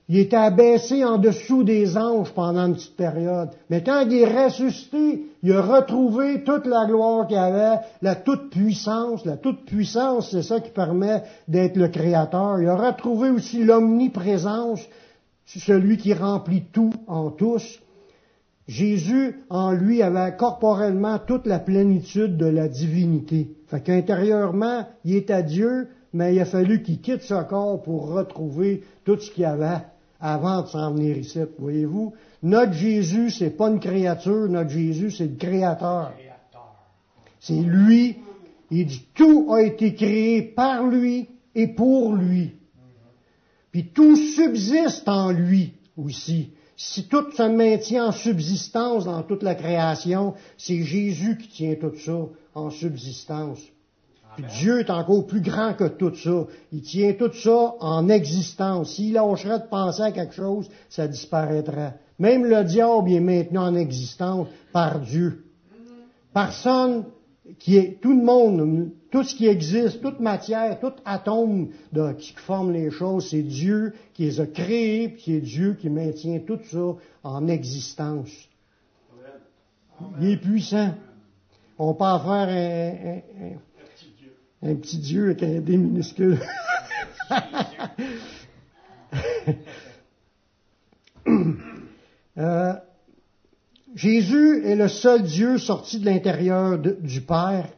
Il 0.08 0.18
était 0.18 0.36
abaissé 0.36 1.04
en 1.04 1.16
dessous 1.18 1.62
des 1.62 1.96
anges 1.96 2.32
pendant 2.32 2.66
une 2.66 2.74
petite 2.74 2.96
période. 2.96 3.50
Mais 3.70 3.82
quand 3.82 4.04
il 4.10 4.18
est 4.18 4.44
ressuscité, 4.44 5.26
il 5.42 5.52
a 5.52 5.62
retrouvé 5.62 6.42
toute 6.44 6.66
la 6.66 6.86
gloire 6.86 7.26
qu'il 7.26 7.36
avait, 7.36 7.80
la 8.02 8.16
toute 8.16 8.50
puissance. 8.50 9.24
La 9.24 9.36
toute 9.36 9.64
puissance, 9.64 10.30
c'est 10.30 10.42
ça 10.42 10.60
qui 10.60 10.70
permet 10.70 11.22
d'être 11.46 11.76
le 11.76 11.88
Créateur. 11.88 12.60
Il 12.60 12.68
a 12.68 12.76
retrouvé 12.76 13.30
aussi 13.30 13.62
l'omniprésence, 13.64 14.80
celui 15.46 15.96
qui 15.96 16.14
remplit 16.14 16.64
tout 16.72 16.92
en 17.06 17.30
tous. 17.30 17.80
Jésus, 18.68 19.40
en 19.50 19.72
lui, 19.72 20.02
avait 20.02 20.36
corporellement 20.36 21.18
toute 21.18 21.46
la 21.46 21.58
plénitude 21.58 22.36
de 22.36 22.46
la 22.46 22.68
divinité. 22.68 23.50
Fait 23.66 23.82
qu'intérieurement, 23.82 24.86
il 25.04 25.16
est 25.16 25.30
à 25.30 25.42
Dieu, 25.42 25.88
mais 26.12 26.34
il 26.34 26.40
a 26.40 26.44
fallu 26.44 26.82
qu'il 26.82 27.00
quitte 27.00 27.22
ce 27.22 27.42
corps 27.44 27.82
pour 27.82 28.08
retrouver 28.08 28.82
tout 29.04 29.18
ce 29.18 29.30
qu'il 29.30 29.44
avait 29.44 29.82
avant 30.20 30.62
de 30.62 30.68
s'en 30.68 30.92
venir 30.92 31.18
ici. 31.18 31.40
Voyez-vous, 31.58 32.14
notre 32.44 32.72
Jésus, 32.72 33.30
c'est 33.30 33.50
pas 33.50 33.68
une 33.68 33.80
créature, 33.80 34.48
notre 34.48 34.70
Jésus, 34.70 35.10
c'est 35.10 35.26
le 35.26 35.36
Créateur. 35.36 36.12
C'est 37.40 37.54
lui. 37.54 38.18
Il 38.70 38.86
dit 38.86 39.06
tout 39.14 39.52
a 39.52 39.62
été 39.62 39.94
créé 39.94 40.42
par 40.42 40.86
lui 40.86 41.28
et 41.54 41.66
pour 41.66 42.14
lui. 42.14 42.54
Puis 43.72 43.88
tout 43.88 44.16
subsiste 44.16 45.08
en 45.08 45.32
lui 45.32 45.72
aussi. 45.96 46.50
Si 46.76 47.04
tout 47.04 47.30
se 47.32 47.42
maintient 47.42 48.06
en 48.06 48.12
subsistance 48.12 49.04
dans 49.04 49.22
toute 49.22 49.42
la 49.42 49.54
création, 49.54 50.34
c'est 50.56 50.82
Jésus 50.82 51.38
qui 51.38 51.48
tient 51.48 51.74
tout 51.74 51.96
ça 51.96 52.26
en 52.54 52.70
subsistance. 52.70 53.60
Puis 54.36 54.44
Dieu 54.60 54.80
est 54.80 54.90
encore 54.90 55.26
plus 55.26 55.42
grand 55.42 55.74
que 55.74 55.88
tout 55.88 56.14
ça. 56.14 56.46
Il 56.72 56.82
tient 56.82 57.12
tout 57.12 57.32
ça 57.32 57.74
en 57.80 58.08
existence. 58.08 58.94
S'il 58.94 59.14
lâcherait 59.14 59.60
de 59.60 59.66
penser 59.66 60.02
à 60.02 60.12
quelque 60.12 60.34
chose, 60.34 60.68
ça 60.88 61.06
disparaîtrait. 61.06 61.98
Même 62.18 62.44
le 62.44 62.64
diable 62.64 63.10
est 63.10 63.20
maintenant 63.20 63.66
en 63.66 63.74
existence 63.74 64.48
par 64.72 65.00
Dieu. 65.00 65.44
Personne 66.32 67.04
qui 67.58 67.76
est, 67.76 68.00
tout 68.00 68.16
le 68.16 68.24
monde, 68.24 68.90
tout 69.12 69.22
ce 69.22 69.34
qui 69.34 69.46
existe, 69.46 70.00
toute 70.00 70.18
matière, 70.20 70.80
tout 70.80 70.94
atome 71.04 71.68
de, 71.92 72.12
qui 72.14 72.32
forme 72.32 72.72
les 72.72 72.90
choses, 72.90 73.28
c'est 73.28 73.42
Dieu 73.42 73.92
qui 74.14 74.24
les 74.24 74.40
a 74.40 74.46
créés, 74.46 75.10
puis 75.10 75.22
c'est 75.26 75.40
Dieu 75.40 75.74
qui 75.74 75.90
maintient 75.90 76.40
tout 76.40 76.58
ça 76.64 76.94
en 77.22 77.46
existence. 77.46 78.30
Il 80.18 80.30
est 80.30 80.38
puissant. 80.38 80.94
On 81.78 81.92
peut 81.94 82.04
en 82.04 82.18
faire 82.20 83.22
un 84.62 84.74
petit 84.76 84.98
Dieu 84.98 85.26
avec 85.26 85.42
un 85.42 85.60
D 85.60 85.76
minuscule. 85.76 86.40
euh, 92.38 92.72
Jésus 93.94 94.64
est 94.64 94.74
le 94.74 94.88
seul 94.88 95.22
Dieu 95.22 95.58
sorti 95.58 95.98
de 95.98 96.06
l'intérieur 96.06 96.78
du 96.78 97.20
Père, 97.20 97.68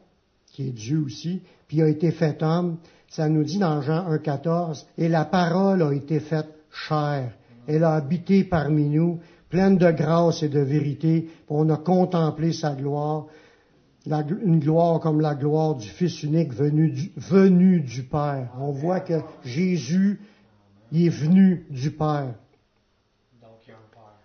qui 0.55 0.69
est 0.69 0.73
Dieu 0.73 1.03
aussi, 1.05 1.43
puis 1.67 1.79
il 1.79 1.83
a 1.83 1.89
été 1.89 2.13
fait 2.13 2.41
homme. 2.43 2.79
Ça 3.09 3.29
nous 3.29 3.43
dit 3.43 3.59
dans 3.59 3.83
Jean 3.83 4.09
1,14, 4.09 4.87
et 4.97 5.09
la 5.09 5.25
parole 5.25 5.83
a 5.83 5.93
été 5.93 6.21
faite 6.21 6.49
chair. 6.71 7.33
Elle 7.67 7.83
a 7.83 7.95
habité 7.95 8.45
parmi 8.45 8.89
nous, 8.89 9.19
pleine 9.51 9.77
de 9.77 9.91
grâce 9.91 10.43
et 10.45 10.49
de 10.49 10.61
vérité. 10.61 11.29
On 11.49 11.69
a 11.71 11.77
contemplé 11.77 12.53
sa 12.53 12.75
gloire 12.75 13.27
une 14.07 14.61
gloire 14.61 15.01
comme 15.01 15.21
la 15.21 15.35
gloire 15.35 15.77
du 15.77 15.89
Fils 15.89 16.23
unique 16.23 16.53
venu 16.53 16.91
du, 16.91 17.11
venu 17.17 17.81
du 17.81 18.03
Père. 18.03 18.51
On 18.59 18.71
voit 18.71 19.01
que 19.01 19.15
Jésus, 19.45 20.21
il 20.93 21.07
est 21.07 21.09
venu 21.09 21.67
du 21.71 21.91
Père. 21.91 22.35
Donc 23.41 23.57
il 23.67 23.71
y 23.71 23.73
a 23.73 23.77
un 23.77 23.91
Père. 23.93 24.21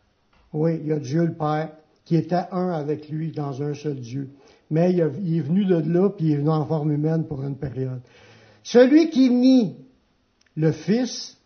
Oui, 0.51 0.79
il 0.81 0.87
y 0.87 0.91
a 0.91 0.99
Dieu 0.99 1.25
le 1.25 1.33
Père 1.33 1.71
qui 2.03 2.15
était 2.15 2.43
un 2.51 2.71
avec 2.71 3.09
lui 3.09 3.31
dans 3.31 3.61
un 3.61 3.73
seul 3.73 3.95
Dieu. 3.95 4.31
Mais 4.69 4.91
il, 4.91 4.99
est 4.99 5.41
venu 5.41 5.65
de 5.65 5.81
là, 5.91 6.09
puis 6.09 6.27
il 6.27 6.31
est 6.33 6.37
venu 6.37 6.49
en 6.49 6.65
forme 6.65 6.91
humaine 6.91 7.25
pour 7.25 7.43
une 7.43 7.55
période. 7.55 8.01
Celui 8.63 9.09
qui 9.09 9.29
nie 9.29 9.75
le 10.55 10.71
Fils, 10.71 11.37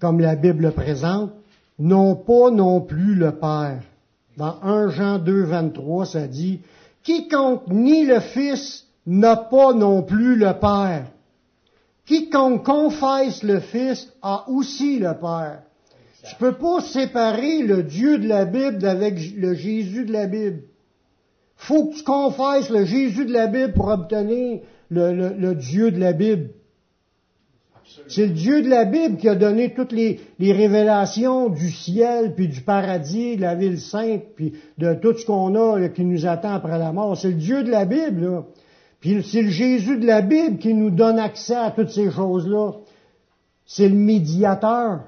comme 0.00 0.20
la 0.20 0.36
Bible 0.36 0.62
le 0.62 0.70
présente, 0.70 1.32
n'ont 1.78 2.14
pas 2.14 2.50
non 2.50 2.80
plus 2.80 3.14
le 3.14 3.32
Père. 3.32 3.82
Dans 4.36 4.58
1 4.62 4.88
Jean 4.90 5.18
2, 5.18 5.42
23, 5.44 6.06
ça 6.06 6.26
dit, 6.26 6.60
Quiconque 7.02 7.68
nie 7.68 8.06
le 8.06 8.20
Fils 8.20 8.86
n'a 9.06 9.36
pas 9.36 9.74
non 9.74 10.02
plus 10.02 10.36
le 10.36 10.52
Père. 10.58 11.06
Quiconque 12.06 12.64
confesse 12.64 13.42
le 13.42 13.60
Fils 13.60 14.10
a 14.22 14.48
aussi 14.48 14.98
le 14.98 15.14
Père. 15.14 15.62
Tu 16.26 16.34
peux 16.36 16.54
pas 16.54 16.80
séparer 16.80 17.62
le 17.62 17.82
Dieu 17.82 18.18
de 18.18 18.26
la 18.26 18.46
Bible 18.46 18.84
avec 18.86 19.18
le 19.36 19.54
Jésus 19.54 20.06
de 20.06 20.12
la 20.12 20.26
Bible. 20.26 20.62
Faut 21.66 21.86
que 21.86 21.94
tu 21.96 22.04
confesses 22.04 22.68
le 22.70 22.84
Jésus 22.84 23.24
de 23.26 23.32
la 23.32 23.46
Bible 23.46 23.72
pour 23.72 23.88
obtenir 23.88 24.60
le, 24.90 25.04
le- 25.20 25.34
le 25.46 25.54
Dieu 25.54 25.90
de 25.90 25.98
la 25.98 26.12
Bible. 26.12 26.50
C'est 28.08 28.26
le 28.26 28.32
Dieu 28.32 28.62
de 28.62 28.68
la 28.68 28.84
Bible 28.84 29.16
qui 29.18 29.28
a 29.28 29.34
donné 29.34 29.72
toutes 29.74 29.92
les, 29.92 30.20
les 30.38 30.52
révélations 30.52 31.48
du 31.48 31.70
ciel, 31.70 32.34
puis 32.34 32.48
du 32.48 32.60
paradis, 32.62 33.36
de 33.36 33.42
la 33.42 33.54
ville 33.54 33.78
sainte, 33.78 34.22
puis 34.36 34.54
de 34.78 34.94
tout 34.94 35.14
ce 35.16 35.24
qu'on 35.26 35.54
a 35.54 35.78
là, 35.78 35.88
qui 35.90 36.04
nous 36.04 36.26
attend 36.26 36.54
après 36.54 36.78
la 36.78 36.92
mort. 36.92 37.16
C'est 37.16 37.28
le 37.28 37.34
Dieu 37.48 37.62
de 37.62 37.70
la 37.70 37.84
Bible, 37.84 38.20
là. 38.28 38.44
Puis 39.00 39.22
c'est 39.22 39.42
le 39.42 39.50
Jésus 39.50 39.98
de 39.98 40.06
la 40.06 40.22
Bible 40.22 40.58
qui 40.58 40.72
nous 40.74 40.90
donne 40.90 41.18
accès 41.18 41.54
à 41.54 41.70
toutes 41.70 41.90
ces 41.90 42.10
choses-là. 42.10 42.72
C'est 43.66 43.88
le 43.88 43.94
médiateur. 43.96 45.00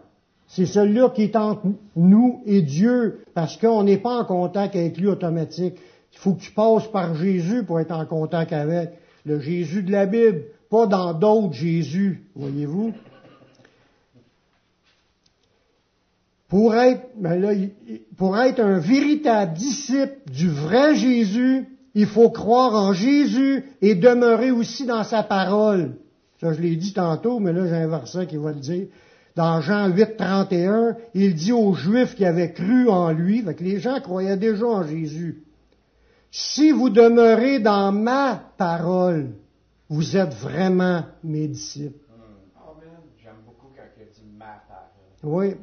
C'est 0.49 0.67
celui-là 0.67 1.11
qui 1.11 1.23
est 1.25 1.37
entre 1.37 1.63
nous 1.97 2.41
et 2.47 2.63
Dieu, 2.63 3.21
parce 3.35 3.57
qu'on 3.57 3.83
n'est 3.85 3.97
pas 3.99 4.21
en 4.21 4.25
contact 4.25 4.77
avec 4.77 4.97
lui 4.99 5.09
automatique. 5.09 5.75
Il 6.17 6.19
faut 6.21 6.33
que 6.33 6.41
tu 6.41 6.51
passes 6.53 6.91
par 6.91 7.15
Jésus 7.15 7.63
pour 7.63 7.79
être 7.79 7.93
en 7.93 8.07
contact 8.07 8.53
avec 8.53 8.91
le 9.27 9.39
Jésus 9.39 9.83
de 9.83 9.93
la 9.93 10.07
Bible, 10.07 10.45
pas 10.71 10.87
dans 10.87 11.13
d'autres 11.13 11.53
Jésus, 11.53 12.25
voyez-vous. 12.35 12.93
Pour 16.49 16.75
être, 16.75 17.03
ben 17.17 17.41
là, 17.41 17.53
pour 18.17 18.39
être 18.39 18.61
un 18.61 18.79
véritable 18.79 19.53
disciple 19.55 20.17
du 20.33 20.49
vrai 20.49 20.95
Jésus, 20.95 21.67
il 21.95 22.07
faut 22.07 22.31
croire 22.31 22.75
en 22.75 22.93
Jésus 22.93 23.65
et 23.83 23.95
demeurer 23.95 24.51
aussi 24.53 24.87
dans 24.87 25.05
sa 25.05 25.23
parole. 25.23 25.97
Ça, 26.41 26.53
je 26.53 26.61
l'ai 26.61 26.77
dit 26.77 26.93
tantôt, 26.93 27.41
mais 27.41 27.53
là, 27.53 27.67
j'ai 27.67 27.75
un 27.75 27.89
verset 27.89 28.27
qui 28.27 28.37
va 28.37 28.53
le 28.53 28.61
dire. 28.61 28.87
Dans 29.35 29.61
Jean 29.61 29.89
8, 29.89 30.17
31, 30.17 30.97
il 31.15 31.35
dit 31.35 31.53
aux 31.53 31.75
Juifs 31.75 32.15
qui 32.15 32.25
avaient 32.25 32.53
cru 32.53 32.89
en 32.89 33.11
lui, 33.13 33.43
fait 33.43 33.55
que 33.55 33.65
les 33.65 33.81
gens 33.81 34.01
croyaient 34.01 34.37
déjà 34.37 34.67
en 34.67 34.83
Jésus. 34.83 35.43
Si 36.39 36.71
vous 36.71 36.91
demeurez 36.91 37.61
dans 37.61 37.93
ma 37.93 38.39
parole, 38.59 39.31
vous 39.89 40.19
êtes 40.19 40.35
vraiment 40.35 41.03
mes 41.25 41.49
disciples. 41.49 41.99
Amen. 42.15 42.91
J'aime 43.23 43.37
beaucoup 43.47 43.69
quand 43.75 43.85
il 43.97 44.03
a 44.03 44.05
dit 44.05 44.23
ma 44.39 44.63
parole. 44.69 45.23
Oui. 45.23 45.55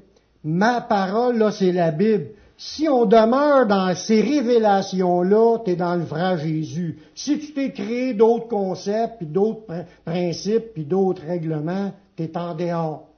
Ma 0.44 0.82
parole, 0.82 1.38
là, 1.38 1.52
c'est 1.52 1.72
la 1.72 1.92
Bible. 1.92 2.30
Si 2.58 2.90
on 2.90 3.06
demeure 3.06 3.68
dans 3.68 3.94
ces 3.94 4.20
révélations-là, 4.20 5.60
tu 5.64 5.72
es 5.72 5.76
dans 5.76 5.94
le 5.94 6.06
vrai 6.06 6.40
Jésus. 6.40 6.98
Si 7.14 7.38
tu 7.38 7.54
t'es 7.54 7.72
créé 7.72 8.16
d'autres 8.16 8.48
concepts, 8.48 9.18
puis 9.18 9.28
d'autres 9.28 9.68
pr- 9.68 9.86
principes, 10.04 10.74
puis 10.74 10.86
d'autres 10.86 11.22
règlements, 11.22 11.92
tu 12.18 12.24
es 12.24 12.36
en 12.36 12.56
dehors. 12.56 13.10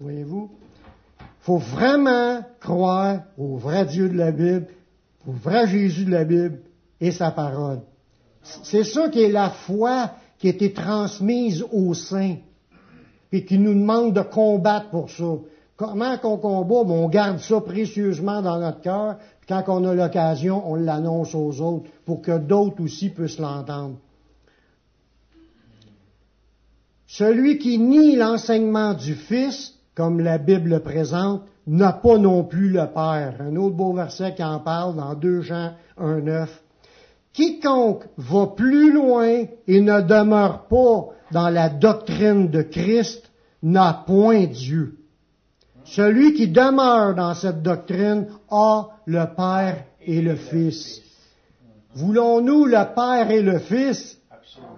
Voyez-vous? 0.00 0.50
faut 1.40 1.58
vraiment 1.58 2.40
croire 2.58 3.18
au 3.36 3.58
vrai 3.58 3.84
Dieu 3.84 4.08
de 4.08 4.16
la 4.16 4.32
Bible, 4.32 4.66
au 5.26 5.32
vrai 5.32 5.66
Jésus 5.66 6.04
de 6.04 6.10
la 6.10 6.24
Bible 6.24 6.60
et 7.00 7.10
sa 7.10 7.30
parole. 7.30 7.80
C'est 8.42 8.84
ça 8.84 9.08
qui 9.08 9.22
est 9.22 9.32
la 9.32 9.50
foi 9.50 10.10
qui 10.38 10.48
a 10.48 10.50
été 10.50 10.72
transmise 10.72 11.64
aux 11.72 11.94
saints 11.94 12.36
et 13.32 13.44
qui 13.44 13.58
nous 13.58 13.74
demande 13.74 14.14
de 14.14 14.20
combattre 14.20 14.90
pour 14.90 15.10
ça. 15.10 15.36
Comment 15.76 16.18
qu'on 16.18 16.36
combat? 16.36 16.84
Ben, 16.84 16.94
on 16.94 17.08
garde 17.08 17.38
ça 17.40 17.60
précieusement 17.60 18.42
dans 18.42 18.60
notre 18.60 18.80
cœur, 18.80 19.16
puis 19.40 19.48
quand 19.48 19.64
on 19.68 19.84
a 19.88 19.94
l'occasion, 19.94 20.62
on 20.70 20.76
l'annonce 20.76 21.34
aux 21.34 21.60
autres 21.60 21.90
pour 22.04 22.22
que 22.22 22.38
d'autres 22.38 22.82
aussi 22.82 23.08
puissent 23.08 23.38
l'entendre. 23.38 23.96
Celui 27.06 27.58
qui 27.58 27.78
nie 27.78 28.16
l'enseignement 28.16 28.94
du 28.94 29.14
Fils, 29.14 29.74
comme 29.94 30.20
la 30.20 30.38
Bible 30.38 30.70
le 30.70 30.80
présente, 30.80 31.42
n'a 31.66 31.92
pas 31.92 32.18
non 32.18 32.44
plus 32.44 32.70
le 32.70 32.86
Père. 32.86 33.36
Un 33.40 33.56
autre 33.56 33.76
beau 33.76 33.92
verset 33.92 34.34
qui 34.34 34.44
en 34.44 34.60
parle 34.60 34.96
dans 34.96 35.14
2 35.14 35.42
Jean 35.42 35.72
1.9. 35.98 36.48
Quiconque 37.32 38.04
va 38.16 38.46
plus 38.48 38.92
loin 38.92 39.44
et 39.66 39.80
ne 39.80 40.00
demeure 40.00 40.66
pas 40.68 41.08
dans 41.32 41.48
la 41.48 41.68
doctrine 41.68 42.48
de 42.48 42.62
Christ 42.62 43.30
n'a 43.62 44.04
point 44.06 44.46
Dieu. 44.46 44.98
Celui 45.84 46.34
qui 46.34 46.48
demeure 46.48 47.14
dans 47.14 47.34
cette 47.34 47.62
doctrine 47.62 48.28
a 48.50 48.88
le 49.06 49.24
Père 49.36 49.84
et 50.00 50.22
le 50.22 50.36
Fils. 50.36 51.02
Voulons-nous 51.94 52.66
le 52.66 52.94
Père 52.94 53.30
et 53.30 53.42
le 53.42 53.58
Fils? 53.58 54.18
Absolument. 54.30 54.74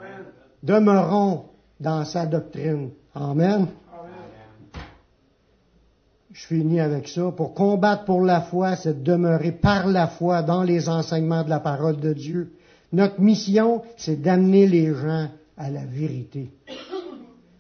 demeurons 0.62 1.44
dans 1.78 2.04
sa 2.04 2.26
doctrine. 2.26 2.90
Amen. 3.14 3.68
Je 6.36 6.48
finis 6.48 6.80
avec 6.80 7.08
ça. 7.08 7.32
Pour 7.32 7.54
combattre 7.54 8.04
pour 8.04 8.20
la 8.20 8.42
foi, 8.42 8.76
c'est 8.76 9.02
de 9.02 9.02
demeurer 9.02 9.52
par 9.52 9.86
la 9.86 10.06
foi 10.06 10.42
dans 10.42 10.62
les 10.62 10.90
enseignements 10.90 11.42
de 11.42 11.48
la 11.48 11.60
parole 11.60 11.96
de 11.96 12.12
Dieu. 12.12 12.52
Notre 12.92 13.22
mission, 13.22 13.82
c'est 13.96 14.20
d'amener 14.20 14.66
les 14.66 14.94
gens 14.94 15.30
à 15.56 15.70
la 15.70 15.86
vérité. 15.86 16.50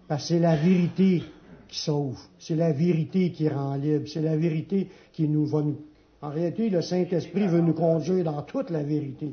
Parce 0.06 0.24
que 0.24 0.28
c'est 0.28 0.38
la 0.38 0.56
vérité 0.56 1.22
qui 1.68 1.78
sauve. 1.80 2.18
C'est 2.38 2.54
la 2.54 2.72
vérité 2.72 3.32
qui 3.32 3.48
rend 3.48 3.76
libre. 3.76 4.06
C'est 4.12 4.20
la 4.20 4.36
vérité 4.36 4.90
qui 5.14 5.26
nous 5.26 5.46
va 5.46 5.62
nous. 5.62 5.78
En 6.20 6.28
réalité, 6.28 6.68
le 6.68 6.82
Saint-Esprit 6.82 7.46
veut 7.46 7.62
nous 7.62 7.72
conduire 7.72 8.24
dans 8.24 8.42
toute 8.42 8.68
la 8.68 8.82
vérité. 8.82 9.32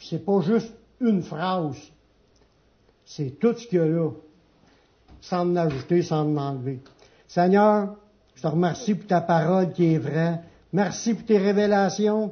C'est 0.00 0.24
pas 0.24 0.40
juste 0.40 0.72
une 1.02 1.20
phrase. 1.20 1.76
C'est 3.04 3.38
tout 3.38 3.54
ce 3.54 3.66
qu'il 3.66 3.78
y 3.78 3.82
a 3.82 3.86
là. 3.86 4.10
Sans 5.20 5.42
en 5.42 5.56
ajouter, 5.56 6.00
sans 6.00 6.22
en 6.22 6.36
enlever. 6.38 6.80
Seigneur, 7.26 7.94
je 8.38 8.42
te 8.42 8.46
remercie 8.46 8.94
pour 8.94 9.08
ta 9.08 9.20
parole 9.20 9.72
qui 9.72 9.94
est 9.94 9.98
vraie. 9.98 10.38
Merci 10.72 11.14
pour 11.14 11.26
tes 11.26 11.38
révélations. 11.38 12.30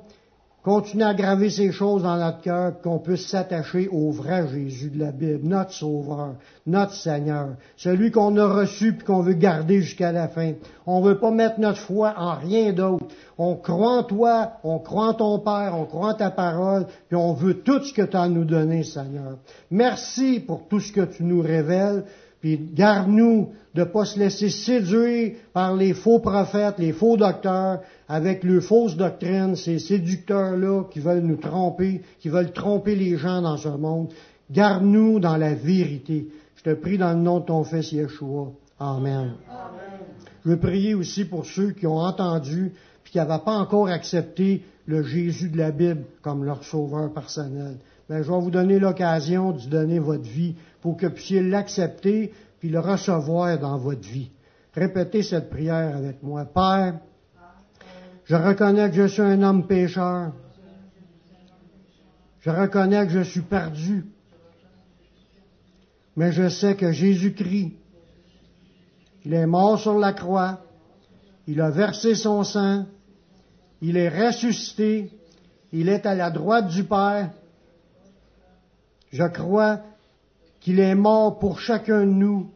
Continue 0.62 1.02
à 1.02 1.14
graver 1.14 1.50
ces 1.50 1.72
choses 1.72 2.04
dans 2.04 2.16
notre 2.16 2.42
cœur, 2.42 2.80
qu'on 2.80 3.00
puisse 3.00 3.26
s'attacher 3.26 3.88
au 3.88 4.12
vrai 4.12 4.46
Jésus 4.46 4.90
de 4.90 5.00
la 5.00 5.10
Bible, 5.10 5.40
notre 5.42 5.72
Sauveur, 5.72 6.34
notre 6.64 6.92
Seigneur, 6.92 7.56
celui 7.76 8.12
qu'on 8.12 8.36
a 8.36 8.46
reçu 8.46 8.92
puis 8.92 9.04
qu'on 9.04 9.20
veut 9.20 9.34
garder 9.34 9.82
jusqu'à 9.82 10.12
la 10.12 10.28
fin. 10.28 10.52
On 10.86 11.00
veut 11.00 11.18
pas 11.18 11.32
mettre 11.32 11.58
notre 11.58 11.80
foi 11.80 12.14
en 12.16 12.36
rien 12.36 12.72
d'autre. 12.72 13.06
On 13.36 13.56
croit 13.56 13.98
en 13.98 14.02
toi, 14.04 14.52
on 14.62 14.78
croit 14.78 15.08
en 15.08 15.14
ton 15.14 15.38
Père, 15.40 15.74
on 15.76 15.86
croit 15.86 16.10
en 16.10 16.14
ta 16.14 16.30
parole, 16.30 16.86
puis 17.08 17.16
on 17.16 17.32
veut 17.32 17.62
tout 17.62 17.82
ce 17.82 17.92
que 17.92 18.02
tu 18.02 18.16
as 18.16 18.28
nous 18.28 18.44
donner, 18.44 18.84
Seigneur. 18.84 19.38
Merci 19.72 20.38
pour 20.38 20.68
tout 20.68 20.78
ce 20.78 20.92
que 20.92 21.04
tu 21.04 21.24
nous 21.24 21.42
révèles. 21.42 22.04
Puis 22.46 22.60
garde-nous 22.74 23.48
de 23.74 23.80
ne 23.80 23.86
pas 23.86 24.04
se 24.04 24.20
laisser 24.20 24.50
séduire 24.50 25.32
par 25.52 25.74
les 25.74 25.94
faux 25.94 26.20
prophètes, 26.20 26.78
les 26.78 26.92
faux 26.92 27.16
docteurs, 27.16 27.80
avec 28.08 28.44
leurs 28.44 28.62
fausses 28.62 28.96
doctrines, 28.96 29.56
ces 29.56 29.80
séducteurs-là 29.80 30.84
qui 30.84 31.00
veulent 31.00 31.24
nous 31.24 31.38
tromper, 31.38 32.02
qui 32.20 32.28
veulent 32.28 32.52
tromper 32.52 32.94
les 32.94 33.16
gens 33.16 33.42
dans 33.42 33.56
ce 33.56 33.66
monde. 33.70 34.12
Garde-nous 34.48 35.18
dans 35.18 35.36
la 35.36 35.54
vérité. 35.54 36.28
Je 36.54 36.62
te 36.62 36.74
prie 36.74 36.98
dans 36.98 37.14
le 37.14 37.18
nom 37.18 37.40
de 37.40 37.46
ton 37.46 37.64
Fils 37.64 37.90
Yeshua. 37.90 38.52
Amen. 38.78 39.32
Je 40.44 40.50
veux 40.50 40.60
prier 40.60 40.94
aussi 40.94 41.24
pour 41.24 41.46
ceux 41.46 41.72
qui 41.72 41.88
ont 41.88 41.98
entendu 41.98 42.74
puis 43.02 43.10
qui 43.10 43.18
n'avaient 43.18 43.42
pas 43.44 43.56
encore 43.56 43.88
accepté 43.88 44.62
le 44.86 45.02
Jésus 45.02 45.50
de 45.50 45.58
la 45.58 45.72
Bible 45.72 46.04
comme 46.22 46.44
leur 46.44 46.64
sauveur 46.64 47.12
personnel. 47.12 47.78
Mais 48.08 48.22
je 48.22 48.30
vais 48.30 48.40
vous 48.40 48.50
donner 48.50 48.78
l'occasion 48.78 49.52
de 49.52 49.66
donner 49.68 49.98
votre 49.98 50.22
vie 50.22 50.54
pour 50.80 50.96
que 50.96 51.06
vous 51.06 51.12
puissiez 51.12 51.42
l'accepter 51.42 52.32
puis 52.60 52.68
le 52.68 52.80
recevoir 52.80 53.58
dans 53.58 53.78
votre 53.78 54.06
vie. 54.08 54.30
Répétez 54.72 55.22
cette 55.22 55.50
prière 55.50 55.96
avec 55.96 56.22
moi. 56.22 56.44
Père, 56.44 57.00
je 58.24 58.36
reconnais 58.36 58.90
que 58.90 58.96
je 58.96 59.06
suis 59.06 59.22
un 59.22 59.42
homme 59.42 59.66
pécheur. 59.66 60.32
Je 62.40 62.50
reconnais 62.50 63.06
que 63.06 63.12
je 63.12 63.22
suis 63.22 63.40
perdu. 63.40 64.04
Mais 66.16 66.32
je 66.32 66.48
sais 66.48 66.76
que 66.76 66.92
Jésus-Christ, 66.92 67.72
il 69.24 69.34
est 69.34 69.46
mort 69.46 69.78
sur 69.78 69.98
la 69.98 70.12
croix, 70.12 70.60
il 71.46 71.60
a 71.60 71.70
versé 71.70 72.14
son 72.14 72.44
sang, 72.44 72.86
il 73.80 73.96
est 73.96 74.08
ressuscité, 74.08 75.10
il 75.72 75.88
est 75.88 76.06
à 76.06 76.14
la 76.14 76.30
droite 76.30 76.68
du 76.68 76.84
Père. 76.84 77.30
Je 79.10 79.24
crois 79.24 79.80
qu'il 80.60 80.80
est 80.80 80.94
mort 80.94 81.38
pour 81.38 81.60
chacun 81.60 82.00
de 82.00 82.12
nous. 82.12 82.50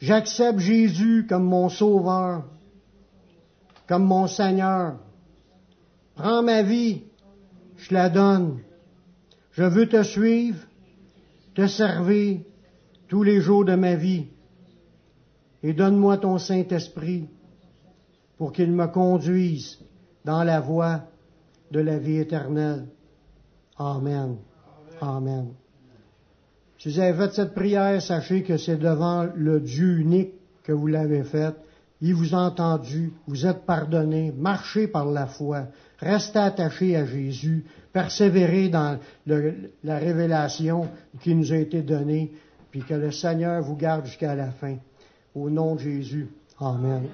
J'accepte 0.00 0.58
Jésus 0.58 1.26
comme 1.28 1.44
mon 1.44 1.68
sauveur, 1.68 2.44
comme 3.86 4.04
mon 4.04 4.26
Seigneur. 4.26 4.96
Prends 6.14 6.42
ma 6.42 6.62
vie, 6.62 7.02
je 7.76 7.94
la 7.94 8.08
donne. 8.08 8.60
Je 9.52 9.62
veux 9.62 9.88
te 9.88 10.02
suivre, 10.02 10.58
te 11.54 11.66
servir 11.66 12.40
tous 13.08 13.22
les 13.22 13.40
jours 13.40 13.64
de 13.64 13.74
ma 13.74 13.94
vie. 13.94 14.26
Et 15.62 15.72
donne-moi 15.72 16.18
ton 16.18 16.38
Saint-Esprit 16.38 17.28
pour 18.38 18.52
qu'il 18.52 18.72
me 18.72 18.86
conduise 18.86 19.78
dans 20.24 20.42
la 20.42 20.60
voie 20.60 21.02
de 21.70 21.80
la 21.80 21.98
vie 21.98 22.18
éternelle. 22.18 22.86
Amen. 23.76 24.36
Amen. 25.00 25.48
Si 26.78 26.90
vous 26.90 26.98
avez 27.00 27.14
fait 27.14 27.34
cette 27.34 27.54
prière, 27.54 28.00
sachez 28.02 28.42
que 28.42 28.56
c'est 28.56 28.76
devant 28.76 29.26
le 29.34 29.60
Dieu 29.60 29.98
unique 29.98 30.34
que 30.62 30.72
vous 30.72 30.86
l'avez 30.86 31.22
faite. 31.22 31.56
Il 32.00 32.14
vous 32.14 32.34
a 32.34 32.38
entendu, 32.38 33.12
vous 33.26 33.46
êtes 33.46 33.64
pardonné, 33.64 34.32
marchez 34.36 34.88
par 34.88 35.06
la 35.06 35.26
foi, 35.26 35.68
restez 35.98 36.38
attachés 36.38 36.96
à 36.96 37.06
Jésus, 37.06 37.64
persévérez 37.92 38.68
dans 38.68 38.98
la 39.26 39.98
révélation 39.98 40.88
qui 41.22 41.34
nous 41.34 41.52
a 41.52 41.56
été 41.56 41.82
donnée, 41.82 42.32
puis 42.70 42.82
que 42.82 42.94
le 42.94 43.10
Seigneur 43.10 43.62
vous 43.62 43.76
garde 43.76 44.04
jusqu'à 44.04 44.34
la 44.34 44.50
fin. 44.50 44.76
Au 45.34 45.48
nom 45.48 45.76
de 45.76 45.80
Jésus. 45.80 46.28
Amen. 46.58 47.04